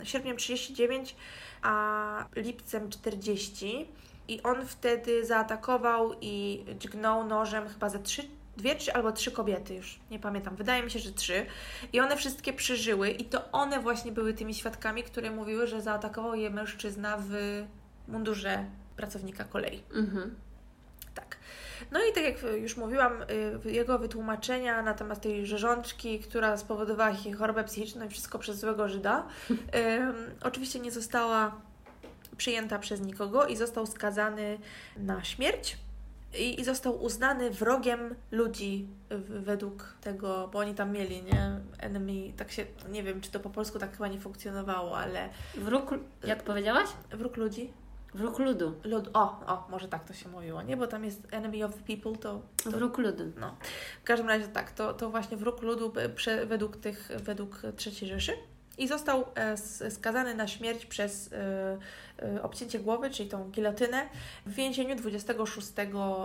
sierpniem 0.04 0.38
39, 0.38 1.16
a 1.62 2.26
lipcem 2.36 2.90
40. 2.90 3.88
I 4.28 4.44
on 4.44 4.66
wtedy 4.66 5.26
zaatakował 5.26 6.14
i 6.22 6.66
dźgnął 6.80 7.24
nożem 7.24 7.70
chyba 7.70 7.90
ze 7.90 8.00
trzy, 8.00 8.24
dwie 8.58 8.76
trzy 8.76 8.94
albo 8.94 9.12
trzy 9.12 9.32
kobiety 9.32 9.76
już, 9.76 10.00
nie 10.12 10.20
pamiętam, 10.20 10.56
wydaje 10.56 10.84
mi 10.84 10.92
się, 10.92 11.00
że 11.00 11.12
trzy. 11.12 11.46
I 11.94 12.00
one 12.00 12.18
wszystkie 12.18 12.54
przeżyły 12.54 13.10
i 13.10 13.26
to 13.26 13.52
one 13.52 13.80
właśnie 13.80 14.12
były 14.12 14.34
tymi 14.34 14.54
świadkami, 14.54 15.04
które 15.04 15.32
mówiły, 15.32 15.68
że 15.68 15.82
zaatakował 15.82 16.36
je 16.36 16.50
mężczyzna 16.50 17.18
w 17.20 17.64
mundurze 18.08 18.66
pracownika 18.96 19.44
kolei. 19.44 19.84
Mhm. 19.94 20.36
No 21.92 22.00
i 22.12 22.14
tak 22.14 22.24
jak 22.24 22.36
już 22.62 22.78
mówiłam, 22.78 23.14
y, 23.66 23.72
jego 23.72 24.00
wytłumaczenia 24.00 24.82
na 24.82 24.94
temat 24.94 25.22
tej 25.22 25.46
rzeżączki, 25.46 26.20
która 26.20 26.58
spowodowała 26.58 27.10
jej 27.26 27.34
chorobę 27.34 27.64
psychiczną 27.64 28.06
i 28.06 28.10
wszystko 28.10 28.40
przez 28.40 28.60
złego 28.60 28.90
Żyda, 28.90 29.26
oczywiście 30.44 30.80
nie 30.80 30.92
została 30.92 31.62
przyjęta 32.38 32.80
przez 32.80 33.02
nikogo 33.02 33.46
i 33.48 33.56
został 33.56 33.86
skazany 33.86 34.58
na 34.98 35.24
śmierć. 35.24 35.78
I, 36.40 36.62
I 36.62 36.64
został 36.64 37.04
uznany 37.04 37.52
wrogiem 37.52 38.16
ludzi 38.32 38.88
według 39.30 39.94
tego, 40.02 40.50
bo 40.54 40.60
oni 40.60 40.76
tam 40.76 40.92
mieli, 40.92 41.24
nie? 41.24 41.60
Enemy, 41.80 42.34
tak 42.38 42.52
się, 42.52 42.66
nie 42.90 43.04
wiem, 43.04 43.22
czy 43.22 43.32
to 43.32 43.40
po 43.40 43.50
polsku 43.50 43.80
tak 43.80 43.92
chyba 43.92 44.08
nie 44.08 44.20
funkcjonowało, 44.20 44.98
ale 44.98 45.30
Wróg, 45.56 45.94
jak 46.24 46.44
powiedziałaś? 46.44 46.90
wróg 47.12 47.38
ludzi? 47.38 47.74
Wróg 48.14 48.40
ludu. 48.40 48.74
Lud, 48.84 49.10
o, 49.14 49.22
o, 49.48 49.68
może 49.70 49.88
tak 49.88 50.06
to 50.06 50.14
się 50.14 50.30
mówiło, 50.30 50.62
nie? 50.62 50.78
Bo 50.78 50.88
tam 50.88 51.06
jest 51.06 51.28
enemy 51.32 51.66
of 51.66 51.76
the 51.76 51.96
people, 51.96 52.22
to... 52.22 52.42
to 52.64 52.72
Wróg 52.72 52.98
ludu. 52.98 53.24
no. 53.40 53.56
W 54.02 54.04
każdym 54.04 54.28
razie 54.28 54.48
tak, 54.48 54.72
to, 54.72 54.94
to 54.94 55.10
właśnie 55.10 55.38
wróg 55.38 55.62
ludu 55.62 55.94
e, 55.96 56.10
prze, 56.10 56.46
według 56.46 56.78
tych, 56.78 57.10
według 57.24 57.62
III 57.86 58.08
Rzeszy 58.08 58.34
i 58.82 58.88
został 58.88 59.26
e, 59.36 59.58
skazany 59.92 60.36
na 60.36 60.48
śmierć 60.48 60.86
przez 60.86 61.34
e, 61.34 61.78
e, 62.36 62.44
obcięcie 62.44 62.80
głowy, 62.80 63.10
czyli 63.10 63.30
tą 63.30 63.50
gilotynę, 63.50 64.10
w 64.46 64.54
więzieniu 64.54 64.96
26 64.96 65.68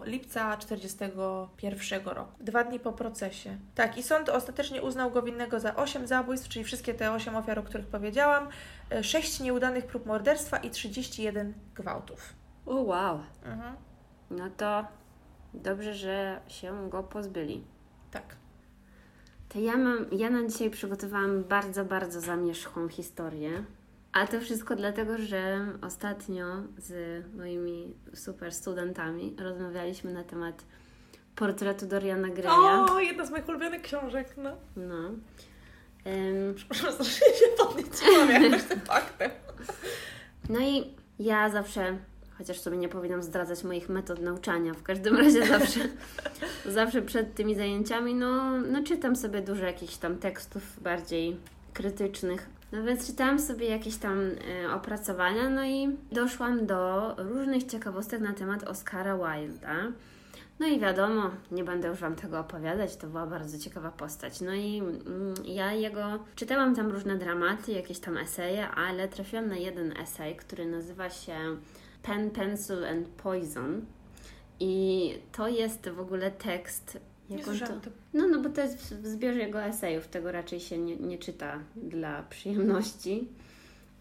lipca 0.04 0.56
1941 0.56 2.04
roku. 2.04 2.32
Dwa 2.40 2.64
dni 2.64 2.80
po 2.80 2.92
procesie. 2.92 3.58
Tak, 3.74 3.98
i 3.98 4.02
sąd 4.02 4.28
ostatecznie 4.28 4.82
uznał 4.82 5.10
go 5.10 5.22
winnego 5.22 5.60
za 5.60 5.76
8 5.76 6.06
zabójstw, 6.06 6.48
czyli 6.48 6.64
wszystkie 6.64 6.94
te 6.94 7.12
8 7.12 7.36
ofiar, 7.36 7.58
o 7.58 7.62
których 7.62 7.86
powiedziałam, 7.86 8.48
6 9.02 9.40
nieudanych 9.40 9.86
prób 9.86 10.06
morderstwa 10.06 10.56
i 10.56 10.70
31 10.70 11.54
gwałtów. 11.74 12.34
O 12.66 12.74
wow. 12.74 13.20
Mhm. 13.44 13.76
No 14.30 14.50
to 14.56 14.86
dobrze, 15.54 15.94
że 15.94 16.40
się 16.48 16.90
go 16.90 17.02
pozbyli. 17.02 17.64
Tak. 18.10 18.36
To 19.56 19.60
ja 19.60 19.76
mam, 19.76 20.06
ja 20.12 20.30
na 20.30 20.48
dzisiaj 20.48 20.70
przygotowałam 20.70 21.44
bardzo, 21.44 21.84
bardzo 21.84 22.20
zamierzchłą 22.20 22.88
historię. 22.88 23.50
A 24.12 24.26
to 24.26 24.40
wszystko 24.40 24.76
dlatego, 24.76 25.18
że 25.18 25.66
ostatnio 25.82 26.44
z 26.78 27.24
moimi 27.36 27.94
super 28.14 28.52
studentami 28.52 29.36
rozmawialiśmy 29.38 30.12
na 30.12 30.24
temat 30.24 30.64
portretu 31.36 31.86
Doriana 31.86 32.28
Greya. 32.28 32.48
O, 32.90 33.00
jedna 33.00 33.26
z 33.26 33.30
moich 33.30 33.48
ulubionych 33.48 33.82
książek, 33.82 34.34
no. 34.36 34.56
No. 34.76 35.10
Em, 36.04 36.54
Proszę, 36.68 36.92
strasznie 36.92 37.26
się 37.26 37.46
podnieciłam 37.58 38.30
jakoś 38.30 38.62
tym 38.62 38.80
faktem. 38.94 39.30
No 40.48 40.60
i 40.60 40.94
ja 41.18 41.50
zawsze, 41.50 41.98
chociaż 42.38 42.60
sobie 42.60 42.76
nie 42.76 42.88
powinnam 42.88 43.22
zdradzać 43.22 43.64
moich 43.64 43.88
metod 43.88 44.20
nauczania, 44.20 44.74
w 44.74 44.82
każdym 44.82 45.16
razie 45.22 45.46
zawsze, 45.46 45.80
zawsze 46.66 47.02
przed 47.02 47.34
tymi 47.34 47.54
zajęciami, 47.54 48.14
no, 48.14 48.60
no 48.60 48.82
czytam 48.82 49.16
sobie 49.16 49.42
dużo 49.42 49.64
jakichś 49.64 49.96
tam 49.96 50.18
tekstów 50.18 50.82
bardziej 50.82 51.36
krytycznych. 51.72 52.46
No 52.72 52.84
więc 52.84 53.06
czytałam 53.06 53.38
sobie 53.38 53.66
jakieś 53.66 53.96
tam 53.96 54.18
e, 54.20 54.72
opracowania, 54.74 55.50
no 55.50 55.64
i 55.64 55.96
doszłam 56.12 56.66
do 56.66 57.14
różnych 57.18 57.64
ciekawostek 57.64 58.20
na 58.20 58.32
temat 58.32 58.64
Oscara 58.64 59.16
Wilda. 59.16 59.92
No 60.60 60.66
i 60.66 60.80
wiadomo, 60.80 61.30
nie 61.50 61.64
będę 61.64 61.88
już 61.88 61.98
Wam 61.98 62.14
tego 62.14 62.40
opowiadać, 62.40 62.96
to 62.96 63.06
była 63.06 63.26
bardzo 63.26 63.58
ciekawa 63.58 63.90
postać. 63.90 64.40
No 64.40 64.54
i 64.54 64.78
mm, 64.78 65.34
ja 65.44 65.72
jego, 65.72 66.18
czytałam 66.36 66.74
tam 66.76 66.90
różne 66.90 67.16
dramaty, 67.16 67.72
jakieś 67.72 67.98
tam 67.98 68.16
eseje, 68.16 68.68
ale 68.68 69.08
trafiłam 69.08 69.48
na 69.48 69.56
jeden 69.56 69.96
esej, 69.96 70.36
który 70.36 70.66
nazywa 70.66 71.10
się 71.10 71.34
Pen, 72.06 72.30
Pencil 72.30 72.84
and 72.84 73.08
Poison. 73.08 73.86
I 74.60 75.14
to 75.32 75.48
jest 75.48 75.88
w 75.88 76.00
ogóle 76.00 76.30
tekst. 76.30 76.98
Jak 77.30 77.44
to... 77.44 77.90
No, 78.14 78.28
no 78.28 78.40
bo 78.40 78.48
to 78.48 78.60
jest 78.60 78.94
w 78.94 79.06
zbiorze 79.06 79.38
jego 79.38 79.62
esejów, 79.62 80.08
tego 80.08 80.32
raczej 80.32 80.60
się 80.60 80.78
nie, 80.78 80.96
nie 80.96 81.18
czyta 81.18 81.58
dla 81.76 82.22
przyjemności. 82.22 83.28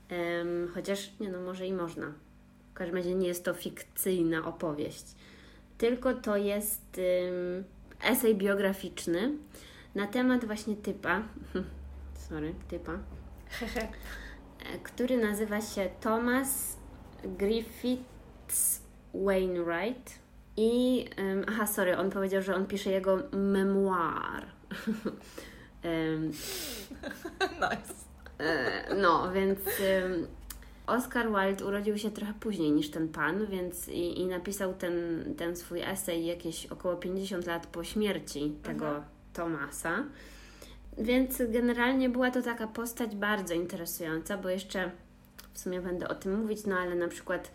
Em, 0.10 0.68
chociaż, 0.74 1.12
nie 1.20 1.30
no, 1.30 1.42
może 1.42 1.68
i 1.68 1.74
można. 1.74 2.14
W 2.72 2.74
każdym 2.74 2.96
razie 2.96 3.16
nie 3.16 3.28
jest 3.28 3.44
to 3.46 3.54
fikcyjna 3.54 4.46
opowieść, 4.46 5.06
tylko 5.78 6.14
to 6.14 6.38
jest 6.38 6.98
ym, 6.98 7.64
esej 8.04 8.36
biograficzny 8.36 9.32
na 9.96 10.08
temat 10.08 10.46
właśnie 10.46 10.76
typa, 10.76 11.24
sorry, 12.30 12.56
typa, 12.68 12.94
e, 12.94 14.80
który 14.84 15.18
nazywa 15.18 15.62
się 15.62 15.90
Thomas 16.02 16.75
Griffiths 17.26 18.82
Wainwright. 19.14 20.20
I, 20.58 21.06
ym, 21.20 21.46
aha, 21.48 21.68
sorry, 21.68 21.98
on 21.98 22.10
powiedział, 22.10 22.42
że 22.42 22.56
on 22.56 22.66
pisze 22.66 22.90
jego 22.90 23.18
memoir. 23.32 24.46
Ym, 25.86 26.32
Nice. 27.62 27.94
E, 28.40 28.96
No, 28.96 29.32
więc 29.32 29.60
ym, 30.06 30.28
Oscar 30.88 31.28
Wilde 31.28 31.66
urodził 31.66 31.98
się 31.98 32.12
trochę 32.12 32.34
później 32.40 32.72
niż 32.72 32.90
ten 32.92 33.10
pan, 33.10 33.46
więc 33.48 33.88
i, 33.88 34.20
i 34.20 34.26
napisał 34.28 34.74
ten, 34.74 34.94
ten 35.38 35.56
swój 35.56 35.82
esej 35.82 36.26
jakieś 36.26 36.66
około 36.66 36.96
50 36.96 37.46
lat 37.48 37.68
po 37.68 37.84
śmierci 37.84 38.56
tego 38.64 38.86
Mhm. 38.88 39.04
Thomasa. 39.34 40.04
Więc 40.98 41.42
generalnie 41.50 42.10
była 42.10 42.32
to 42.32 42.42
taka 42.42 42.68
postać 42.68 43.16
bardzo 43.16 43.54
interesująca, 43.54 44.38
bo 44.38 44.50
jeszcze 44.50 44.92
w 45.56 45.60
sumie 45.60 45.82
będę 45.82 46.08
o 46.08 46.16
tym 46.16 46.42
mówić, 46.42 46.66
no 46.66 46.76
ale 46.76 46.96
na 46.96 47.08
przykład 47.08 47.52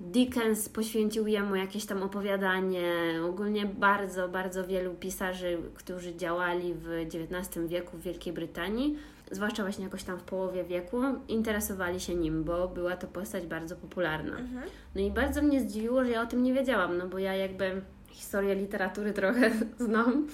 Dickens 0.00 0.68
poświęcił 0.68 1.26
jemu 1.26 1.56
jakieś 1.56 1.86
tam 1.86 2.02
opowiadanie. 2.02 2.92
Ogólnie 3.28 3.66
bardzo, 3.66 4.28
bardzo 4.28 4.66
wielu 4.66 4.94
pisarzy, 4.94 5.58
którzy 5.74 6.16
działali 6.16 6.74
w 6.74 6.88
XIX 6.88 7.66
wieku 7.66 7.96
w 7.96 8.02
Wielkiej 8.02 8.32
Brytanii, 8.32 8.98
zwłaszcza 9.30 9.62
właśnie 9.62 9.84
jakoś 9.84 10.02
tam 10.02 10.18
w 10.18 10.22
połowie 10.22 10.64
wieku, 10.64 11.02
interesowali 11.28 12.00
się 12.00 12.14
nim, 12.14 12.44
bo 12.44 12.68
była 12.68 12.96
to 12.96 13.06
postać 13.06 13.46
bardzo 13.46 13.76
popularna. 13.76 14.38
Mhm. 14.38 14.62
No 14.94 15.00
i 15.00 15.10
bardzo 15.10 15.42
mnie 15.42 15.60
zdziwiło, 15.60 16.04
że 16.04 16.10
ja 16.10 16.22
o 16.22 16.26
tym 16.26 16.42
nie 16.42 16.54
wiedziałam, 16.54 16.98
no 16.98 17.06
bo 17.08 17.18
ja 17.18 17.34
jakby 17.34 17.82
historię 18.10 18.54
literatury 18.54 19.12
trochę 19.12 19.50
znam. 19.86 20.26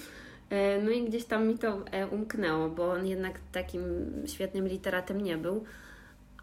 E, 0.49 0.81
No 0.81 0.91
i 0.91 1.05
gdzieś 1.05 1.25
tam 1.25 1.47
mi 1.47 1.57
to 1.57 1.85
e, 1.91 2.07
umknęło, 2.07 2.69
bo 2.69 2.91
on 2.91 3.07
jednak 3.07 3.39
takim 3.51 3.83
świetnym 4.25 4.67
literatem 4.67 5.21
nie 5.21 5.37
był, 5.37 5.63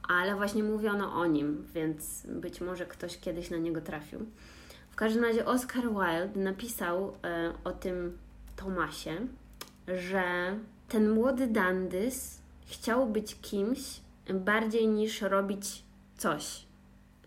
ale 0.09 0.37
właśnie 0.37 0.63
mówiono 0.63 1.13
o 1.13 1.27
nim, 1.27 1.67
więc 1.75 2.27
być 2.27 2.61
może 2.61 2.87
ktoś 2.87 3.19
kiedyś 3.19 3.51
na 3.51 3.57
niego 3.57 3.81
trafił. 3.81 4.27
W 4.91 4.97
każdym 4.97 5.25
razie 5.25 5.47
Oscar 5.47 5.85
Wilde 5.85 6.41
napisał 6.41 7.17
e, 7.25 7.53
o 7.65 7.73
tym 7.73 8.19
Tomasie, 8.57 9.27
że 9.89 10.57
ten 10.89 11.11
młody 11.11 11.47
Dandys 11.47 12.41
chciał 12.67 13.07
być 13.07 13.37
kimś 13.41 14.01
bardziej 14.35 14.89
niż 14.89 15.23
robić 15.23 15.83
coś. 16.17 16.67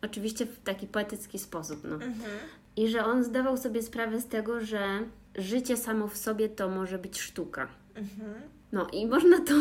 Oczywiście 0.01 0.45
w 0.45 0.59
taki 0.59 0.87
poetycki 0.87 1.39
sposób, 1.39 1.83
no. 1.83 1.95
Mhm. 1.95 2.31
I 2.75 2.87
że 2.87 3.05
on 3.05 3.23
zdawał 3.23 3.57
sobie 3.57 3.83
sprawę 3.83 4.21
z 4.21 4.27
tego, 4.27 4.61
że 4.61 4.99
życie 5.35 5.77
samo 5.77 6.07
w 6.07 6.17
sobie 6.17 6.49
to 6.49 6.69
może 6.69 6.97
być 6.97 7.21
sztuka. 7.21 7.67
Mhm. 7.95 8.33
No 8.71 8.87
i 8.93 9.07
można 9.07 9.41
to, 9.41 9.55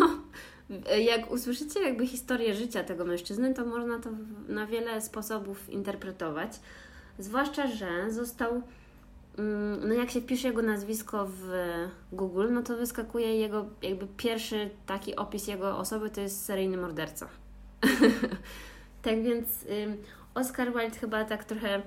jak 0.98 1.30
usłyszycie 1.30 1.82
jakby 1.82 2.06
historię 2.06 2.54
życia 2.54 2.84
tego 2.84 3.04
mężczyzny, 3.04 3.54
to 3.54 3.64
można 3.64 3.98
to 3.98 4.10
na 4.48 4.66
wiele 4.66 5.00
sposobów 5.00 5.70
interpretować. 5.70 6.60
Zwłaszcza, 7.18 7.66
że 7.66 8.10
został, 8.10 8.62
mm, 9.38 9.88
no 9.88 9.94
jak 9.94 10.10
się 10.10 10.20
wpisze 10.20 10.48
jego 10.48 10.62
nazwisko 10.62 11.26
w 11.26 11.48
Google, 12.12 12.52
no 12.52 12.62
to 12.62 12.76
wyskakuje 12.76 13.36
jego 13.36 13.66
jakby 13.82 14.06
pierwszy 14.16 14.70
taki 14.86 15.16
opis 15.16 15.46
jego 15.46 15.78
osoby, 15.78 16.10
to 16.10 16.20
jest 16.20 16.44
seryjny 16.44 16.76
morderca. 16.76 17.28
tak 19.02 19.22
więc 19.22 19.48
Oscar 20.34 20.72
Wilde 20.72 20.98
chyba 20.98 21.24
tak 21.24 21.44
trochę 21.44 21.82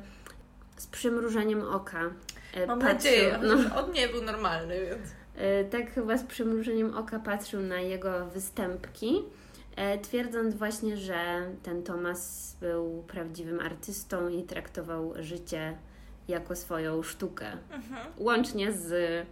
z 0.78 0.88
przymrużeniem 0.88 1.62
oka 1.62 2.02
e, 2.54 2.68
Mam 2.68 2.80
patrzył, 2.80 2.94
nadzieję, 2.94 3.40
no, 3.42 3.82
on 3.82 3.92
nie 3.92 4.08
był 4.08 4.24
normalny, 4.24 4.86
więc... 4.86 5.25
E, 5.38 5.64
tak 5.64 5.92
chyba 5.94 6.18
z 6.18 6.24
przymrużeniem 6.24 6.98
oka 6.98 7.20
patrzył 7.20 7.62
na 7.62 7.80
jego 7.80 8.26
występki, 8.26 9.24
e, 9.76 9.98
twierdząc 9.98 10.56
właśnie, 10.56 10.98
że 10.98 11.16
ten 11.64 11.84
Thomas 11.84 12.56
był 12.62 13.04
prawdziwym 13.08 13.60
artystą 13.60 14.28
i 14.30 14.44
traktował 14.44 15.14
życie 15.20 15.78
jako 16.28 16.56
swoją 16.56 17.04
sztukę, 17.04 17.46
Mhm. 17.72 18.08
łącznie 18.18 18.72
z 18.74 19.26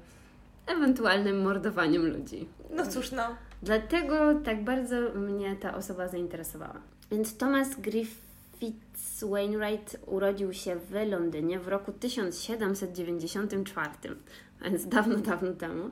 ewentualnym 0.68 1.42
mordowaniem 1.42 2.06
ludzi. 2.18 2.48
No 2.70 2.88
cóż, 2.88 3.12
no. 3.12 3.24
Dlatego 3.64 4.34
tak 4.46 4.64
bardzo 4.64 4.96
mnie 5.16 5.56
ta 5.56 5.76
osoba 5.76 6.08
zainteresowała. 6.08 6.82
Więc 7.12 7.38
Thomas 7.38 7.80
Griffiths 7.80 9.24
Wainwright 9.24 9.98
urodził 10.06 10.54
się 10.54 10.76
w 10.76 10.92
Londynie 11.10 11.60
w 11.60 11.68
roku 11.68 11.92
1794, 11.92 14.16
więc 14.64 14.88
dawno, 14.96 15.18
dawno 15.18 15.54
temu. 15.54 15.90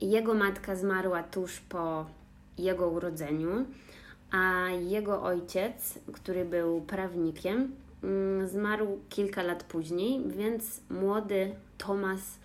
Jego 0.00 0.34
matka 0.34 0.76
zmarła 0.76 1.22
tuż 1.22 1.60
po 1.60 2.06
jego 2.58 2.88
urodzeniu, 2.88 3.66
a 4.30 4.68
jego 4.70 5.22
ojciec, 5.22 5.98
który 6.12 6.44
był 6.44 6.80
prawnikiem, 6.80 7.72
mm, 8.02 8.48
zmarł 8.48 8.98
kilka 9.08 9.42
lat 9.42 9.64
później, 9.64 10.22
więc 10.26 10.80
młody 10.90 11.54
Thomas 11.78 12.38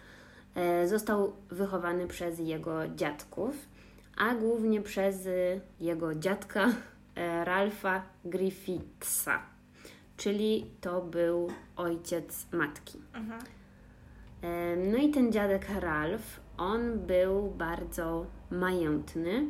e, 0.56 0.88
został 0.88 1.34
wychowany 1.50 2.08
przez 2.08 2.40
jego 2.40 2.88
dziadków, 2.88 3.56
a 4.18 4.36
głównie 4.36 4.82
przez 4.82 5.28
jego 5.80 6.16
dziadka 6.16 6.70
e, 7.16 7.46
Ralpha 7.46 8.04
Griffithsa, 8.26 9.40
czyli 10.18 10.66
to 10.82 11.02
był 11.02 11.50
ojciec 11.76 12.46
matki. 12.52 12.98
Mhm. 13.14 13.40
No 14.92 14.98
i 14.98 15.10
ten 15.10 15.32
dziadek 15.32 15.68
Ralph, 15.80 16.40
on 16.58 17.00
był 17.00 17.50
bardzo 17.50 18.26
majętny, 18.52 19.46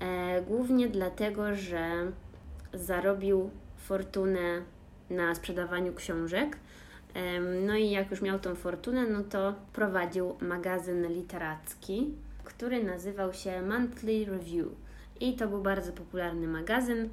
e, 0.00 0.42
głównie 0.42 0.88
dlatego, 0.88 1.54
że 1.54 2.12
zarobił 2.74 3.50
fortunę 3.76 4.62
na 5.10 5.34
sprzedawaniu 5.34 5.94
książek. 5.94 6.56
No 7.66 7.76
i 7.76 7.90
jak 7.90 8.10
już 8.10 8.22
miał 8.22 8.38
tą 8.38 8.54
fortunę, 8.54 9.06
no 9.06 9.22
to 9.22 9.54
prowadził 9.72 10.36
magazyn 10.40 11.06
literacki, 11.08 12.14
który 12.44 12.84
nazywał 12.84 13.32
się 13.34 13.62
Monthly 13.62 14.24
Review. 14.24 14.66
I 15.20 15.36
to 15.36 15.48
był 15.48 15.62
bardzo 15.62 15.92
popularny 15.92 16.48
magazyn. 16.48 17.08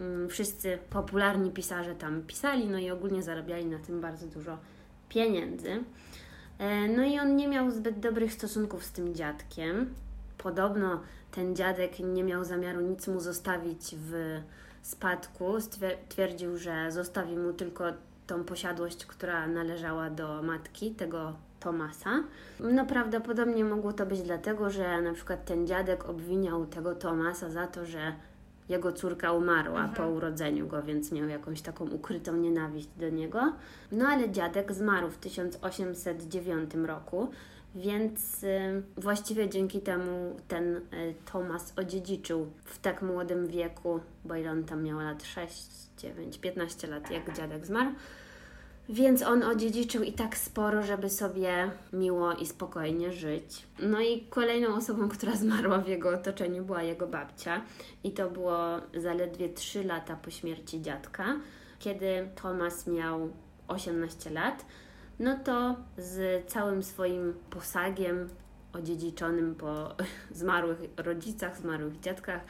Mm, 0.00 0.28
Wszyscy 0.28 0.78
popularni 0.90 1.50
pisarze 1.50 1.94
tam 1.94 2.22
pisali, 2.22 2.66
no 2.68 2.78
i 2.78 2.90
ogólnie 2.90 3.22
zarabiali 3.22 3.66
na 3.66 3.78
tym 3.78 4.00
bardzo 4.00 4.26
dużo 4.26 4.58
pieniędzy. 5.08 5.84
E, 6.62 6.88
No 6.88 7.02
i 7.04 7.18
on 7.18 7.36
nie 7.36 7.48
miał 7.48 7.70
zbyt 7.70 8.00
dobrych 8.00 8.32
stosunków 8.32 8.84
z 8.84 8.92
tym 8.92 9.14
dziadkiem. 9.14 9.94
Podobno 10.38 11.00
ten 11.30 11.56
dziadek 11.56 11.98
nie 11.98 12.24
miał 12.24 12.44
zamiaru 12.44 12.80
nic 12.80 13.08
mu 13.08 13.20
zostawić 13.20 13.96
w 13.96 14.40
spadku. 14.82 15.54
Twierdził, 16.08 16.56
że 16.56 16.92
zostawi 16.92 17.36
mu 17.36 17.52
tylko 17.52 17.84
tą 18.26 18.44
posiadłość, 18.44 19.06
która 19.06 19.46
należała 19.46 20.10
do 20.10 20.42
matki 20.42 20.90
tego 20.90 21.32
Tomasa. 21.60 22.24
No 22.60 22.86
prawdopodobnie 22.86 23.64
mogło 23.64 23.92
to 23.92 24.06
być 24.06 24.22
dlatego, 24.22 24.70
że 24.70 25.02
na 25.02 25.12
przykład 25.12 25.44
ten 25.44 25.66
dziadek 25.66 26.08
obwiniał 26.08 26.66
tego 26.66 26.94
Tomasa 26.94 27.50
za 27.50 27.66
to, 27.66 27.86
że 27.86 28.12
jego 28.68 28.92
córka 28.92 29.32
umarła 29.32 29.88
po 29.96 30.08
urodzeniu 30.08 30.66
go, 30.66 30.82
więc 30.82 31.12
miał 31.12 31.28
jakąś 31.28 31.62
taką 31.62 31.90
ukrytą 31.90 32.36
nienawiść 32.36 32.88
do 32.96 33.08
niego. 33.08 33.52
No 33.92 34.06
ale 34.08 34.30
dziadek 34.30 34.72
zmarł 34.72 35.10
w 35.10 35.18
1809 35.18 36.74
roku, 36.74 37.30
więc 37.74 38.44
y, 38.44 38.82
właściwie 38.96 39.48
dzięki 39.48 39.80
temu 39.80 40.36
ten 40.48 40.76
y, 40.76 40.80
Tomas 41.32 41.72
odziedziczył 41.78 42.46
w 42.64 42.78
tak 42.78 43.02
młodym 43.02 43.46
wieku, 43.46 44.00
bo 44.24 44.36
ile 44.36 44.50
on 44.50 44.64
tam 44.64 44.82
miał 44.82 45.00
lat 45.00 45.24
6, 45.24 45.66
9, 45.98 46.38
15 46.38 46.86
lat, 46.88 47.10
jak 47.10 47.36
dziadek 47.36 47.66
zmarł. 47.66 47.90
Więc 48.92 49.22
on 49.22 49.42
odziedziczył 49.42 50.02
i 50.02 50.12
tak 50.12 50.36
sporo, 50.36 50.82
żeby 50.82 51.10
sobie 51.10 51.70
miło 51.92 52.32
i 52.32 52.46
spokojnie 52.46 53.12
żyć. 53.12 53.66
No 53.78 54.00
i 54.00 54.20
kolejną 54.30 54.74
osobą, 54.74 55.08
która 55.08 55.36
zmarła 55.36 55.78
w 55.78 55.88
jego 55.88 56.08
otoczeniu 56.10 56.64
była 56.64 56.82
jego 56.82 57.06
babcia. 57.06 57.62
I 58.04 58.10
to 58.10 58.30
było 58.30 58.58
zaledwie 58.96 59.48
3 59.48 59.84
lata 59.84 60.16
po 60.16 60.30
śmierci 60.30 60.82
dziadka, 60.82 61.24
kiedy 61.78 62.28
Thomas 62.42 62.86
miał 62.86 63.30
18 63.68 64.30
lat. 64.30 64.66
No 65.18 65.38
to 65.44 65.76
z 65.96 66.46
całym 66.50 66.82
swoim 66.82 67.34
posagiem 67.50 68.28
odziedziczonym 68.72 69.54
po 69.54 69.94
zmarłych 70.40 70.78
rodzicach, 70.96 71.58
zmarłych 71.58 72.00
dziadkach, 72.00 72.40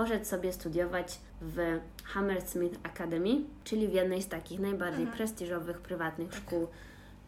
poszedł 0.00 0.24
sobie 0.24 0.52
studiować 0.52 1.18
w 1.40 1.78
Hammersmith 2.04 2.78
Academy, 2.82 3.40
czyli 3.64 3.88
w 3.88 3.92
jednej 3.92 4.22
z 4.22 4.28
takich 4.28 4.60
najbardziej 4.60 5.06
prestiżowych 5.06 5.78
prywatnych 5.78 6.34
szkół 6.34 6.66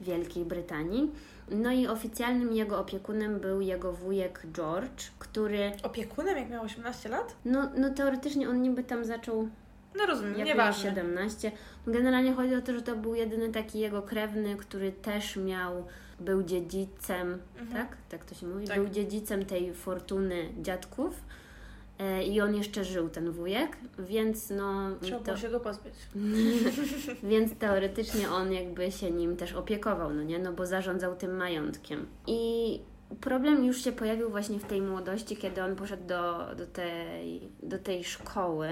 Wielkiej 0.01 0.45
Brytanii. 0.45 1.11
No 1.51 1.73
i 1.73 1.87
oficjalnym 1.87 2.53
jego 2.53 2.79
opiekunem 2.79 3.41
był 3.41 3.61
jego 3.61 3.93
wujek 3.93 4.43
George, 4.53 5.11
który, 5.19 5.73
Opiekunem, 5.83 6.37
jak 6.37 6.51
miał 6.51 6.65
18 6.65 7.09
lat? 7.09 7.37
no, 7.45 7.71
no 7.77 7.91
teoretycznie 7.91 8.49
on 8.49 8.63
niby 8.63 8.85
tam 8.85 9.05
zaczął 9.05 9.49
No 9.95 10.07
rozumiem, 10.07 10.31
jak 10.31 10.39
miał 10.39 10.57
nieważne. 10.57 10.91
17. 10.91 11.53
Generalnie 11.87 12.33
chodzi 12.33 12.55
o 12.55 12.61
to, 12.61 12.73
że 12.73 12.83
to 12.83 12.97
był 12.97 13.15
jedyny 13.15 13.49
taki 13.49 13.79
jego 13.79 14.03
krewny, 14.03 14.57
który 14.57 14.93
też 14.93 15.37
miał, 15.37 15.87
był 16.21 16.43
dziedzicem, 16.43 17.39
tak? 17.73 17.97
Tak 18.09 18.25
to 18.25 18.35
się 18.35 18.47
mówi? 18.47 18.67
Tak. 18.67 18.77
Był 18.77 18.89
dziedzicem 18.89 19.45
tej 19.45 19.75
fortuny 19.75 20.49
dziadków. 20.63 21.23
E, 22.03 22.25
I 22.25 22.41
on 22.41 22.55
jeszcze 22.55 22.85
żył, 22.85 23.09
ten 23.09 23.31
wujek, 23.31 23.77
więc 23.99 24.51
no. 24.51 24.91
Trzeba 25.01 25.19
to- 25.19 25.25
było 25.25 25.37
się 25.37 25.49
go 25.49 25.61
pozbyć. 25.61 25.95
więc 27.31 27.55
teoretycznie 27.59 28.31
on 28.31 28.53
jakby 28.53 28.93
się 28.93 29.11
nim 29.11 29.37
też 29.37 29.53
opiekował, 29.53 30.15
no 30.15 30.23
nie? 30.23 30.39
No 30.39 30.53
bo 30.53 30.67
zarządzał 30.67 31.17
tym 31.17 31.37
majątkiem. 31.37 32.07
I 32.27 32.81
problem 33.21 33.65
już 33.65 33.85
się 33.85 33.93
pojawił 33.93 34.31
właśnie 34.31 34.59
w 34.59 34.65
tej 34.65 34.83
młodości, 34.83 35.37
kiedy 35.37 35.63
on 35.63 35.77
poszedł 35.77 36.07
do, 36.07 36.55
do, 36.57 36.67
tej, 36.67 37.41
do 37.63 37.79
tej 37.79 38.05
szkoły, 38.05 38.69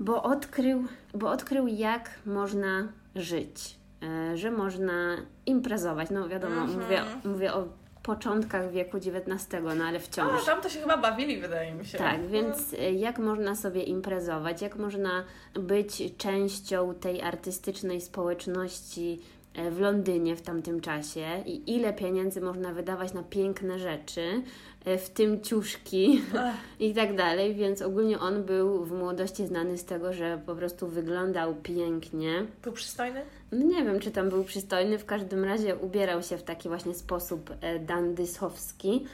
bo 0.00 0.22
odkrył, 0.22 0.84
bo 1.14 1.30
odkrył 1.30 1.66
jak 1.66 2.10
można 2.26 2.88
żyć, 3.14 3.76
e, 4.02 4.36
że 4.36 4.50
można 4.50 5.16
imprezować. 5.46 6.10
No 6.10 6.28
wiadomo, 6.28 6.60
Mhm. 6.60 6.80
mówię, 6.82 7.02
mówię 7.24 7.54
o 7.54 7.68
początkach 8.14 8.70
wieku 8.70 8.96
XIX, 8.96 9.46
no 9.76 9.84
ale 9.84 10.00
wciąż. 10.00 10.42
A, 10.42 10.46
tam 10.46 10.62
to 10.62 10.68
się 10.68 10.80
chyba 10.80 10.96
bawili, 10.96 11.40
wydaje 11.40 11.74
mi 11.74 11.86
się. 11.86 11.98
Tak, 11.98 12.26
więc 12.26 12.72
y, 12.72 12.76
jak 12.92 13.18
można 13.18 13.54
sobie 13.56 13.82
imprezować, 13.82 14.62
jak 14.62 14.76
można 14.76 15.24
być 15.54 16.02
częścią 16.16 16.94
tej 16.94 17.22
artystycznej 17.22 18.00
społeczności 18.00 19.20
e, 19.20 19.39
w 19.54 19.80
Londynie 19.80 20.36
w 20.36 20.42
tamtym 20.42 20.80
czasie 20.80 21.26
i 21.46 21.74
ile 21.76 21.92
pieniędzy 21.92 22.40
można 22.40 22.72
wydawać 22.72 23.12
na 23.12 23.22
piękne 23.22 23.78
rzeczy, 23.78 24.42
e, 24.84 24.98
w 24.98 25.10
tym 25.10 25.40
ciuszki 25.40 26.22
i 26.80 26.94
tak 26.94 27.16
dalej, 27.16 27.54
więc 27.54 27.82
ogólnie 27.82 28.18
on 28.18 28.44
był 28.44 28.84
w 28.84 28.92
młodości 28.92 29.46
znany 29.46 29.78
z 29.78 29.84
tego, 29.84 30.12
że 30.12 30.40
po 30.46 30.54
prostu 30.54 30.88
wyglądał 30.88 31.54
pięknie. 31.54 32.46
Był 32.62 32.72
przystojny? 32.72 33.22
No 33.52 33.66
nie 33.66 33.84
wiem, 33.84 34.00
czy 34.00 34.10
tam 34.10 34.28
był 34.28 34.44
przystojny, 34.44 34.98
w 34.98 35.04
każdym 35.04 35.44
razie 35.44 35.76
ubierał 35.76 36.22
się 36.22 36.38
w 36.38 36.42
taki 36.42 36.68
właśnie 36.68 36.94
sposób 36.94 37.50
e, 37.60 37.78
dandysowski 37.78 39.06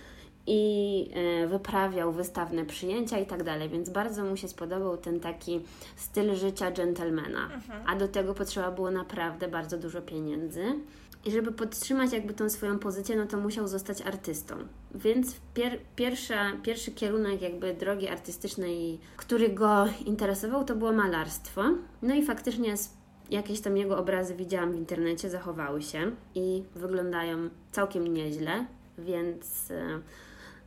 i 0.47 1.11
e, 1.14 1.47
wyprawiał 1.47 2.12
wystawne 2.12 2.64
przyjęcia 2.64 3.18
i 3.18 3.26
tak 3.26 3.42
dalej, 3.42 3.68
więc 3.68 3.90
bardzo 3.90 4.24
mu 4.24 4.36
się 4.36 4.49
spodobał 4.49 4.97
ten 4.97 5.20
taki 5.20 5.61
styl 5.97 6.34
życia 6.34 6.72
dżentelmena. 6.72 7.49
A 7.86 7.97
do 7.97 8.09
tego 8.09 8.34
potrzeba 8.34 8.70
było 8.70 8.90
naprawdę 8.90 9.49
bardzo 9.49 9.78
dużo 9.78 10.03
pieniędzy. 10.03 10.64
I 11.24 11.30
żeby 11.30 11.53
podtrzymać 11.53 12.12
jakby 12.12 12.34
tą 12.34 12.51
swoją 12.51 12.78
pozycję, 12.78 13.16
no 13.16 13.26
to 13.26 13.36
musiał 13.36 13.68
zostać 13.68 14.03
artystą. 14.03 14.55
Więc 14.94 15.36
pier, 15.55 15.78
pierwsza, 15.97 16.53
pierwszy 16.62 16.90
kierunek 16.90 17.42
jakby 17.42 17.74
drogi 17.74 18.09
artystycznej, 18.09 18.99
który 19.16 19.49
go 19.49 19.84
interesował, 20.05 20.64
to 20.64 20.76
było 20.76 20.92
malarstwo. 20.92 21.62
No 22.03 22.14
i 22.14 22.22
faktycznie 22.22 22.74
jakieś 23.30 23.61
tam 23.61 23.76
jego 23.76 23.99
obrazy 23.99 24.34
widziałam 24.34 24.72
w 24.72 24.76
internecie, 24.76 25.30
zachowały 25.30 25.82
się 25.82 26.11
i 26.34 26.62
wyglądają 26.74 27.36
całkiem 27.72 28.14
nieźle, 28.14 28.66
więc 28.99 29.70
e, 29.70 30.01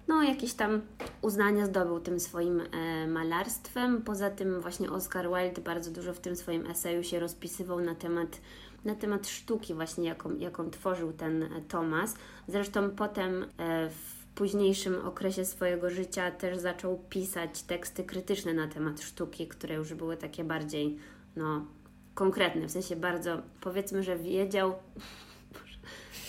no 0.10 0.24
jakieś 0.24 0.54
tam 0.54 0.82
uznania 1.22 1.66
zdobył 1.66 2.00
tym 2.00 2.20
swoim 2.20 2.62
e, 2.62 3.08
malarstwem. 3.08 4.02
Poza 4.02 4.30
tym 4.30 4.62
właśnie 4.62 4.92
Oscar 4.92 5.28
Wilde 5.28 5.62
bardzo 5.62 5.92
dużo 5.92 6.14
w 6.14 6.20
tym 6.20 6.36
swoim 6.36 6.66
eseju 6.66 7.04
się 7.04 7.20
rozpisywał 7.20 7.80
na 7.82 7.96
temat 7.96 8.42
na 8.86 8.96
temat 8.96 9.28
sztuki 9.28 9.74
właśnie, 9.74 10.08
jaką, 10.08 10.38
jaką 10.38 10.70
tworzył 10.70 11.14
ten 11.14 11.44
e, 11.44 11.62
Thomas. 11.68 12.16
Zresztą 12.48 12.90
potem 12.90 13.44
e, 13.44 13.90
w 13.90 14.26
późniejszym 14.36 15.06
okresie 15.06 15.46
swojego 15.46 15.90
życia 15.90 16.32
też 16.32 16.58
zaczął 16.58 17.00
pisać 17.10 17.64
teksty 17.64 18.04
krytyczne 18.04 18.54
na 18.54 18.68
temat 18.68 19.02
sztuki, 19.02 19.48
które 19.48 19.76
już 19.76 19.94
były 19.94 20.18
takie 20.18 20.44
bardziej 20.44 20.98
no, 21.36 21.66
konkretne, 22.14 22.68
w 22.68 22.72
sensie 22.72 22.96
bardzo, 22.96 23.42
powiedzmy, 23.62 24.04
że 24.04 24.18
wiedział, 24.18 24.74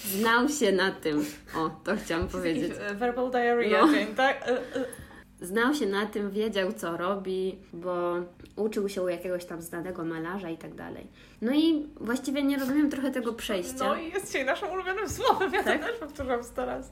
znał 0.05 0.49
się 0.49 0.73
na 0.73 0.91
tym, 0.91 1.25
o, 1.57 1.71
to 1.85 1.97
chciałam 1.97 2.29
powiedzieć. 2.29 2.73
E, 2.81 2.95
Verbal 2.95 3.31
diarrhea, 3.31 3.87
No. 3.87 3.93
Jane, 3.93 4.07
tak? 4.07 4.43
E, 4.49 4.51
e. 4.77 4.85
Znał 5.41 5.75
się 5.75 5.87
na 5.87 6.07
tym, 6.07 6.31
wiedział 6.31 6.73
co 6.73 6.97
robi, 6.97 7.59
bo 7.73 8.15
uczył 8.57 8.89
się 8.89 9.03
u 9.03 9.09
jakiegoś 9.09 9.45
tam 9.45 9.63
znanego 9.63 10.05
malarza 10.05 10.51
i 10.51 10.59
tak 10.59 10.75
dalej. 10.75 11.07
No 11.43 11.53
i 11.55 11.87
właściwie 11.97 12.43
nie 12.43 12.59
rozumiem 12.59 12.91
trochę 12.91 13.11
tego 13.11 13.33
przejścia. 13.33 13.85
No 13.85 13.97
i 13.97 14.09
jest 14.11 14.27
dzisiaj 14.27 14.45
naszym 14.45 14.71
ulubionym 14.71 15.09
słowem, 15.09 15.53
ja 15.55 15.63
Tak? 15.63 15.81
to 15.81 15.87
też 15.87 15.97
powtórzam 15.97 16.45
sto 16.45 16.67
razy. 16.67 16.91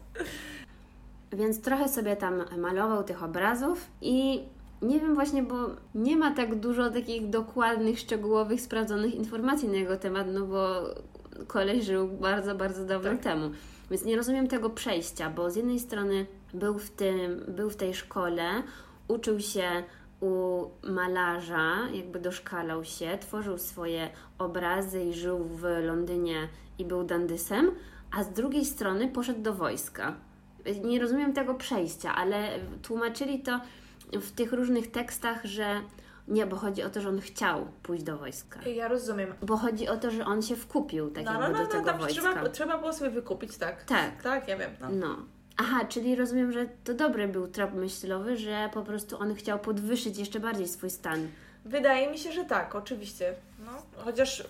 Więc 1.33 1.61
trochę 1.63 1.89
sobie 1.89 2.17
tam 2.17 2.43
malował 2.59 3.05
tych 3.05 3.23
obrazów 3.23 3.87
i 4.01 4.41
nie 4.83 5.01
wiem 5.01 5.15
właśnie, 5.15 5.43
bo 5.43 5.55
nie 5.95 6.17
ma 6.17 6.31
tak 6.35 6.55
dużo 6.55 6.91
takich 6.91 7.29
dokładnych, 7.29 7.99
szczegółowych, 7.99 8.61
sprawdzonych 8.61 9.15
informacji 9.15 9.69
na 9.69 9.77
jego 9.77 9.97
temat, 9.97 10.27
no 10.33 10.47
bo 10.47 10.81
koleś 11.47 11.85
żył 11.85 12.09
bardzo, 12.09 12.55
bardzo 12.55 12.85
dawno 12.85 13.11
Tak. 13.11 13.23
temu. 13.23 13.51
Więc 13.91 14.05
nie 14.05 14.17
rozumiem 14.17 14.49
tego 14.49 14.71
przejścia, 14.71 15.31
bo 15.31 15.51
z 15.51 15.57
jednej 15.57 15.81
strony 15.81 16.27
był 16.55 16.79
w, 16.79 16.91
tym, 16.91 17.45
był 17.49 17.71
w 17.71 17.77
tej 17.77 17.95
szkole, 17.95 18.63
uczył 19.09 19.41
się 19.41 19.69
u 20.21 20.65
malarza, 20.83 21.77
jakby 21.93 22.21
doszkalał 22.21 22.85
się, 22.85 23.19
tworzył 23.21 23.59
swoje 23.59 24.11
obrazy 24.39 25.05
i 25.05 25.15
żył 25.15 25.45
w 25.45 25.63
Londynie 25.63 26.49
i 26.79 26.85
był 26.85 27.05
dandysem, 27.05 27.71
a 28.11 28.25
z 28.25 28.33
drugiej 28.33 28.65
strony 28.65 29.09
poszedł 29.09 29.43
do 29.43 29.55
wojska. 29.55 30.15
Nie 30.85 31.01
rozumiem 31.01 31.33
tego 31.33 31.55
przejścia, 31.55 32.15
ale 32.15 32.49
tłumaczyli 32.83 33.43
to 33.43 33.61
w 34.13 34.33
tych 34.33 34.53
różnych 34.53 34.91
tekstach, 34.91 35.45
że 35.45 35.81
nie, 36.29 36.47
bo 36.47 36.57
chodzi 36.57 36.83
o 36.83 36.91
to, 36.91 37.01
że 37.01 37.09
on 37.09 37.21
chciał 37.21 37.67
pójść 37.83 38.05
do 38.05 38.19
wojska. 38.19 38.61
Ja 38.69 38.89
rozumiem. 38.89 39.35
Bo 39.43 39.57
chodzi 39.57 39.89
o 39.89 39.97
to, 39.97 40.11
że 40.11 40.25
on 40.25 40.43
się 40.43 40.57
wkupił 40.57 41.11
tak 41.11 41.25
No, 41.25 41.33
jakby 41.33 41.47
no, 41.49 41.53
no, 41.53 41.59
do 41.59 41.65
no, 41.65 41.71
tego 41.71 41.85
tam 41.85 41.99
wojska. 41.99 42.23
trzeba, 42.23 42.49
trzeba 42.49 42.79
było 42.79 42.93
sobie 42.93 43.11
wykupić, 43.11 43.57
tak. 43.57 43.85
Tak. 43.85 44.23
Tak, 44.23 44.49
ja 44.49 44.57
wiem. 44.57 44.71
No. 44.81 44.89
No. 44.91 45.17
Aha, 45.57 45.85
czyli 45.85 46.17
rozumiem, 46.17 46.53
że 46.53 46.67
to 46.85 46.95
dobry 46.95 47.29
był 47.29 47.49
trop 47.49 47.75
myślowy, 47.75 48.37
że 48.37 48.71
po 48.75 48.83
prostu 48.83 49.19
on 49.21 49.35
chciał 49.35 49.59
podwyższyć 49.59 50.19
jeszcze 50.19 50.41
bardziej 50.41 50.69
swój 50.69 50.91
stan. 50.91 51.29
Wydaje 51.65 52.11
mi 52.11 52.19
się, 52.19 52.33
że 52.33 52.45
tak, 52.45 52.75
oczywiście. 52.75 53.35
No, 53.59 54.03
chociaż, 54.05 54.39
yy, 54.39 54.45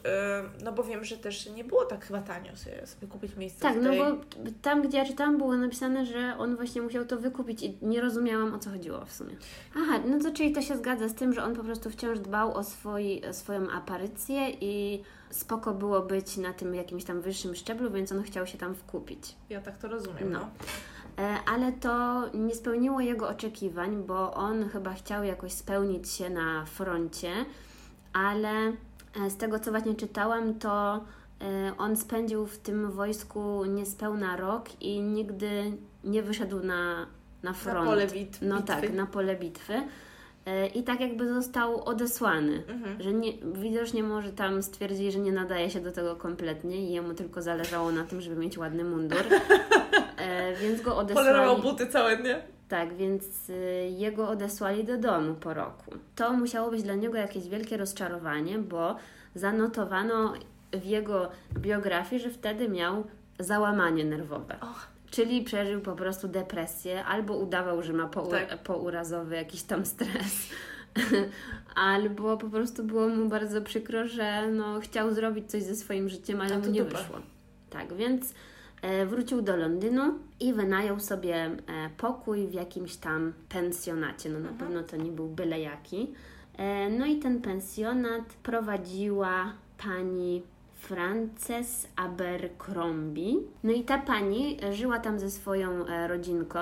no 0.65 0.73
bo 0.73 0.85
wiem, 0.85 1.05
że 1.05 1.17
też 1.17 1.51
nie 1.51 1.65
było 1.65 1.85
tak 1.85 2.05
chyba 2.05 2.23
tanio 2.23 2.57
sobie, 2.57 2.87
sobie 2.87 3.07
kupić 3.07 3.37
miejsce 3.37 3.61
Tak, 3.61 3.77
no 3.83 3.91
bo 3.91 4.25
tam, 4.63 4.83
gdzie 4.83 4.99
ja 4.99 5.05
czytałam, 5.05 5.39
było 5.39 5.57
napisane, 5.57 6.07
że 6.07 6.35
on 6.39 6.57
właśnie 6.57 6.83
musiał 6.83 7.05
to 7.05 7.17
wykupić 7.17 7.63
i 7.63 7.79
nie 7.83 8.01
rozumiałam, 8.01 8.55
o 8.55 8.59
co 8.59 8.71
chodziło 8.71 9.05
w 9.05 9.13
sumie. 9.13 9.37
Aha, 9.77 10.01
no 10.07 10.19
to 10.19 10.33
czyli 10.33 10.53
to 10.53 10.63
się 10.63 10.77
zgadza 10.77 11.09
z 11.09 11.15
tym, 11.15 11.33
że 11.33 11.45
on 11.45 11.57
po 11.57 11.65
prostu 11.65 11.91
wciąż 11.91 12.19
dbał 12.19 12.53
o, 12.55 12.63
o 13.29 13.33
swoją 13.33 13.71
aparycję 13.71 14.51
i 14.51 15.03
spoko 15.31 15.75
było 15.75 16.03
być 16.03 16.37
na 16.37 16.53
tym 16.53 16.75
jakimś 16.75 17.05
tam 17.05 17.21
wyższym 17.21 17.55
szczeblu, 17.55 17.91
więc 17.91 18.13
on 18.13 18.23
chciał 18.23 18.47
się 18.47 18.59
tam 18.59 18.75
wkupić. 18.75 19.37
Ja 19.51 19.61
tak 19.61 19.79
to 19.79 19.89
rozumiem, 19.89 20.33
no. 20.33 20.39
No. 20.41 20.49
E, 21.25 21.39
Ale 21.47 21.73
to 21.73 22.25
nie 22.35 22.55
spełniło 22.55 23.01
jego 23.01 23.29
oczekiwań, 23.29 24.03
bo 24.03 24.35
on 24.35 24.69
chyba 24.69 24.95
chciał 24.95 25.25
jakoś 25.25 25.53
spełnić 25.53 26.11
się 26.11 26.31
na 26.31 26.65
froncie, 26.65 27.31
ale 28.13 28.73
z 29.29 29.37
tego 29.37 29.59
co 29.59 29.71
właśnie 29.71 29.95
czytałam, 29.95 30.55
to 30.55 31.05
e, 31.41 31.73
on 31.79 31.97
spędził 31.97 32.47
w 32.47 32.59
tym 32.59 32.91
wojsku 32.91 33.65
niespełna 33.65 34.37
rok 34.37 34.83
i 34.83 35.01
nigdy 35.01 35.73
nie 36.05 36.23
wyszedł 36.23 36.61
na, 36.61 37.07
na 37.43 37.53
front. 37.53 37.89
pole 37.89 38.07
bit- 38.07 38.39
No 38.43 38.57
bitwy. 38.57 38.67
tak, 38.73 38.93
na 38.93 39.07
pole 39.07 39.37
bitwy. 39.37 39.75
E, 40.47 40.67
I 40.67 40.83
tak 40.83 41.01
jakby 41.01 41.29
został 41.35 41.85
odesłany, 41.85 42.63
Mhm. 42.69 43.03
że 43.03 43.13
nie, 43.13 43.33
widocznie 43.55 44.03
może 44.03 44.33
tam 44.33 44.63
stwierdzili, 44.63 45.13
że 45.13 45.19
nie 45.19 45.33
nadaje 45.33 45.71
się 45.71 45.81
do 45.81 45.93
tego 45.93 46.17
kompletnie 46.17 46.77
i 46.89 46.93
jemu 46.93 47.15
tylko 47.15 47.43
zależało 47.43 47.93
na 47.93 48.05
tym, 48.05 48.21
żeby 48.21 48.37
mieć 48.37 48.59
ładny 48.59 48.85
mundur. 48.85 49.23
E, 50.19 50.55
więc 50.57 50.81
go 50.83 50.91
Polerował 50.91 51.55
odesłali. 51.55 51.63
buty 51.63 51.87
całe 51.87 52.17
dnie. 52.17 52.43
Tak, 52.69 52.95
więc 52.97 53.51
y, 53.51 53.55
jego 53.99 54.29
odesłali 54.29 54.85
do 54.85 54.99
domu 54.99 55.35
po 55.35 55.55
roku. 55.55 55.91
To 56.17 56.33
musiało 56.33 56.71
być 56.71 56.83
dla 56.83 56.95
niego 56.95 57.17
jakieś 57.17 57.49
wielkie 57.49 57.77
rozczarowanie, 57.77 58.59
bo 58.59 58.97
zanotowano 59.35 60.33
w 60.73 60.85
jego 60.85 61.29
biografii, 61.59 62.23
że 62.23 62.31
wtedy 62.31 62.69
miał 62.69 63.05
załamanie 63.39 64.05
nerwowe. 64.05 64.57
Och. 64.61 64.87
Czyli 65.11 65.43
przeżył 65.45 65.81
po 65.81 65.93
prostu 65.97 66.29
depresję, 66.29 67.05
albo 67.05 67.37
udawał, 67.37 67.83
że 67.83 67.93
ma 67.93 68.09
pou- 68.09 68.31
Tak. 68.31 68.59
pourazowy 68.63 69.37
jakiś 69.37 69.63
tam 69.63 69.87
stres, 69.87 70.49
albo 71.75 72.37
po 72.37 72.49
prostu 72.49 72.85
było 72.85 73.09
mu 73.09 73.29
bardzo 73.29 73.63
przykro, 73.63 74.07
że 74.09 74.49
no, 74.51 74.81
chciał 74.81 75.15
zrobić 75.15 75.51
coś 75.51 75.63
ze 75.63 75.77
swoim 75.77 76.09
życiem, 76.09 76.41
ale 76.41 76.55
A 76.55 76.59
mu 76.59 76.65
to 76.65 76.71
nie 76.71 76.85
dupa. 76.85 76.99
wyszło. 76.99 77.17
Tak, 77.71 77.95
więc 77.95 78.35
wrócił 79.07 79.43
do 79.43 79.57
Londynu 79.57 80.03
i 80.41 80.53
wynajął 80.53 81.01
sobie 81.01 81.35
e, 81.37 81.51
pokój 81.97 82.47
w 82.47 82.53
jakimś 82.55 82.97
tam 82.97 83.33
pensjonacie. 83.49 84.29
No 84.31 84.39
na 84.39 84.49
Mhm. 84.49 84.59
pewno 84.59 84.83
to 84.83 84.97
nie 84.97 85.11
był 85.13 85.29
byle 85.29 85.61
jaki. 85.61 86.13
E, 86.57 86.91
no 86.91 87.07
i 87.07 87.17
ten 87.17 87.41
pensjonat 87.43 88.23
prowadziła 88.43 89.53
pani 89.85 90.43
Frances 90.75 91.89
Abercrombie. 91.97 93.37
No 93.65 93.73
i 93.73 93.85
ta 93.85 93.99
pani 93.99 94.57
e, 94.65 94.73
żyła 94.75 94.99
tam 94.99 95.19
ze 95.19 95.31
swoją 95.31 95.87
e, 95.87 96.09
rodzinką. 96.09 96.59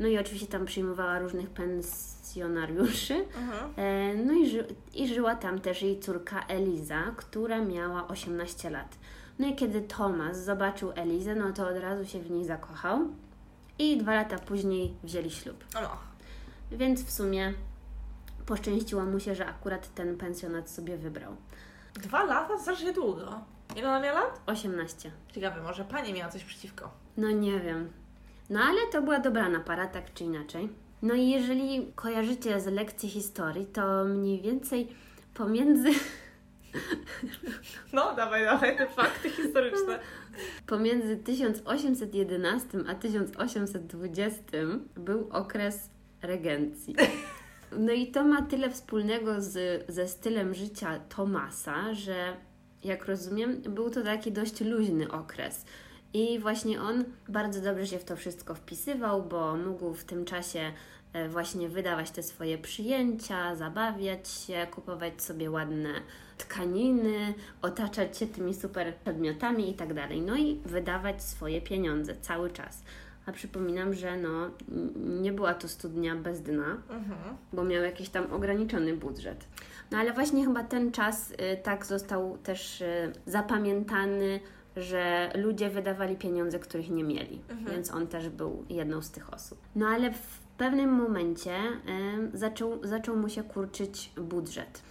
No 0.00 0.06
i 0.08 0.18
oczywiście 0.18 0.46
tam 0.46 0.64
przyjmowała 0.64 1.18
różnych 1.18 1.50
pensjonariuszy. 1.50 3.14
Mhm. 3.14 3.70
E, 3.76 4.14
No 4.24 4.32
i, 4.32 4.46
ży- 4.50 4.66
i 4.94 5.08
żyła 5.08 5.34
tam 5.34 5.58
też 5.60 5.82
jej 5.82 6.00
córka 6.00 6.44
Eliza, 6.48 7.02
która 7.16 7.62
miała 7.64 8.08
18 8.08 8.70
lat. 8.70 8.98
No 9.38 9.46
i 9.46 9.54
kiedy 9.54 9.80
Thomas 9.80 10.44
zobaczył 10.44 10.92
Elizę, 10.94 11.34
no 11.34 11.52
to 11.52 11.68
od 11.68 11.76
razu 11.76 12.04
się 12.04 12.20
w 12.20 12.30
niej 12.30 12.44
zakochał 12.44 13.00
i 13.78 13.96
dwa 13.98 14.14
lata 14.14 14.38
później 14.38 14.94
wzięli 15.04 15.30
ślub. 15.30 15.64
No. 15.74 15.90
Więc 16.72 17.04
w 17.04 17.10
sumie 17.10 17.54
poszczęściło 18.46 19.04
mu 19.04 19.20
się, 19.20 19.34
że 19.34 19.46
akurat 19.46 19.94
ten 19.94 20.16
pensjonat 20.16 20.70
sobie 20.70 20.96
wybrał. 20.96 21.36
Dwa 21.94 22.24
lata? 22.24 22.58
Strasznie 22.58 22.92
długo. 22.92 23.40
Ile 23.76 23.88
ona 23.88 24.00
miała 24.00 24.20
lat? 24.20 24.40
18. 24.46 25.10
Ciekawe, 25.32 25.62
może 25.62 25.84
pani 25.84 26.12
miała 26.12 26.32
coś 26.32 26.44
przeciwko. 26.44 26.90
No 27.16 27.30
nie 27.30 27.60
wiem. 27.60 27.90
No 28.50 28.60
ale 28.60 28.80
to 28.92 29.02
była 29.02 29.18
dobrana 29.18 29.60
para, 29.60 29.86
tak 29.86 30.14
czy 30.14 30.24
inaczej. 30.24 30.68
No 31.02 31.14
i 31.14 31.30
jeżeli 31.30 31.92
kojarzycie 31.94 32.60
z 32.60 32.66
lekcji 32.66 33.08
historii, 33.08 33.66
to 33.66 34.04
mniej 34.04 34.40
więcej 34.40 34.88
pomiędzy 35.34 35.88
No, 37.92 38.14
dawaj, 38.16 38.44
dawaj 38.44 38.76
te 38.76 38.86
fakty 38.86 39.30
historyczne. 39.30 39.98
Pomiędzy 40.66 41.16
1811 41.16 42.78
a 42.88 42.94
1820 42.94 44.42
był 44.96 45.28
okres 45.30 45.90
regencji. 46.22 46.96
No 47.78 47.92
i 47.92 48.06
to 48.06 48.24
ma 48.24 48.42
tyle 48.42 48.70
wspólnego 48.70 49.40
z, 49.40 49.84
ze 49.88 50.08
stylem 50.08 50.54
życia 50.54 50.98
Tomasa, 50.98 51.94
że 51.94 52.36
jak 52.84 53.06
rozumiem, 53.06 53.62
był 53.62 53.90
to 53.90 54.02
taki 54.02 54.32
dość 54.32 54.60
luźny 54.60 55.10
okres. 55.10 55.64
I 56.14 56.38
właśnie 56.38 56.82
on 56.82 57.04
bardzo 57.28 57.60
dobrze 57.60 57.86
się 57.86 57.98
w 57.98 58.04
to 58.04 58.16
wszystko 58.16 58.54
wpisywał, 58.54 59.22
bo 59.22 59.56
mógł 59.56 59.94
w 59.94 60.04
tym 60.04 60.24
czasie 60.24 60.72
właśnie 61.28 61.68
wydawać 61.68 62.10
te 62.10 62.22
swoje 62.22 62.58
przyjęcia, 62.58 63.56
zabawiać 63.56 64.28
się, 64.28 64.66
kupować 64.70 65.22
sobie 65.22 65.50
ładne 65.50 65.90
tkaniny, 66.38 67.34
otaczać 67.62 68.18
się 68.18 68.26
tymi 68.26 68.54
super 68.54 68.94
przedmiotami 68.94 69.70
i 69.70 69.74
tak 69.74 69.94
dalej. 69.94 70.20
No 70.22 70.36
i 70.36 70.60
wydawać 70.64 71.22
swoje 71.22 71.60
pieniądze 71.60 72.16
cały 72.20 72.50
czas. 72.50 72.82
A 73.26 73.32
przypominam, 73.32 73.94
że 73.94 74.16
no, 74.16 74.50
nie 74.96 75.32
była 75.32 75.54
to 75.54 75.68
studnia 75.68 76.16
bez 76.16 76.42
dna, 76.42 76.76
Mhm. 76.90 77.36
bo 77.52 77.64
miał 77.64 77.82
jakiś 77.82 78.08
tam 78.08 78.32
ograniczony 78.32 78.96
budżet. 78.96 79.44
No 79.90 79.98
ale 79.98 80.12
właśnie 80.12 80.44
chyba 80.44 80.64
ten 80.64 80.92
czas 80.92 81.30
y, 81.30 81.34
tak 81.62 81.86
został 81.86 82.38
też 82.38 82.80
y, 82.80 83.12
zapamiętany, 83.26 84.40
że 84.76 85.32
ludzie 85.34 85.70
wydawali 85.70 86.16
pieniądze, 86.16 86.58
których 86.58 86.90
nie 86.90 87.04
mieli. 87.04 87.40
Mhm. 87.48 87.70
Więc 87.70 87.90
on 87.90 88.06
też 88.06 88.28
był 88.28 88.64
jedną 88.68 89.02
z 89.02 89.10
tych 89.10 89.34
osób. 89.34 89.58
No 89.76 89.86
ale 89.86 90.12
w 90.12 90.45
pewnym 90.56 90.90
momencie 90.92 91.54
zaczął, 92.34 92.78
zaczął 92.82 93.16
mu 93.16 93.28
się 93.28 93.42
kurczyć 93.42 94.10
budżet. 94.16 94.82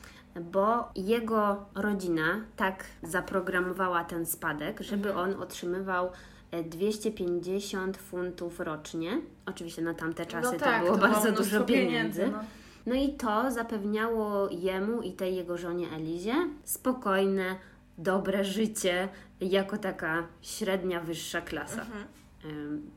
Bo 0.51 0.89
jego 0.95 1.65
rodzina 1.75 2.41
tak 2.55 2.83
zaprogramowała 3.03 4.03
ten 4.03 4.25
spadek, 4.25 4.81
żeby 4.81 5.09
Mhm. 5.09 5.33
on 5.35 5.41
otrzymywał 5.41 6.09
e, 6.51 6.63
250 6.63 7.97
funtów 7.97 8.59
rocznie. 8.59 9.21
Oczywiście 9.45 9.81
na 9.81 9.93
tamte 9.93 10.25
czasy 10.25 10.45
no 10.45 10.59
to 10.59 10.59
tak, 10.65 10.83
było 10.83 10.95
to 10.95 11.01
bardzo 11.01 11.21
mnóstwo 11.31 11.43
dużo 11.43 11.61
pieniędzy. 11.65 12.27
no. 12.31 12.39
No 12.85 12.95
i 12.95 13.13
to 13.13 13.51
zapewniało 13.51 14.49
jemu 14.49 15.01
i 15.01 15.11
tej 15.11 15.35
jego 15.35 15.57
żonie 15.57 15.87
Elizie 15.89 16.33
spokojne, 16.63 17.55
dobre 17.97 18.43
życie 18.43 19.09
jako 19.41 19.77
taka 19.77 20.27
średnia, 20.41 20.99
wyższa 20.99 21.41
klasa. 21.41 21.81
Mhm. 21.81 22.05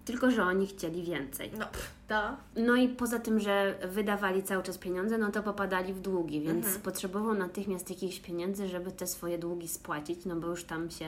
Tylko, 0.04 0.30
że 0.30 0.42
oni 0.44 0.66
chcieli 0.66 1.02
więcej. 1.02 1.50
No, 1.58 1.64
da. 2.08 2.36
No 2.56 2.76
i 2.76 2.88
poza 2.88 3.18
tym, 3.18 3.40
że 3.40 3.78
wydawali 3.92 4.42
cały 4.42 4.62
czas 4.62 4.78
pieniądze, 4.78 5.18
no 5.18 5.30
to 5.32 5.42
popadali 5.42 5.92
w 5.94 6.00
długi, 6.00 6.40
więc 6.40 6.64
Mhm. 6.66 6.82
potrzebował 6.82 7.34
natychmiast 7.34 7.90
jakichś 7.90 8.20
pieniędzy, 8.20 8.68
żeby 8.68 8.92
te 8.92 9.06
swoje 9.06 9.38
długi 9.38 9.68
spłacić, 9.68 10.24
no 10.24 10.36
bo 10.36 10.46
już 10.48 10.64
tam 10.64 10.90
się 10.90 11.06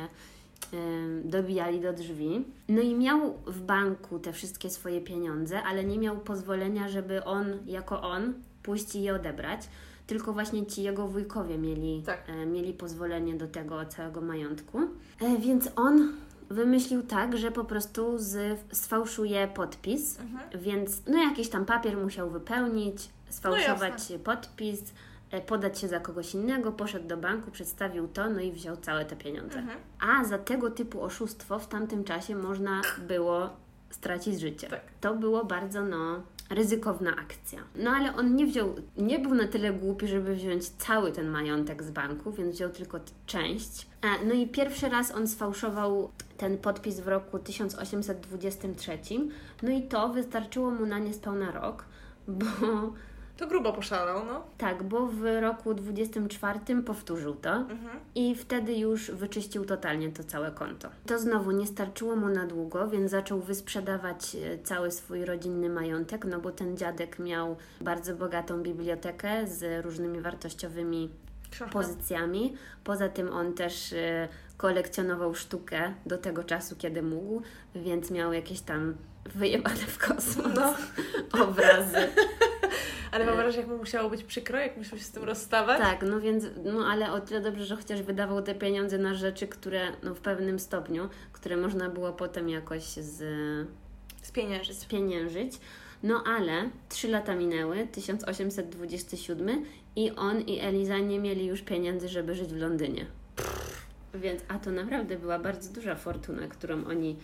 dobijali 1.25 1.81
do 1.81 1.93
drzwi. 1.93 2.45
No 2.69 2.81
i 2.83 2.95
miał 2.95 3.35
w 3.47 3.61
banku 3.61 4.19
te 4.19 4.33
wszystkie 4.33 4.71
swoje 4.71 5.01
pieniądze, 5.01 5.63
ale 5.63 5.85
nie 5.85 5.99
miał 5.99 6.17
pozwolenia, 6.19 6.89
żeby 6.89 7.25
on, 7.25 7.47
jako 7.67 8.03
on, 8.03 8.35
pójść 8.63 8.95
i 8.95 9.03
je 9.03 9.15
odebrać. 9.15 9.61
Tylko 10.07 10.33
właśnie 10.33 10.67
ci 10.67 10.83
jego 10.83 11.09
wujkowie 11.09 11.59
mieli, 11.59 12.03
Tak. 12.07 12.23
e, 12.29 12.47
mieli 12.47 12.73
pozwolenie 12.73 13.35
do 13.35 13.47
tego 13.47 13.87
całego 13.87 14.21
majątku. 14.21 14.79
E, 15.21 15.37
więc 15.39 15.69
on 15.77 16.13
wymyślił 16.51 17.03
tak, 17.03 17.37
że 17.39 17.51
po 17.51 17.65
prostu 17.65 18.19
z, 18.19 18.61
sfałszuje 18.73 19.49
podpis, 19.49 20.21
Mhm. 20.21 20.61
więc 20.63 21.03
no 21.07 21.19
jakiś 21.19 21.49
tam 21.49 21.65
papier 21.65 21.97
musiał 21.97 22.31
wypełnić, 22.31 23.09
sfałszować 23.29 23.93
jasne. 23.93 24.19
podpis, 24.19 24.81
e, 25.31 25.41
podać 25.41 25.79
się 25.79 25.89
za 25.89 26.01
kogoś 26.01 26.35
innego, 26.35 26.73
poszedł 26.73 27.09
do 27.09 27.17
banku, 27.17 27.51
przedstawił 27.51 28.09
to, 28.09 28.31
no 28.31 28.41
i 28.41 28.53
wziął 28.53 28.77
całe 28.77 29.05
te 29.05 29.17
pieniądze. 29.17 29.59
Mhm. 29.59 29.79
A 30.01 30.25
za 30.25 30.39
tego 30.39 30.71
typu 30.71 31.03
oszustwo 31.03 31.59
w 31.59 31.69
tamtym 31.69 32.05
czasie 32.05 32.37
można 32.37 32.83
było 33.09 33.51
stracić 33.91 34.41
życie. 34.41 34.67
Tak. 34.69 34.81
To 35.01 35.15
było 35.15 35.45
bardzo, 35.45 35.83
no, 35.85 36.23
ryzykowna 36.51 37.11
akcja. 37.17 37.61
No 37.75 37.91
ale 37.91 38.17
on 38.17 38.37
nie 38.37 38.47
wziął, 38.47 38.75
nie 38.97 39.19
był 39.19 39.35
na 39.35 39.49
tyle 39.49 39.73
głupi, 39.73 40.09
żeby 40.09 40.35
wziąć 40.35 40.69
cały 40.69 41.13
ten 41.13 41.29
majątek 41.29 41.83
z 41.83 41.91
banku, 41.91 42.33
więc 42.33 42.55
wziął 42.57 42.71
tylko 42.71 43.01
część. 43.27 43.87
No 44.27 44.35
i 44.35 44.47
pierwszy 44.47 44.89
raz 44.89 45.11
on 45.15 45.27
sfałszował 45.29 46.11
ten 46.37 46.59
podpis 46.59 47.01
w 47.01 47.09
roku 47.09 47.39
1823. 47.39 48.99
No 49.63 49.71
i 49.71 49.83
to 49.83 50.09
wystarczyło 50.09 50.71
mu 50.71 50.87
na 50.87 50.99
niespełna 50.99 51.51
rok, 51.51 51.85
bo 52.29 52.47
To 53.37 53.47
grubo 53.47 53.73
poszalał, 53.73 54.25
no. 54.27 54.43
tak, 54.59 54.83
bo 54.83 55.07
w 55.07 55.41
roku 55.41 55.75
24 55.75 56.83
powtórzył 56.87 57.35
to 57.35 57.51
Mhm. 57.51 58.01
i 58.15 58.35
wtedy 58.35 58.75
już 58.75 59.11
wyczyścił 59.11 59.65
totalnie 59.65 60.11
to 60.13 60.25
całe 60.25 60.51
konto. 60.51 60.89
To 61.07 61.19
znowu 61.19 61.51
nie 61.51 61.67
starczyło 61.67 62.17
mu 62.17 62.29
na 62.29 62.47
długo, 62.47 62.89
więc 62.89 63.11
zaczął 63.11 63.41
wysprzedawać 63.41 64.37
e, 64.37 64.59
cały 64.59 64.91
swój 64.91 65.25
rodzinny 65.25 65.69
majątek, 65.69 66.25
no 66.25 66.41
bo 66.41 66.51
ten 66.51 66.77
dziadek 66.77 67.19
miał 67.19 67.57
bardzo 67.81 68.15
bogatą 68.15 68.63
bibliotekę 68.63 69.47
z 69.47 69.85
różnymi 69.85 70.21
wartościowymi 70.21 71.11
Pozycjami. 71.73 72.55
Poza 72.85 73.09
tym 73.09 73.33
on 73.33 73.55
też 73.55 73.93
e, 73.93 74.29
kolekcjonował 74.57 75.35
sztukę 75.35 75.95
do 76.07 76.19
tego 76.19 76.45
czasu, 76.45 76.77
kiedy 76.79 77.03
mógł, 77.03 77.43
więc 77.75 78.11
miał 78.11 78.33
jakieś 78.33 78.61
tam 78.61 78.97
wyjebane 79.35 79.77
w 79.77 79.99
kosmos 79.99 80.47
No, 80.55 80.75
obrazy. 81.45 81.97
ale 83.13 83.25
wyobraź, 83.25 83.57
jak 83.57 83.67
mu 83.67 83.77
musiało 83.77 84.11
być 84.11 84.25
przykro, 84.25 84.59
jak 84.59 84.77
musiał 84.77 84.99
się 84.99 85.05
z 85.05 85.11
tym 85.11 85.25
rozstawać. 85.25 85.79
Tak, 85.79 86.03
no 86.03 86.21
więc, 86.21 86.45
no 86.65 86.87
ale 86.87 87.13
o 87.13 87.21
tyle 87.21 87.41
dobrze, 87.41 87.65
że 87.65 87.77
chociaż 87.77 88.03
wydawał 88.03 88.43
te 88.43 88.55
pieniądze 88.55 88.99
na 88.99 89.15
rzeczy, 89.15 89.49
które, 89.49 89.81
no 90.03 90.15
w 90.15 90.21
pewnym 90.21 90.59
stopniu, 90.59 91.09
które 91.33 91.57
można 91.57 91.89
było 91.89 92.13
potem 92.13 92.49
jakoś 92.49 92.83
z, 92.83 93.23
Spieniężyć. 94.23 94.79
spieniężyć. 94.79 95.53
No 96.03 96.23
ale 96.27 96.53
trzy 96.89 97.09
lata 97.09 97.35
minęły, 97.35 97.87
1827 97.87 99.65
i 99.97 100.11
on 100.11 100.41
i 100.41 100.61
Eliza 100.61 100.99
nie 100.99 101.19
mieli 101.19 101.47
już 101.47 101.63
pieniędzy, 101.63 102.09
żeby 102.09 102.35
żyć 102.35 102.49
w 102.53 102.57
Londynie. 102.57 103.07
Więc, 104.15 104.43
a 104.49 104.59
to 104.59 104.71
naprawdę 104.71 105.19
była 105.19 105.39
bardzo 105.39 105.73
duża 105.73 105.95
fortuna, 105.95 106.49
którą 106.49 106.85
oni 106.85 107.17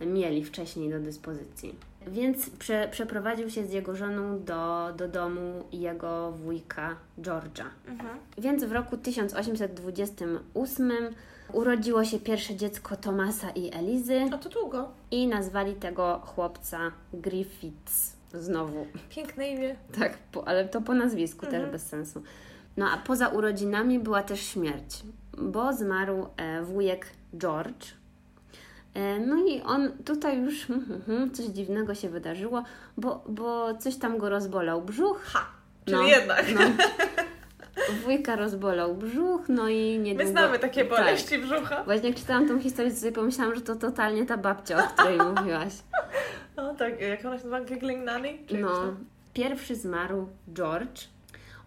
mieli 0.00 0.44
wcześniej 0.44 0.90
do 0.90 1.00
dyspozycji. 1.00 1.74
Więc 2.06 2.50
prze, 2.50 2.88
przeprowadził 2.90 3.50
się 3.50 3.66
z 3.66 3.72
jego 3.72 3.96
żoną 3.96 4.44
do, 4.44 4.92
do 4.96 5.08
domu 5.08 5.64
jego 5.72 6.32
wujka 6.32 6.96
George'a. 7.18 7.64
Mhm. 7.88 8.18
Więc 8.38 8.64
w 8.64 8.72
roku 8.72 8.96
1828 8.96 10.92
urodziło 11.52 12.04
się 12.04 12.18
pierwsze 12.20 12.56
dziecko 12.56 12.96
Tomasa 12.96 13.50
i 13.50 13.74
Elizy 13.74 14.20
No 14.30 14.38
to 14.38 14.48
długo. 14.48 14.88
i 15.10 15.26
nazwali 15.26 15.74
tego 15.74 16.20
chłopca 16.24 16.78
Griffiths. 17.12 18.13
Znowu. 18.34 18.86
Piękne 19.10 19.48
imię. 19.48 19.76
Tak, 19.98 20.18
po, 20.32 20.48
ale 20.48 20.64
to 20.68 20.80
po 20.80 20.94
nazwisku 20.94 21.46
Mhm. 21.46 21.62
też 21.62 21.72
bez 21.72 21.86
sensu. 21.86 22.22
No 22.76 22.86
a 22.90 22.96
poza 22.96 23.28
urodzinami 23.28 23.98
była 23.98 24.22
też 24.22 24.40
śmierć, 24.40 25.02
bo 25.38 25.72
zmarł 25.72 26.26
e, 26.36 26.62
wujek 26.62 27.06
George. 27.38 27.86
E, 28.94 29.18
no 29.18 29.36
i 29.46 29.62
on 29.62 29.92
tutaj 30.04 30.38
już 30.42 30.66
hmm, 30.66 31.02
hmm, 31.06 31.30
coś 31.30 31.46
dziwnego 31.46 31.94
się 31.94 32.08
wydarzyło, 32.10 32.64
bo, 32.96 33.24
bo 33.28 33.74
coś 33.74 33.96
tam 33.96 34.18
go 34.18 34.28
rozbolał 34.28 34.82
brzuch. 34.82 35.20
Ha! 35.24 35.46
Czyli 35.84 35.96
No, 35.96 36.02
jednak. 36.04 36.44
No. 36.54 36.60
Wujka 38.04 38.36
rozbolał 38.36 38.94
brzuch, 38.94 39.40
no 39.48 39.68
i 39.68 39.98
niedługo... 39.98 40.24
My 40.24 40.30
znamy 40.30 40.58
takie 40.58 40.84
Tak. 40.84 40.98
boleści 40.98 41.38
brzucha. 41.38 41.84
Właśnie 41.84 42.08
jak 42.08 42.18
czytałam 42.18 42.48
tą 42.48 42.60
historię, 42.60 42.90
to 42.90 42.96
sobie 42.98 43.12
pomyślałam, 43.12 43.54
że 43.54 43.60
to 43.60 43.76
totalnie 43.76 44.26
ta 44.26 44.36
babcia, 44.36 44.84
o 44.84 44.88
której 44.88 45.18
mówiłaś. 45.18 45.72
No 46.56 46.74
tak, 46.74 47.00
jak 47.00 47.24
ona 47.24 47.38
się 47.38 47.48
nazywa? 47.48 47.60
Giggling 47.60 48.04
Nanny? 48.04 48.38
Czy 48.46 48.58
No, 48.58 48.96
pierwszy 49.34 49.76
zmarł 49.76 50.28
George. 50.52 51.08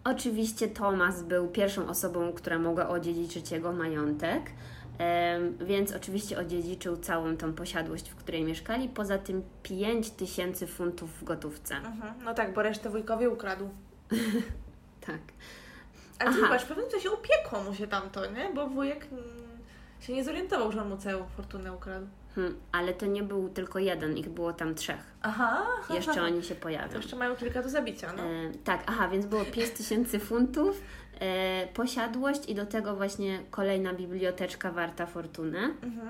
Oczywiście 0.04 0.68
Thomas 0.68 1.22
był 1.22 1.48
pierwszą 1.48 1.88
osobą, 1.88 2.32
która 2.32 2.58
mogła 2.58 2.88
odziedziczyć 2.88 3.50
jego 3.50 3.72
majątek, 3.72 4.42
więc 5.60 5.92
oczywiście 5.92 6.38
odziedziczył 6.38 6.96
całą 6.96 7.36
tą 7.36 7.52
posiadłość, 7.52 8.10
w 8.10 8.14
której 8.14 8.44
mieszkali. 8.44 8.88
Poza 8.88 9.18
tym 9.18 9.42
5 9.62 10.10
tysięcy 10.10 10.66
funtów 10.66 11.10
w 11.20 11.24
gotówce. 11.24 11.74
Mhm. 11.74 12.14
No 12.24 12.34
tak, 12.34 12.54
bo 12.54 12.62
resztę 12.62 12.90
wujkowi 12.90 13.26
ukradł. 13.28 13.68
Tak. 15.06 15.20
Ale 16.18 16.30
ty 16.30 16.36
Aha. 16.38 16.40
zobacz, 16.40 16.64
pewnie 16.64 16.86
coś 16.86 17.06
upiekło 17.06 17.62
mu 17.62 17.74
się 17.74 17.86
tamto, 17.86 18.26
nie? 18.30 18.50
Bo 18.54 18.66
wujek 18.66 19.06
mm, 19.12 19.24
się 20.00 20.12
nie 20.12 20.24
zorientował, 20.24 20.72
że 20.72 20.82
on 20.82 20.88
mu 20.88 20.96
całą 20.96 21.26
fortunę 21.36 21.72
ukradł. 21.72 22.06
Hm, 22.34 22.56
ale 22.72 22.94
to 22.94 23.06
nie 23.06 23.22
był 23.22 23.48
tylko 23.48 23.78
jeden, 23.78 24.16
ich 24.18 24.28
było 24.28 24.52
tam 24.52 24.74
trzech. 24.74 25.00
Aha. 25.22 25.66
Jeszcze 25.94 26.22
oni 26.22 26.42
się 26.42 26.54
To 26.54 26.60
pojawią. 26.62 26.96
jeszcze 26.96 27.16
mają 27.16 27.36
kilka 27.36 27.62
do 27.62 27.68
zabicia, 27.68 28.12
no. 28.16 28.22
E, 28.22 28.52
tak, 28.64 28.82
aha, 28.86 29.08
więc 29.08 29.26
było 29.26 29.44
5 29.44 29.70
tysięcy 29.70 30.18
funtów, 30.18 30.82
e, 31.20 31.66
posiadłość 31.74 32.48
i 32.48 32.54
do 32.54 32.66
tego 32.66 32.96
właśnie 32.96 33.38
kolejna 33.50 33.94
biblioteczka 33.94 34.70
warta 34.72 35.06
fortunę. 35.06 35.58
Mhm. 35.82 36.08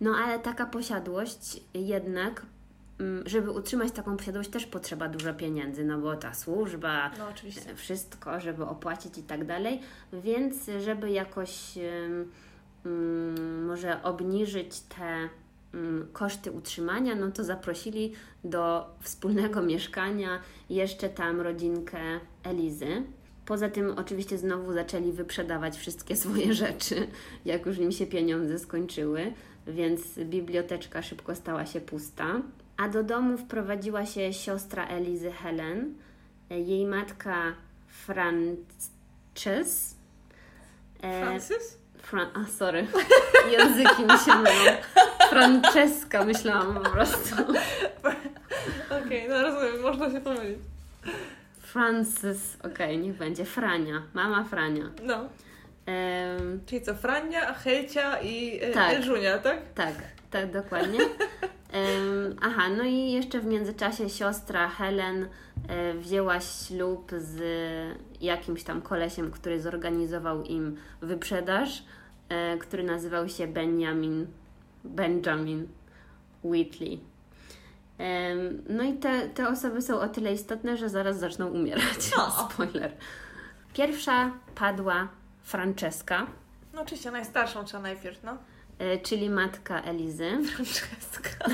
No 0.00 0.14
ale 0.24 0.38
taka 0.38 0.66
posiadłość 0.66 1.60
jednak, 1.74 2.42
mm, 3.00 3.22
żeby 3.28 3.50
utrzymać 3.50 3.92
taką 3.92 4.16
posiadłość 4.16 4.50
też 4.50 4.66
potrzeba 4.66 5.08
dużo 5.08 5.34
pieniędzy, 5.34 5.84
no 5.84 5.98
bo 5.98 6.16
ta 6.16 6.34
służba, 6.34 7.10
No 7.18 7.28
e, 7.72 7.74
wszystko, 7.74 8.40
żeby 8.40 8.64
opłacić 8.64 9.18
i 9.18 9.22
tak 9.22 9.44
dalej, 9.44 9.80
więc 10.12 10.56
żeby 10.84 11.10
jakoś 11.10 11.78
może 13.66 14.02
obniżyć 14.02 14.80
te 14.80 15.28
mm, 15.74 16.08
koszty 16.12 16.52
utrzymania, 16.52 17.14
no 17.14 17.30
to 17.30 17.44
zaprosili 17.44 18.12
do 18.44 18.94
wspólnego 19.00 19.62
mieszkania 19.72 20.40
jeszcze 20.70 21.08
tam 21.08 21.40
rodzinkę 21.40 21.98
Elizy. 22.44 23.02
Poza 23.46 23.68
tym 23.68 23.98
oczywiście 23.98 24.38
znowu 24.38 24.72
zaczęli 24.72 25.12
wyprzedawać 25.12 25.76
wszystkie 25.76 26.16
swoje 26.26 26.54
rzeczy, 26.54 27.06
jak 27.44 27.66
już 27.66 27.78
im 27.78 27.92
się 27.92 28.06
pieniądze 28.06 28.58
skończyły, 28.58 29.32
więc 29.66 30.18
biblioteczka 30.18 31.02
szybko 31.02 31.34
stała 31.34 31.66
się 31.66 31.80
pusta. 31.80 32.42
A 32.76 32.88
do 32.88 33.02
domu 33.02 33.38
wprowadziła 33.38 34.06
się 34.06 34.32
siostra 34.32 34.86
Elizy 34.86 35.30
Helen, 35.30 35.94
jej 36.50 36.86
matka 36.86 37.54
Frances. 37.86 39.96
e, 41.02 41.22
Francis? 41.22 41.79
Fran- 42.02 42.30
a, 42.34 42.46
sorry. 42.58 42.86
Języki 43.52 44.02
mi 44.02 44.18
się 44.24 44.34
mylą. 44.34 44.72
Franceska 45.30 46.24
myślałam 46.24 46.74
po 46.74 46.90
prostu. 46.90 47.34
Okej, 49.06 49.28
no 49.28 49.42
rozumiem, 49.42 49.80
można 49.82 50.10
się 50.10 50.20
pomylić. 50.20 50.58
Francis, 51.60 52.56
okej, 52.64 52.98
niech 52.98 53.14
będzie. 53.16 53.44
Frania, 53.44 54.02
mama 54.14 54.44
Frania. 54.44 54.84
No. 55.02 55.28
Em, 55.86 56.60
Czyli 56.66 56.82
co, 56.82 56.94
Frania, 56.94 57.54
Helcia 57.54 58.20
i 58.20 58.58
e, 58.62 58.70
Tak. 58.72 58.94
Elżunia, 58.94 59.38
tak? 59.38 59.58
tak, 59.74 59.94
tak, 60.30 60.50
dokładnie. 60.52 60.98
Aha, 62.40 62.68
no 62.76 62.84
i 62.84 63.12
jeszcze 63.12 63.40
w 63.40 63.46
międzyczasie 63.46 64.08
siostra 64.08 64.68
Helen 64.68 65.28
e, 65.68 65.94
wzięła 65.94 66.40
ślub 66.40 67.12
z 67.18 67.40
jakimś 68.20 68.62
tam 68.62 68.82
kolesiem, 68.82 69.30
który 69.30 69.60
zorganizował 69.60 70.42
im 70.42 70.76
wyprzedaż, 71.00 71.84
e, 72.28 72.58
który 72.58 72.82
nazywał 72.82 73.28
się 73.28 73.46
Benjamin, 73.46 74.26
Benjamin 74.84 75.68
Whitley. 76.44 77.00
No 78.68 78.82
i 78.82 78.92
te, 78.92 79.28
te 79.28 79.48
osoby 79.48 79.82
są 79.82 80.00
o 80.00 80.08
tyle 80.08 80.32
istotne, 80.32 80.76
że 80.76 80.88
zaraz 80.88 81.18
zaczną 81.18 81.48
umierać. 81.48 82.10
No. 82.16 82.30
Spoiler. 82.50 82.92
Pierwsza 83.74 84.30
padła 84.54 85.08
Franceska, 85.42 86.26
No 86.72 86.82
oczywiście, 86.82 87.10
najstarszą 87.10 87.64
trzeba 87.64 87.82
najpierw, 87.82 88.22
no. 88.22 88.36
E, 88.80 88.98
czyli 88.98 89.30
matka 89.30 89.82
Elizy. 89.82 90.30
Franceska. 90.54 91.44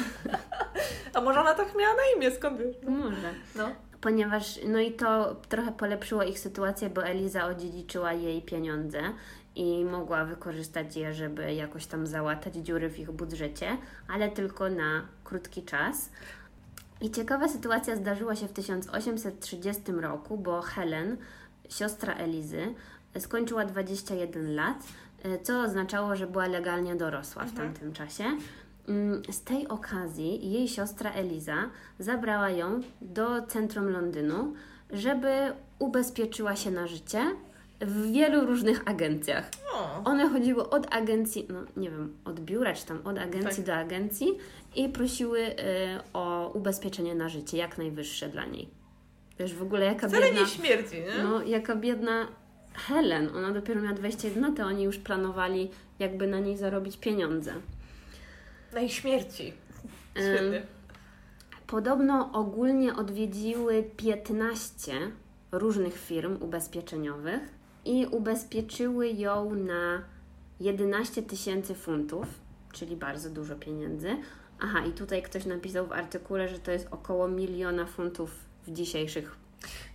A 1.14 1.20
może 1.20 1.40
ona 1.40 1.54
tak 1.54 1.74
miała 1.78 1.94
na 1.94 2.02
imię, 2.16 2.36
skąd 2.36 2.58
wiesz? 2.58 2.76
No. 2.82 2.90
Może. 2.90 3.32
no. 3.54 3.68
Ponieważ, 4.00 4.60
no 4.68 4.78
i 4.78 4.92
to 4.92 5.34
trochę 5.48 5.72
polepszyło 5.72 6.22
ich 6.22 6.38
sytuację, 6.38 6.90
bo 6.90 7.04
Eliza 7.04 7.46
odziedziczyła 7.46 8.12
jej 8.12 8.42
pieniądze 8.42 9.00
i 9.54 9.84
mogła 9.84 10.24
wykorzystać 10.24 10.96
je, 10.96 11.14
żeby 11.14 11.54
jakoś 11.54 11.86
tam 11.86 12.06
załatać 12.06 12.54
dziury 12.54 12.90
w 12.90 12.98
ich 12.98 13.10
budżecie, 13.10 13.76
ale 14.08 14.28
tylko 14.28 14.70
na 14.70 15.08
krótki 15.24 15.62
czas. 15.62 16.10
I 17.00 17.10
ciekawa 17.10 17.48
sytuacja 17.48 17.96
zdarzyła 17.96 18.36
się 18.36 18.48
w 18.48 18.52
1830 18.52 19.92
roku, 19.92 20.38
bo 20.38 20.62
Helen, 20.62 21.16
siostra 21.68 22.14
Elizy, 22.14 22.74
skończyła 23.18 23.64
21 23.64 24.54
lat, 24.54 24.76
co 25.42 25.60
oznaczało, 25.60 26.16
że 26.16 26.26
była 26.26 26.46
legalnie 26.46 26.96
dorosła 26.96 27.44
w 27.44 27.52
tamtym 27.52 27.92
czasie. 27.92 28.24
Mm, 28.88 29.22
Z 29.30 29.40
tej 29.42 29.68
okazji 29.68 30.52
jej 30.52 30.68
siostra 30.68 31.10
Eliza 31.12 31.56
zabrała 31.98 32.50
ją 32.50 32.80
do 33.00 33.42
centrum 33.42 33.88
Londynu, 33.88 34.52
żeby 34.90 35.28
ubezpieczyła 35.78 36.56
się 36.56 36.70
na 36.70 36.86
życie 36.86 37.24
w 37.80 38.12
wielu 38.12 38.46
różnych 38.46 38.88
agencjach. 38.88 39.50
O, 39.74 40.02
One 40.04 40.28
chodziły 40.28 40.70
od 40.70 40.94
agencji, 40.94 41.46
no 41.50 41.60
nie 41.76 41.90
wiem, 41.90 42.16
od 42.24 42.40
biura 42.40 42.74
czy 42.74 42.86
tam 42.86 43.00
od 43.04 43.18
agencji 43.18 43.56
Tak. 43.56 43.66
do 43.66 43.74
agencji 43.74 44.28
i 44.76 44.88
prosiły 44.88 45.40
y, 45.40 45.54
o 46.12 46.50
ubezpieczenie 46.54 47.14
na 47.14 47.28
życie, 47.28 47.56
jak 47.56 47.78
najwyższe 47.78 48.28
dla 48.28 48.44
niej. 48.44 48.68
Wiesz, 49.38 49.54
w 49.54 49.62
ogóle 49.62 49.86
jaka 49.86 50.08
wcale 50.08 50.26
biedna... 50.26 50.40
nie 50.40 50.46
śmierdzi, 50.46 50.96
nie? 51.00 51.22
No, 51.24 51.42
jaka 51.42 51.76
biedna 51.76 52.26
Helen. 52.76 53.36
Ona 53.36 53.52
dopiero 53.52 53.80
miała 53.80 53.94
21 53.94 54.42
lat, 54.42 54.60
a 54.60 54.64
oni 54.64 54.84
już 54.84 54.98
planowali 54.98 55.70
jakby 55.98 56.26
na 56.26 56.40
niej 56.40 56.56
zarobić 56.56 56.96
pieniądze. 56.96 57.52
Na 58.72 58.80
ich 58.80 58.92
śmierci. 58.92 59.52
Świetnie. 60.14 60.62
Podobno 61.66 62.32
ogólnie 62.32 62.96
odwiedziły 62.96 63.82
15 63.96 64.92
różnych 65.52 65.98
firm 65.98 66.42
ubezpieczeniowych 66.42 67.40
i 67.84 68.06
ubezpieczyły 68.06 69.08
ją 69.08 69.54
na 69.54 70.02
11 70.60 71.22
tysięcy 71.22 71.74
funtów, 71.74 72.26
czyli 72.72 72.96
bardzo 72.96 73.30
dużo 73.30 73.54
pieniędzy. 73.54 74.16
Aha, 74.60 74.86
i 74.86 74.92
tutaj 74.92 75.22
ktoś 75.22 75.46
napisał 75.46 75.86
w 75.86 75.92
artykule, 75.92 76.48
że 76.48 76.58
to 76.58 76.70
jest 76.70 76.88
około 76.90 77.28
miliona 77.28 77.86
funtów 77.86 78.30
w 78.66 78.72
dzisiejszych. 78.72 79.45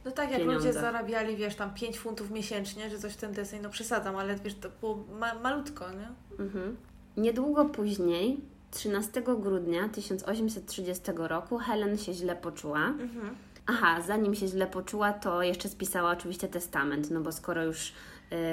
No 0.06 0.12
tak, 0.12 0.32
jak 0.32 0.40
pieniądze. 0.40 0.68
ludzie 0.68 0.80
zarabiali, 0.80 1.36
wiesz, 1.36 1.56
tam 1.56 1.74
5 1.74 2.00
funtów 2.00 2.32
miesięcznie, 2.32 2.90
że 2.90 3.00
coś 3.00 3.14
w 3.14 3.18
ten 3.18 3.32
deseń, 3.34 3.62
no 3.62 3.70
przesadzam, 3.70 4.16
ale 4.16 4.36
wiesz, 4.36 4.56
to 4.56 4.70
było 4.80 5.04
ma- 5.20 5.34
malutko, 5.36 5.86
nie? 5.92 6.08
Mhm. 6.46 6.78
Niedługo 7.18 7.66
później, 7.66 8.40
13 8.72 9.22
grudnia 9.40 9.90
1830 9.90 11.12
roku, 11.16 11.58
Helen 11.58 11.98
się 11.98 12.14
źle 12.14 12.36
poczuła. 12.36 12.86
Mhm. 12.88 13.36
Aha, 13.68 14.02
zanim 14.08 14.36
się 14.36 14.48
źle 14.48 14.68
poczuła, 14.68 15.14
to 15.14 15.44
jeszcze 15.44 15.70
spisała 15.70 16.12
oczywiście 16.12 16.48
testament, 16.48 17.12
no 17.12 17.22
bo 17.22 17.32
skoro 17.32 17.64
już 17.66 17.94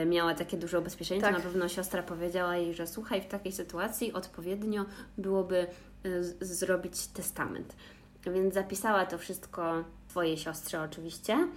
y, 0.02 0.06
miała 0.06 0.34
takie 0.34 0.56
duże 0.56 0.78
ubezpieczenie, 0.78 1.20
Tak. 1.20 1.32
to 1.32 1.38
na 1.38 1.44
pewno 1.44 1.68
siostra 1.68 2.02
powiedziała 2.02 2.56
jej, 2.56 2.74
że 2.74 2.86
słuchaj, 2.86 3.22
w 3.22 3.26
takiej 3.26 3.52
sytuacji 3.52 4.12
odpowiednio 4.12 4.84
byłoby 5.18 5.66
y, 6.06 6.24
z- 6.24 6.42
zrobić 6.58 7.06
testament. 7.06 7.76
Więc 8.26 8.54
zapisała 8.54 9.06
to 9.06 9.18
wszystko 9.18 9.84
swojej 10.18 10.38
siostrze 10.38 10.82
oczywiście. 10.82 11.48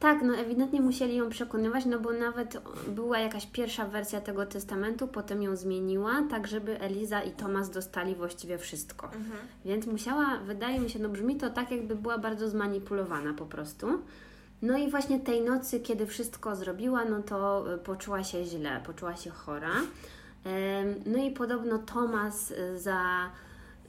Tak, 0.00 0.22
no 0.22 0.34
ewidentnie 0.34 0.80
musieli 0.80 1.16
ją 1.16 1.30
przekonywać, 1.30 1.86
no 1.86 1.98
bo 1.98 2.12
nawet 2.12 2.62
była 2.88 3.18
jakaś 3.18 3.46
pierwsza 3.46 3.86
wersja 3.86 4.20
tego 4.20 4.46
testamentu, 4.46 5.08
potem 5.08 5.42
ją 5.42 5.56
zmieniła, 5.56 6.12
tak 6.30 6.46
żeby 6.46 6.80
Eliza 6.80 7.22
i 7.22 7.30
Tomas 7.30 7.70
dostali 7.70 8.14
właściwie 8.14 8.58
wszystko. 8.58 9.06
Mhm. 9.06 9.38
Więc 9.64 9.86
musiała, 9.86 10.38
wydaje 10.46 10.80
mi 10.80 10.90
się, 10.90 10.98
no 10.98 11.08
brzmi 11.08 11.36
to 11.36 11.50
tak, 11.50 11.70
jakby 11.70 11.96
była 11.96 12.18
bardzo 12.18 12.48
zmanipulowana 12.48 13.34
po 13.34 13.46
prostu. 13.46 13.86
No 14.62 14.78
i 14.78 14.90
właśnie 14.90 15.20
tej 15.20 15.42
nocy, 15.42 15.80
kiedy 15.80 16.06
wszystko 16.06 16.56
zrobiła, 16.56 17.04
no 17.04 17.22
to 17.22 17.64
y, 17.74 17.78
poczuła 17.78 18.24
się 18.24 18.44
źle, 18.44 18.80
poczuła 18.86 19.16
się 19.16 19.30
chora. 19.30 19.74
No 21.06 21.18
i 21.18 21.30
podobno 21.30 21.78
Tomas 21.78 22.50
y, 22.50 22.78
za, 22.78 23.30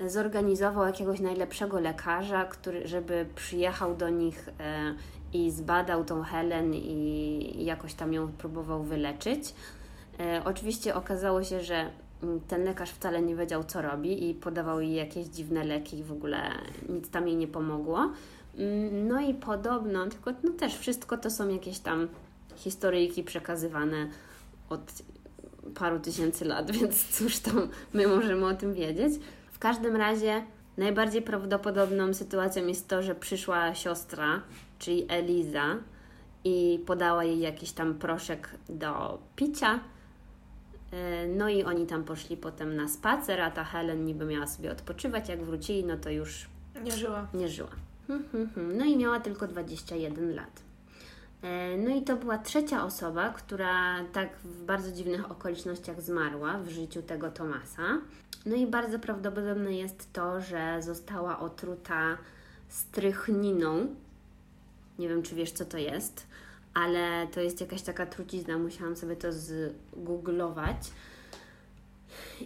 zorganizował 0.07 0.85
jakiegoś 0.85 1.19
najlepszego 1.19 1.79
lekarza, 1.79 2.45
który, 2.45 2.87
żeby 2.87 3.25
przyjechał 3.35 3.95
do 3.95 4.09
nich 4.09 4.49
e, 4.59 4.95
i 5.33 5.51
zbadał 5.51 6.05
tą 6.05 6.23
Helen 6.23 6.73
i 6.73 7.65
jakoś 7.65 7.93
tam 7.93 8.13
ją 8.13 8.31
próbował 8.31 8.83
wyleczyć. 8.83 9.53
E, 10.19 10.41
oczywiście 10.45 10.95
okazało 10.95 11.43
się, 11.43 11.63
że 11.63 11.89
mm, 12.23 12.39
ten 12.47 12.63
lekarz 12.63 12.91
wcale 12.91 13.21
nie 13.21 13.35
wiedział, 13.35 13.63
co 13.63 13.81
robi 13.81 14.29
i 14.29 14.33
podawał 14.33 14.81
jej 14.81 14.95
jakieś 14.95 15.25
dziwne 15.25 15.63
leki 15.63 15.99
i 15.99 16.03
w 16.03 16.11
ogóle 16.11 16.51
nic 16.89 17.09
tam 17.09 17.27
jej 17.27 17.37
nie 17.37 17.47
pomogło. 17.47 18.11
Mm, 18.57 19.07
No 19.07 19.21
i 19.21 19.33
podobno, 19.33 20.07
tylko 20.07 20.31
no 20.43 20.51
też 20.51 20.77
wszystko 20.77 21.17
to 21.17 21.29
są 21.29 21.49
jakieś 21.49 21.79
tam 21.79 22.07
historyjki 22.55 23.23
przekazywane 23.23 24.07
od 24.69 24.81
paru 25.75 25.99
tysięcy 25.99 26.45
lat, 26.45 26.71
więc 26.77 27.17
cóż 27.17 27.39
tam 27.39 27.67
my 27.93 28.07
możemy 28.07 28.45
o 28.45 28.53
tym 28.53 28.73
wiedzieć. 28.73 29.13
W 29.61 29.63
każdym 29.63 29.95
razie 29.95 30.43
najbardziej 30.77 31.21
prawdopodobną 31.21 32.13
sytuacją 32.13 32.67
jest 32.67 32.87
to, 32.87 33.03
że 33.03 33.15
przyszła 33.15 33.75
siostra, 33.75 34.41
czyli 34.79 35.05
Eliza 35.09 35.75
i 36.43 36.83
podała 36.85 37.23
jej 37.23 37.39
jakiś 37.39 37.71
tam 37.71 37.93
proszek 37.93 38.49
do 38.69 39.19
picia. 39.35 39.79
E, 40.91 41.27
No 41.27 41.49
i 41.49 41.63
oni 41.63 41.87
tam 41.87 42.03
poszli 42.03 42.37
potem 42.37 42.75
na 42.75 42.87
spacer, 42.87 43.41
a 43.41 43.51
ta 43.51 43.63
Helen 43.63 44.05
niby 44.05 44.25
miała 44.25 44.47
sobie 44.47 44.71
odpoczywać. 44.71 45.29
Jak 45.29 45.43
wrócili, 45.43 45.83
no 45.83 45.97
to 45.97 46.09
już 46.09 46.49
Nie 46.83 46.91
żyła. 46.91 47.27
nie 47.33 47.47
żyła. 47.49 47.71
Hmm, 48.07 48.29
hmm, 48.31 48.49
hmm. 48.55 48.77
No 48.77 48.85
i 48.85 48.97
miała 48.97 49.19
tylko 49.19 49.47
21 49.47 50.35
lat. 50.35 50.61
E, 51.41 51.77
No 51.77 51.89
i 51.95 52.01
to 52.01 52.15
była 52.15 52.37
trzecia 52.37 52.85
osoba, 52.85 53.29
która 53.29 54.03
tak 54.13 54.37
w 54.43 54.63
bardzo 54.65 54.91
dziwnych 54.91 55.31
okolicznościach 55.31 56.01
zmarła 56.01 56.57
w 56.57 56.69
życiu 56.69 57.01
tego 57.01 57.31
Tomasa. 57.31 57.83
No 58.45 58.55
i 58.55 58.67
bardzo 58.67 58.99
prawdopodobne 58.99 59.73
jest 59.73 60.13
to, 60.13 60.41
że 60.41 60.81
została 60.81 61.39
otruta 61.39 62.17
strychniną. 62.69 63.95
Nie 64.99 65.09
wiem, 65.09 65.23
czy 65.23 65.35
wiesz, 65.35 65.51
co 65.51 65.65
to 65.65 65.77
jest, 65.77 66.27
ale 66.73 67.27
to 67.27 67.41
jest 67.41 67.61
jakaś 67.61 67.81
taka 67.81 68.05
trucizna. 68.05 68.57
Musiałam 68.57 68.95
sobie 68.95 69.15
to 69.15 69.27
zgooglować. 69.31 70.91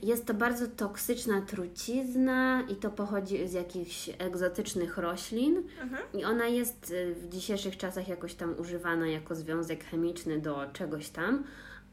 Jest 0.04 0.26
to 0.26 0.34
bardzo 0.34 0.68
toksyczna 0.68 1.42
trucizna 1.42 2.64
i 2.70 2.76
to 2.76 2.90
pochodzi 2.90 3.48
z 3.48 3.54
jakichś 3.54 4.10
egzotycznych 4.18 4.98
roślin. 4.98 5.64
Mhm. 5.82 6.04
I 6.14 6.26
ona 6.26 6.48
jest 6.48 6.92
y, 6.92 7.16
w 7.16 7.30
dzisiejszych 7.30 7.78
czasach 7.78 8.08
jakoś 8.08 8.34
tam 8.34 8.56
używana 8.60 9.08
jako 9.08 9.36
związek 9.36 9.86
chemiczny 9.86 10.40
do 10.40 10.66
czegoś 10.74 11.10
tam, 11.10 11.44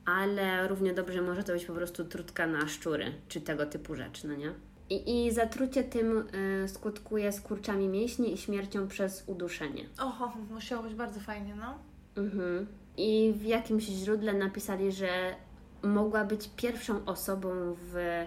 ale 0.05 0.69
równie 0.69 0.95
dobrze 0.95 1.23
może 1.23 1.45
to 1.45 1.53
być 1.53 1.65
po 1.65 1.73
prostu 1.73 2.05
trutka 2.05 2.47
na 2.47 2.69
szczury, 2.69 3.13
czy 3.29 3.41
tego 3.41 3.67
typu 3.67 3.95
rzecz, 3.95 4.25
no 4.25 4.35
nie? 4.35 4.55
I, 4.91 5.27
i 5.27 5.33
zatrucie 5.33 5.85
tym 5.85 6.25
y, 6.65 6.69
skutkuje 6.69 7.33
skurczami 7.33 7.89
mięśni 7.89 8.35
i 8.35 8.39
śmiercią 8.39 8.89
przez 8.89 9.25
uduszenie. 9.27 9.85
Oho, 9.99 10.33
musiało 10.51 10.83
być 10.83 10.95
bardzo 10.95 11.21
fajnie, 11.21 11.55
no. 11.55 11.79
Mhm. 12.23 12.67
I 12.97 13.33
w 13.37 13.45
jakimś 13.45 13.85
źródle 13.85 14.33
napisali, 14.33 14.93
że 14.93 15.35
mogła 15.83 16.25
być 16.25 16.51
pierwszą 16.57 17.05
osobą 17.05 17.77
w 17.93 18.25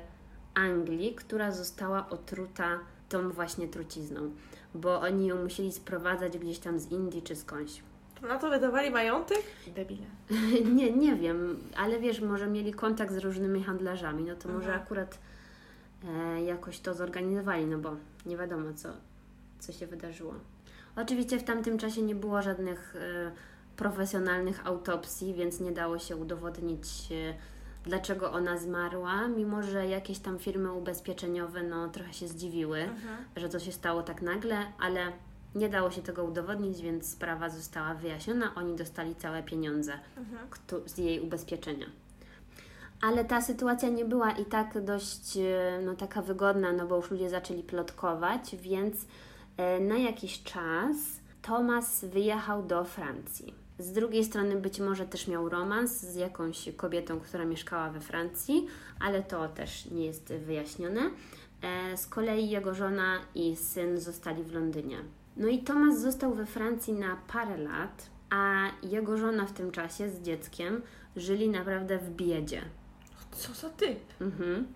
Anglii, 0.53 1.15
która 1.15 1.51
została 1.51 2.09
otruta 2.09 2.79
tą 3.09 3.29
właśnie 3.29 3.67
trucizną, 3.67 4.31
bo 4.75 5.01
oni 5.01 5.27
ją 5.27 5.43
musieli 5.43 5.71
sprowadzać 5.71 6.37
gdzieś 6.37 6.59
tam 6.59 6.79
z 6.79 6.91
Indii 6.91 7.21
czy 7.21 7.35
skądś. 7.35 7.81
Na 8.27 8.37
to 8.39 8.49
wydawali 8.49 8.91
majątek? 8.91 9.37
Debile. 9.75 10.05
nie, 10.75 10.91
nie 10.91 11.15
wiem, 11.15 11.59
ale 11.77 11.99
wiesz, 11.99 12.21
może 12.21 12.47
mieli 12.47 12.73
kontakt 12.73 13.13
z 13.13 13.17
różnymi 13.17 13.63
handlarzami, 13.63 14.23
no 14.23 14.35
to 14.35 14.49
może 14.49 14.65
Mhm. 14.65 14.81
akurat 14.81 15.19
e, 16.07 16.41
jakoś 16.43 16.79
to 16.79 16.93
zorganizowali, 16.93 17.65
no 17.65 17.77
bo 17.77 17.95
nie 18.25 18.37
wiadomo, 18.37 18.73
co, 18.75 18.89
co 19.59 19.71
się 19.73 19.87
wydarzyło. 19.87 20.33
Oczywiście 20.95 21.39
w 21.39 21.43
tamtym 21.43 21.77
czasie 21.77 22.01
nie 22.01 22.15
było 22.15 22.41
żadnych 22.41 22.95
e, 22.95 23.31
profesjonalnych 23.77 24.67
autopsji, 24.67 25.33
więc 25.33 25.59
nie 25.59 25.71
dało 25.71 25.99
się 25.99 26.15
udowodnić, 26.15 26.87
e, 27.11 27.33
dlaczego 27.83 28.31
ona 28.31 28.57
zmarła, 28.57 29.27
mimo 29.27 29.63
że 29.63 29.87
jakieś 29.87 30.19
tam 30.19 30.39
firmy 30.39 30.73
ubezpieczeniowe 30.73 31.63
no, 31.63 31.87
trochę 31.89 32.13
się 32.13 32.27
zdziwiły, 32.27 32.79
Mhm. 32.79 33.17
że 33.35 33.49
to 33.49 33.59
się 33.59 33.71
stało 33.71 34.03
tak 34.03 34.21
nagle, 34.21 34.57
ale 34.79 35.11
nie 35.55 35.69
dało 35.69 35.91
się 35.91 36.01
tego 36.01 36.23
udowodnić, 36.23 36.81
więc 36.81 37.09
sprawa 37.09 37.49
została 37.49 37.93
wyjaśniona. 37.93 38.55
Oni 38.55 38.75
dostali 38.75 39.15
całe 39.15 39.43
pieniądze 39.43 39.93
Mhm. 40.17 40.47
z 40.85 40.97
jej 40.97 41.19
ubezpieczenia. 41.21 41.85
Ale 43.01 43.25
ta 43.25 43.41
sytuacja 43.41 43.89
nie 43.89 44.05
była 44.05 44.31
i 44.31 44.45
tak 44.45 44.83
dość 44.83 45.37
e, 45.37 45.81
no, 45.85 45.95
taka 45.95 46.21
wygodna, 46.21 46.73
no 46.73 46.87
bo 46.87 46.95
już 46.95 47.11
ludzie 47.11 47.29
zaczęli 47.29 47.63
plotkować, 47.63 48.55
więc 48.55 49.05
e, 49.57 49.79
na 49.79 49.97
jakiś 49.97 50.43
czas 50.43 50.95
Thomas 51.41 52.05
wyjechał 52.05 52.63
do 52.63 52.83
Francji. 52.85 53.53
Z 53.79 53.91
drugiej 53.91 54.23
strony 54.25 54.55
być 54.55 54.79
może 54.79 55.05
też 55.05 55.27
miał 55.27 55.49
romans 55.49 55.91
z 56.01 56.15
jakąś 56.15 56.69
kobietą, 56.77 57.19
która 57.19 57.45
mieszkała 57.45 57.89
we 57.89 57.99
Francji, 57.99 58.67
ale 58.99 59.23
to 59.23 59.47
też 59.49 59.85
nie 59.85 60.05
jest 60.05 60.33
wyjaśnione. 60.33 61.01
E, 61.61 61.97
Z 61.97 62.07
kolei 62.07 62.49
jego 62.49 62.73
żona 62.73 63.19
i 63.35 63.55
syn 63.55 63.99
zostali 63.99 64.43
w 64.43 64.53
Londynie. 64.53 64.97
No 65.37 65.47
i 65.47 65.59
Thomas 65.59 65.99
został 65.99 66.33
we 66.33 66.45
Francji 66.45 66.93
na 66.93 67.17
parę 67.27 67.57
lat, 67.57 68.09
a 68.29 68.71
jego 68.83 69.17
żona 69.17 69.45
w 69.45 69.53
tym 69.53 69.71
czasie 69.71 70.09
z 70.09 70.21
dzieckiem 70.21 70.81
żyli 71.15 71.49
naprawdę 71.49 71.97
w 71.97 72.09
biedzie. 72.09 72.61
Co 73.31 73.53
za 73.53 73.69
ty? 73.69 73.95
Mhm. 74.21 74.67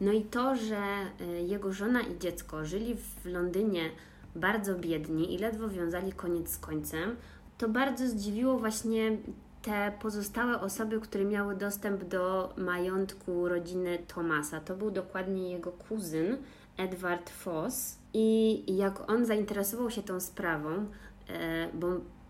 No 0.00 0.12
i 0.12 0.22
to, 0.22 0.56
że 0.56 0.82
y, 1.20 1.42
jego 1.42 1.72
żona 1.72 2.00
i 2.00 2.18
dziecko 2.18 2.64
żyli 2.64 2.94
w 2.94 3.26
Londynie 3.26 3.90
bardzo 4.36 4.74
biedni 4.74 5.34
i 5.34 5.38
ledwo 5.38 5.68
wiązali 5.68 6.12
koniec 6.12 6.50
z 6.50 6.58
końcem, 6.58 7.16
to 7.58 7.68
bardzo 7.68 8.08
zdziwiło 8.08 8.58
właśnie 8.58 9.16
te 9.62 9.92
pozostałe 10.00 10.60
osoby, 10.60 11.00
które 11.00 11.24
miały 11.24 11.56
dostęp 11.56 12.04
do 12.04 12.54
majątku 12.56 13.48
rodziny 13.48 13.98
Tomasa. 14.14 14.60
To 14.60 14.76
był 14.76 14.90
dokładnie 14.90 15.52
jego 15.52 15.72
kuzyn 15.72 16.36
Edward 16.76 17.30
Foss. 17.30 17.97
I 18.14 18.64
jak 18.76 19.10
on 19.10 19.26
zainteresował 19.26 19.90
się 19.90 20.02
tą 20.02 20.20
sprawą, 20.20 20.86
e, 21.28 21.68
bo 21.74 21.86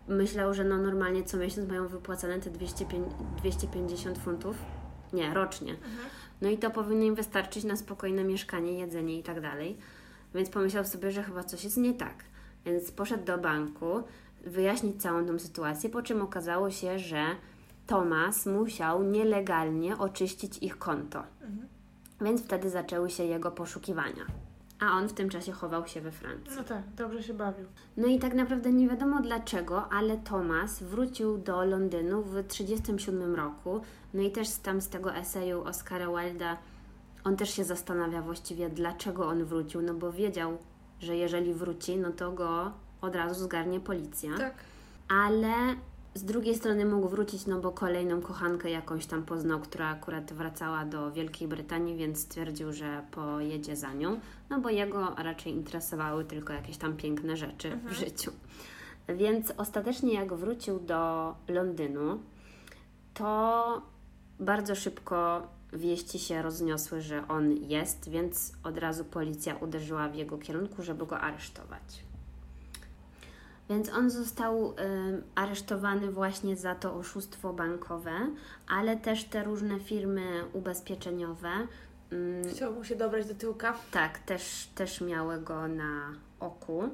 myślał, 0.07 0.53
że 0.53 0.63
no 0.63 0.77
normalnie 0.77 1.23
co 1.23 1.37
miesiąc 1.37 1.69
mają 1.69 1.87
wypłacane 1.87 2.39
te 2.39 2.49
250 2.49 4.17
funtów. 4.17 4.57
Nie, 5.13 5.33
rocznie. 5.33 5.71
Mhm. 5.71 6.09
No 6.41 6.49
i 6.49 6.57
to 6.57 6.71
powinno 6.71 7.03
im 7.03 7.15
wystarczyć 7.15 7.63
na 7.63 7.75
spokojne 7.75 8.23
mieszkanie, 8.23 8.79
jedzenie 8.79 9.19
i 9.19 9.23
tak 9.23 9.41
dalej. 9.41 9.77
Więc 10.35 10.49
pomyślał 10.49 10.85
sobie, 10.85 11.11
że 11.11 11.23
chyba 11.23 11.43
coś 11.43 11.63
jest 11.63 11.77
nie 11.77 11.93
tak. 11.93 12.23
Więc 12.65 12.91
poszedł 12.91 13.25
do 13.25 13.37
banku 13.37 14.03
wyjaśnić 14.45 15.01
całą 15.01 15.25
tą 15.25 15.39
sytuację, 15.39 15.89
po 15.89 16.01
czym 16.01 16.21
okazało 16.21 16.71
się, 16.71 16.99
że 16.99 17.25
Tomas 17.87 18.45
musiał 18.45 19.03
nielegalnie 19.03 19.97
oczyścić 19.97 20.57
ich 20.57 20.77
konto. 20.77 21.23
Mhm. 21.41 21.67
Więc 22.21 22.41
wtedy 22.41 22.69
zaczęły 22.69 23.09
się 23.09 23.23
jego 23.23 23.51
poszukiwania. 23.51 24.25
A 24.79 24.91
on 24.91 25.09
w 25.09 25.13
tym 25.13 25.29
czasie 25.29 25.51
chował 25.51 25.87
się 25.87 26.01
we 26.01 26.11
Francji. 26.11 26.57
No 26.57 26.63
tak, 26.63 26.81
dobrze 26.95 27.23
się 27.23 27.33
bawił. 27.33 27.65
No 27.97 28.07
i 28.07 28.19
tak 28.19 28.33
naprawdę 28.33 28.73
nie 28.73 28.89
wiadomo 28.89 29.21
dlaczego, 29.21 29.89
ale 29.89 30.17
Thomas 30.17 30.83
wrócił 30.83 31.37
do 31.37 31.65
Londynu 31.65 32.21
w 32.21 32.43
1937 32.43 33.35
roku. 33.35 33.81
No 34.13 34.21
i 34.21 34.31
też 34.31 34.49
tam 34.49 34.81
z 34.81 34.89
tego 34.89 35.15
eseju 35.15 35.63
Oscara 35.63 36.07
Wilda 36.07 36.57
on 37.23 37.37
też 37.37 37.49
się 37.49 37.63
zastanawia 37.63 38.21
właściwie 38.21 38.69
dlaczego 38.69 39.27
on 39.27 39.45
wrócił, 39.45 39.81
no 39.81 39.93
bo 39.93 40.11
wiedział, 40.11 40.57
że 40.99 41.15
jeżeli 41.15 41.53
wróci, 41.53 41.97
no 41.97 42.11
to 42.11 42.31
go 42.31 42.71
od 43.01 43.15
razu 43.15 43.43
zgarnie 43.43 43.79
policja. 43.79 44.37
Tak. 44.37 44.53
Ale 45.09 45.53
z 46.13 46.23
drugiej 46.23 46.55
strony 46.55 46.85
mógł 46.85 47.09
wrócić, 47.09 47.45
no 47.45 47.59
bo 47.59 47.71
kolejną 47.71 48.21
kochankę 48.21 48.69
jakąś 48.69 49.05
tam 49.05 49.23
poznał, 49.23 49.59
która 49.59 49.87
akurat 49.87 50.33
wracała 50.33 50.85
do 50.85 51.11
Wielkiej 51.11 51.47
Brytanii, 51.47 51.95
więc 51.95 52.19
stwierdził, 52.19 52.73
że 52.73 53.03
pojedzie 53.11 53.75
za 53.75 53.93
nią, 53.93 54.19
no 54.49 54.59
bo 54.59 54.69
jego 54.69 55.15
raczej 55.15 55.53
interesowały 55.53 56.25
tylko 56.25 56.53
jakieś 56.53 56.77
tam 56.77 56.97
piękne 56.97 57.37
rzeczy 57.37 57.79
w 57.85 57.91
życiu. 57.91 58.31
Więc 59.07 59.53
ostatecznie 59.57 60.13
jak 60.13 60.33
wrócił 60.33 60.79
do 60.79 61.33
Londynu, 61.47 62.19
to 63.13 63.81
bardzo 64.39 64.75
szybko 64.75 65.47
wieści 65.73 66.19
się 66.19 66.41
rozniosły, 66.41 67.01
że 67.01 67.27
on 67.27 67.51
jest, 67.51 68.09
więc 68.09 68.53
od 68.63 68.77
razu 68.77 69.05
policja 69.05 69.55
uderzyła 69.55 70.09
w 70.09 70.15
jego 70.15 70.37
kierunku, 70.37 70.83
żeby 70.83 71.05
go 71.05 71.19
aresztować. 71.19 72.08
Więc 73.69 73.89
on 73.89 74.09
został 74.09 74.71
y, 74.71 74.75
aresztowany 75.35 76.11
właśnie 76.11 76.55
za 76.55 76.75
to 76.75 76.95
oszustwo 76.95 77.53
bankowe, 77.53 78.11
ale 78.67 78.97
też 78.97 79.23
te 79.23 79.43
różne 79.43 79.79
firmy 79.79 80.43
ubezpieczeniowe, 80.53 81.49
mm, 82.11 82.49
Chciał 82.49 82.73
mu 82.73 82.83
się 82.83 82.95
dobrać 82.95 83.25
do 83.27 83.35
tyłka. 83.35 83.73
tak, 83.91 84.19
też, 84.19 84.67
też 84.75 85.01
miały 85.01 85.41
go 85.41 85.67
na 85.67 86.11
oku. 86.39 86.89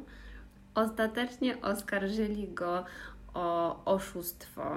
Ostatecznie 0.75 1.61
oskarżyli 1.61 2.47
go 2.53 2.85
o 3.33 3.79
oszustwo. 3.85 4.75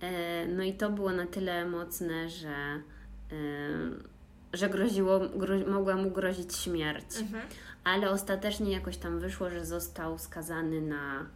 E, 0.00 0.46
No 0.46 0.62
i 0.62 0.72
to 0.74 0.90
było 0.90 1.10
na 1.12 1.26
tyle 1.26 1.64
mocne, 1.68 2.30
że, 2.30 2.54
że 4.52 4.68
groziło, 4.68 5.20
gro, 5.36 5.54
mogła 5.66 5.96
mu 5.96 6.10
grozić 6.10 6.56
śmierć. 6.56 7.16
Mhm. 7.20 7.42
Ale 7.86 8.10
ostatecznie 8.10 8.72
jakoś 8.72 8.96
tam 8.96 9.18
wyszło, 9.20 9.50
że 9.50 9.64
został 9.64 10.18
skazany 10.18 10.80
na, 10.80 11.26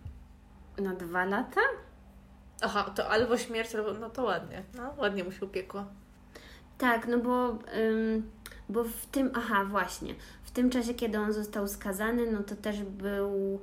na 0.78 0.94
dwa 0.94 1.24
lata. 1.24 1.60
Aha, 2.60 2.90
to 2.96 3.08
albo 3.08 3.38
śmierć, 3.38 3.74
albo... 3.74 3.92
No 3.92 4.10
to 4.10 4.22
ładnie. 4.24 4.62
No, 4.76 4.94
ładnie 4.98 5.24
mu 5.24 5.32
się 5.32 5.46
upiekło. 5.46 5.84
Tak, 6.78 7.08
no 7.08 7.18
bo, 7.18 7.58
ym, 7.76 8.30
bo 8.68 8.84
w 8.84 9.06
tym, 9.06 9.30
aha, 9.34 9.64
właśnie, 9.64 10.14
w 10.42 10.50
tym 10.50 10.70
czasie, 10.70 10.94
kiedy 10.94 11.18
on 11.18 11.32
został 11.32 11.68
skazany, 11.68 12.32
no 12.32 12.42
to 12.42 12.56
też 12.56 12.82
był, 12.82 13.60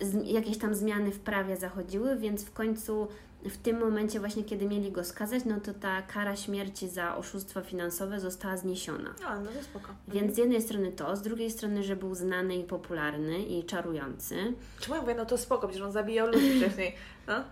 z, 0.00 0.28
jakieś 0.28 0.58
tam 0.58 0.74
zmiany 0.74 1.10
w 1.10 1.20
prawie 1.20 1.56
zachodziły, 1.56 2.16
więc 2.16 2.44
w 2.44 2.52
końcu 2.52 3.08
w 3.44 3.56
tym 3.56 3.78
momencie 3.78 4.20
właśnie, 4.20 4.44
kiedy 4.44 4.66
mieli 4.66 4.92
go 4.92 5.04
skazać, 5.04 5.44
no 5.44 5.60
to 5.60 5.74
ta 5.74 6.02
kara 6.02 6.36
śmierci 6.36 6.88
za 6.88 7.16
oszustwo 7.16 7.60
finansowe 7.60 8.20
została 8.20 8.56
zniesiona. 8.56 9.14
A, 9.26 9.40
no 9.40 9.50
to 9.50 9.62
spoko. 9.62 9.88
Więc 10.08 10.34
z 10.34 10.38
jednej 10.38 10.62
strony 10.62 10.92
to, 10.92 11.16
z 11.16 11.22
drugiej 11.22 11.50
strony, 11.50 11.82
że 11.82 11.96
był 11.96 12.14
znany 12.14 12.56
i 12.56 12.64
popularny 12.64 13.38
i 13.38 13.64
czarujący. 13.64 14.34
Czemu 14.80 14.94
ja 14.94 15.00
mówię, 15.00 15.14
no 15.14 15.26
to 15.26 15.38
spoko, 15.38 15.68
przecież 15.68 15.86
on 15.86 15.92
zabijał 15.92 16.26
ludzi 16.26 16.60
wcześniej. 16.60 16.94
No? 17.26 17.44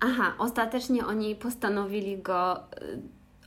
Aha, 0.00 0.34
ostatecznie 0.38 1.06
oni 1.06 1.36
postanowili 1.36 2.18
go 2.18 2.56
y, 2.56 2.60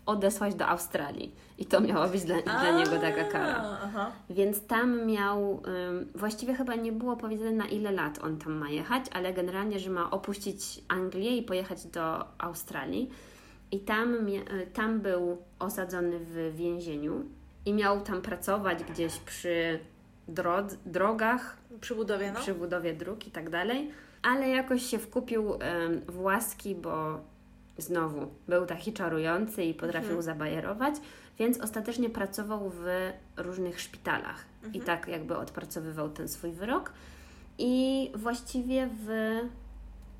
odesłać 0.06 0.56
do 0.56 0.68
Australii 0.68 1.36
i 1.58 1.66
to 1.66 1.82
miała 1.82 2.08
być 2.08 2.24
dla, 2.24 2.42
dla 2.42 2.72
niego 2.72 2.92
taka 3.00 3.24
kara. 3.24 3.78
Aha. 3.84 4.12
Więc 4.30 4.68
tam 4.68 5.06
miał, 5.06 5.64
ym, 5.90 6.08
właściwie 6.16 6.54
chyba 6.56 6.76
nie 6.76 6.92
było 6.92 7.18
powiedziane 7.18 7.52
na 7.52 7.66
ile 7.66 7.92
lat 7.92 8.20
on 8.24 8.38
tam 8.38 8.54
ma 8.54 8.70
jechać, 8.70 9.06
ale 9.14 9.34
generalnie, 9.34 9.80
że 9.80 9.90
ma 9.90 10.12
opuścić 10.12 10.84
Anglię 10.88 11.38
i 11.38 11.44
pojechać 11.44 11.86
do 11.88 12.26
Australii. 12.38 13.10
I 13.72 13.80
tam, 13.80 14.28
y, 14.28 14.42
tam 14.74 15.00
był 15.00 15.38
osadzony 15.60 16.20
w 16.20 16.56
więzieniu 16.56 17.24
i 17.66 17.74
miał 17.74 18.02
tam 18.02 18.22
pracować 18.22 18.84
gdzieś 18.84 19.18
przy 19.18 19.80
drodz- 20.30 20.78
drogach, 20.86 21.58
Przy 21.82 21.96
budowie, 21.96 22.32
no. 22.32 22.40
przy 22.40 22.54
budowie 22.54 22.94
dróg 22.94 23.28
i 23.28 23.32
tak 23.32 23.50
dalej, 23.50 23.92
ale 24.24 24.50
jakoś 24.50 24.84
się 24.84 24.98
wkupił 24.98 25.54
em, 25.54 26.02
w 26.08 26.22
łaski, 26.22 26.76
bo 26.76 27.20
znowu 27.78 28.28
był 28.48 28.66
taki 28.66 28.94
czarujący 28.94 29.64
i 29.64 29.74
potrafił 29.74 30.10
Mhm. 30.10 30.22
zabajerować, 30.22 30.96
więc 31.40 31.60
ostatecznie 31.60 32.10
pracował 32.10 32.72
w 32.76 32.86
różnych 33.38 33.80
szpitalach 33.82 34.46
i 34.64 34.66
Mhm. 34.66 34.86
tak 34.86 35.08
jakby 35.08 35.38
odpracowywał 35.38 36.10
ten 36.10 36.28
swój 36.28 36.52
wyrok. 36.52 36.94
I 37.58 38.12
właściwie 38.16 38.90
w 39.06 39.40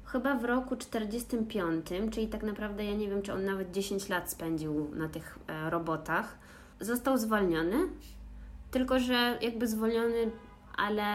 chyba 0.06 0.36
w 0.36 0.46
roku 0.46 0.76
45, 0.76 1.86
czyli 2.12 2.28
tak 2.28 2.44
naprawdę 2.44 2.86
ja 2.86 2.94
nie 2.96 3.10
wiem, 3.10 3.22
czy 3.22 3.34
on 3.34 3.46
nawet 3.46 3.72
10 3.72 4.10
lat 4.10 4.32
spędził 4.32 4.96
na 4.96 5.10
tych 5.10 5.40
e, 5.48 5.70
robotach, 5.70 6.38
został 6.80 7.18
zwolniony. 7.18 7.78
Tylko, 8.72 9.00
że 9.00 9.38
jakby 9.42 9.68
zwolniony, 9.68 10.32
ale 10.78 11.06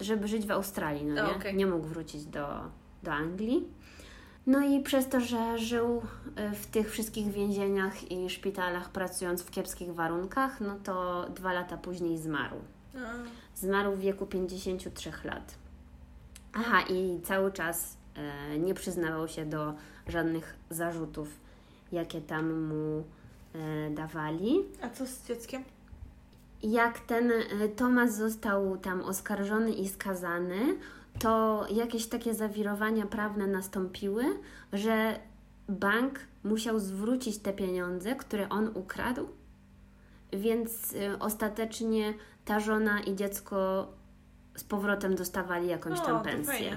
żeby 0.00 0.28
żyć 0.28 0.46
w 0.46 0.50
Australii, 0.50 1.04
no 1.04 1.26
nie? 1.26 1.36
okej. 1.36 1.56
Nie 1.56 1.66
mógł 1.66 1.86
wrócić 1.86 2.24
do, 2.24 2.48
do 3.02 3.12
Anglii. 3.12 3.68
No 4.48 4.60
i 4.60 4.80
przez 4.80 5.08
to, 5.08 5.20
że 5.20 5.58
żył 5.58 6.02
e, 6.36 6.52
w 6.52 6.66
tych 6.66 6.90
wszystkich 6.90 7.30
więzieniach 7.30 8.12
i 8.12 8.30
szpitalach, 8.30 8.90
pracując 8.90 9.42
w 9.42 9.50
kiepskich 9.50 9.94
warunkach, 9.94 10.60
no 10.60 10.76
to 10.84 11.26
dwa 11.34 11.52
lata 11.52 11.76
później 11.76 12.18
zmarł. 12.18 12.56
Zmarł 13.54 13.92
w 13.92 14.00
wieku 14.00 14.26
53 14.26 15.12
lat. 15.24 15.54
Aha, 16.52 16.80
i 16.90 17.20
cały 17.24 17.52
czas 17.52 17.96
e, 18.14 18.58
nie 18.58 18.74
przyznawał 18.74 19.28
się 19.28 19.46
do 19.46 19.74
żadnych 20.06 20.56
zarzutów, 20.70 21.28
jakie 21.92 22.20
tam 22.20 22.62
mu 22.62 23.04
e, 23.54 23.90
dawali. 23.90 24.58
A 24.82 24.90
co 24.90 25.06
z 25.06 25.26
dzieckiem? 25.26 25.64
Jak 26.62 26.98
ten 26.98 27.32
Tomasz 27.76 28.10
został 28.10 28.76
tam 28.76 29.00
oskarżony 29.00 29.72
i 29.72 29.88
skazany, 29.88 30.76
to 31.18 31.66
jakieś 31.70 32.06
takie 32.06 32.34
zawirowania 32.34 33.06
prawne 33.06 33.46
nastąpiły, 33.46 34.24
że 34.72 35.18
bank 35.68 36.20
musiał 36.44 36.78
zwrócić 36.78 37.38
te 37.38 37.52
pieniądze, 37.52 38.14
które 38.16 38.48
on 38.48 38.70
ukradł, 38.74 39.28
więc 40.32 40.94
e, 40.94 41.18
ostatecznie 41.18 42.14
ta 42.44 42.60
żona 42.60 43.00
i 43.00 43.16
dziecko 43.16 43.88
z 44.56 44.64
powrotem 44.64 45.14
dostawali 45.14 45.68
jakąś 45.68 46.00
tam 46.00 46.22
pensję. 46.22 46.76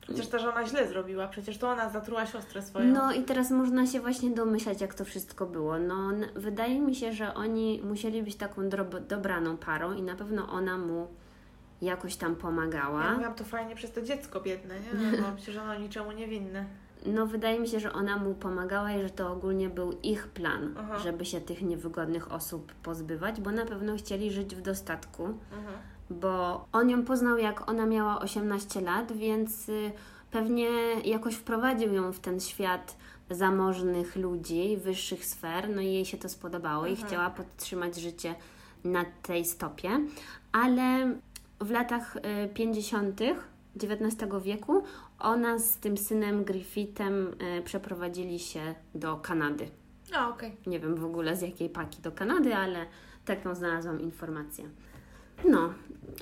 Przecież 0.00 0.26
ta 0.26 0.38
żona 0.38 0.66
źle 0.66 0.88
zrobiła, 0.88 1.28
przecież 1.28 1.58
to 1.58 1.70
ona 1.70 1.90
zatruła 1.90 2.26
siostrę 2.26 2.62
swoją. 2.62 2.94
No 2.94 3.12
i 3.12 3.22
teraz 3.22 3.50
można 3.50 3.86
się 3.86 4.00
właśnie 4.00 4.30
domyślać, 4.30 4.80
jak 4.80 4.94
to 4.94 5.04
wszystko 5.04 5.46
było. 5.46 5.78
No, 5.78 6.10
wydaje 6.34 6.80
mi 6.80 6.94
się, 6.94 7.12
że 7.12 7.34
oni 7.34 7.80
musieli 7.84 8.22
być 8.22 8.36
taką 8.36 8.62
dobraną 9.08 9.56
parą 9.56 9.92
i 9.92 10.02
na 10.02 10.14
pewno 10.14 10.48
ona 10.48 10.78
mu 10.78 11.08
jakoś 11.82 12.16
tam 12.16 12.36
pomagała. 12.36 13.04
Ja 13.04 13.12
mówiłam 13.12 13.34
to 13.34 13.44
fajnie 13.44 13.76
przez 13.76 13.92
to 13.92 14.02
dziecko 14.02 14.40
biedne, 14.40 14.74
nie? 14.80 15.18
Bo 15.22 15.36
przecież 15.36 15.56
ono 15.56 15.78
niczemu 15.78 16.12
niewinne. 16.12 16.64
No, 17.06 17.26
wydaje 17.26 17.60
mi 17.60 17.68
się, 17.68 17.80
że 17.80 17.92
ona 17.92 18.16
mu 18.16 18.34
pomagała 18.34 18.92
i 18.92 19.02
że 19.02 19.10
to 19.10 19.32
ogólnie 19.32 19.68
był 19.70 19.92
ich 20.02 20.26
plan, 20.28 20.74
Aha. 20.78 20.98
żeby 20.98 21.24
się 21.24 21.40
tych 21.40 21.62
niewygodnych 21.62 22.32
osób 22.32 22.72
pozbywać, 22.72 23.40
bo 23.40 23.50
na 23.50 23.66
pewno 23.66 23.96
chcieli 23.96 24.30
żyć 24.32 24.54
w 24.54 24.60
dostatku. 24.62 25.24
Mhm. 25.24 25.76
bo 26.10 26.66
on 26.72 26.90
ją 26.90 27.04
poznał 27.04 27.38
jak 27.38 27.68
ona 27.70 27.86
miała 27.86 28.18
18 28.20 28.80
lat, 28.80 29.12
więc 29.12 29.68
y, 29.68 29.92
pewnie 30.30 30.68
jakoś 31.04 31.34
wprowadził 31.34 31.94
ją 31.94 32.12
w 32.12 32.20
ten 32.20 32.40
świat 32.40 32.96
zamożnych 33.30 34.16
ludzi, 34.16 34.76
wyższych 34.76 35.24
sfer, 35.26 35.68
no 35.68 35.80
i 35.80 35.86
jej 35.92 36.04
się 36.04 36.16
to 36.18 36.28
spodobało 36.28 36.86
i 36.86 36.90
Mhm. 36.90 37.08
chciała 37.08 37.30
podtrzymać 37.30 37.96
życie 37.96 38.34
na 38.84 39.04
tej 39.22 39.44
stopie, 39.44 39.90
ale 40.52 41.12
w 41.60 41.70
latach 41.70 42.16
y, 42.16 42.48
50. 42.54 43.20
XIX 43.76 44.32
wieku 44.42 44.82
ona 45.18 45.58
z 45.58 45.76
tym 45.76 45.96
synem 45.96 46.44
Griffithem 46.44 47.36
y, 47.58 47.62
przeprowadzili 47.62 48.38
się 48.38 48.74
do 48.94 49.16
Kanady. 49.16 49.68
A, 50.12 50.28
okej. 50.28 50.56
Nie 50.66 50.80
wiem 50.80 50.94
w 50.96 51.04
ogóle 51.04 51.36
z 51.36 51.42
jakiej 51.42 51.68
paki 51.68 52.02
do 52.02 52.12
Kanady, 52.12 52.54
ale 52.54 52.86
taką 53.24 53.54
znalazłam 53.54 54.00
informację. 54.00 54.64
No, 55.44 55.74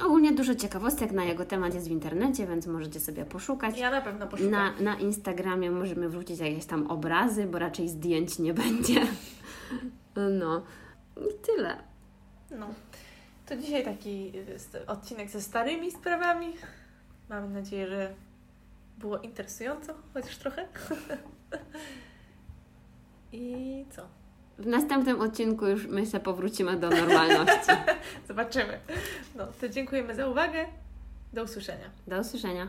ogólnie 0.05 0.33
dużo 0.33 0.55
ciekawostek 0.55 1.13
na 1.13 1.25
jego 1.25 1.45
temat 1.45 1.75
jest 1.75 1.89
w 1.89 1.91
internecie, 1.91 2.47
więc 2.47 2.67
możecie 2.67 3.01
sobie 3.01 3.25
poszukać. 3.25 3.79
Ja 3.79 3.91
na 3.91 4.01
pewno 4.01 4.27
poszukam. 4.27 4.51
Na, 4.53 4.73
na 4.81 4.99
Instagramie 4.99 5.71
możemy 5.71 6.09
wrzucić 6.09 6.39
jakieś 6.39 6.67
tam 6.67 6.87
obrazy, 6.87 7.47
bo 7.47 7.59
raczej 7.59 7.89
zdjęć 7.89 8.39
nie 8.39 8.55
będzie. 8.55 9.01
No, 10.41 10.63
i 11.17 11.47
tyle. 11.47 11.77
No. 12.51 12.67
To 13.47 13.57
dzisiaj 13.57 13.85
taki 13.85 14.33
y, 14.75 14.87
odcinek 14.87 15.31
ze 15.31 15.43
starymi 15.43 15.93
sprawami. 15.93 16.53
Mam 17.29 17.53
nadzieję, 17.53 17.89
że 17.89 18.15
było 18.99 19.19
interesująco, 19.19 19.95
chociaż 20.15 20.37
trochę. 20.37 20.69
I 23.33 23.85
co? 23.91 24.03
W 24.59 24.67
następnym 24.67 25.21
odcinku 25.21 25.67
już 25.67 25.87
myślę 25.87 26.21
powrócimy 26.21 26.77
do 26.77 26.91
normalności. 26.91 27.73
Zobaczymy. 28.29 28.81
No, 29.35 29.47
to 29.61 29.69
dziękujemy 29.69 30.15
za 30.15 30.29
uwagę. 30.29 30.67
Do 31.33 31.43
usłyszenia. 31.43 31.91
Do 32.07 32.21
usłyszenia. 32.21 32.69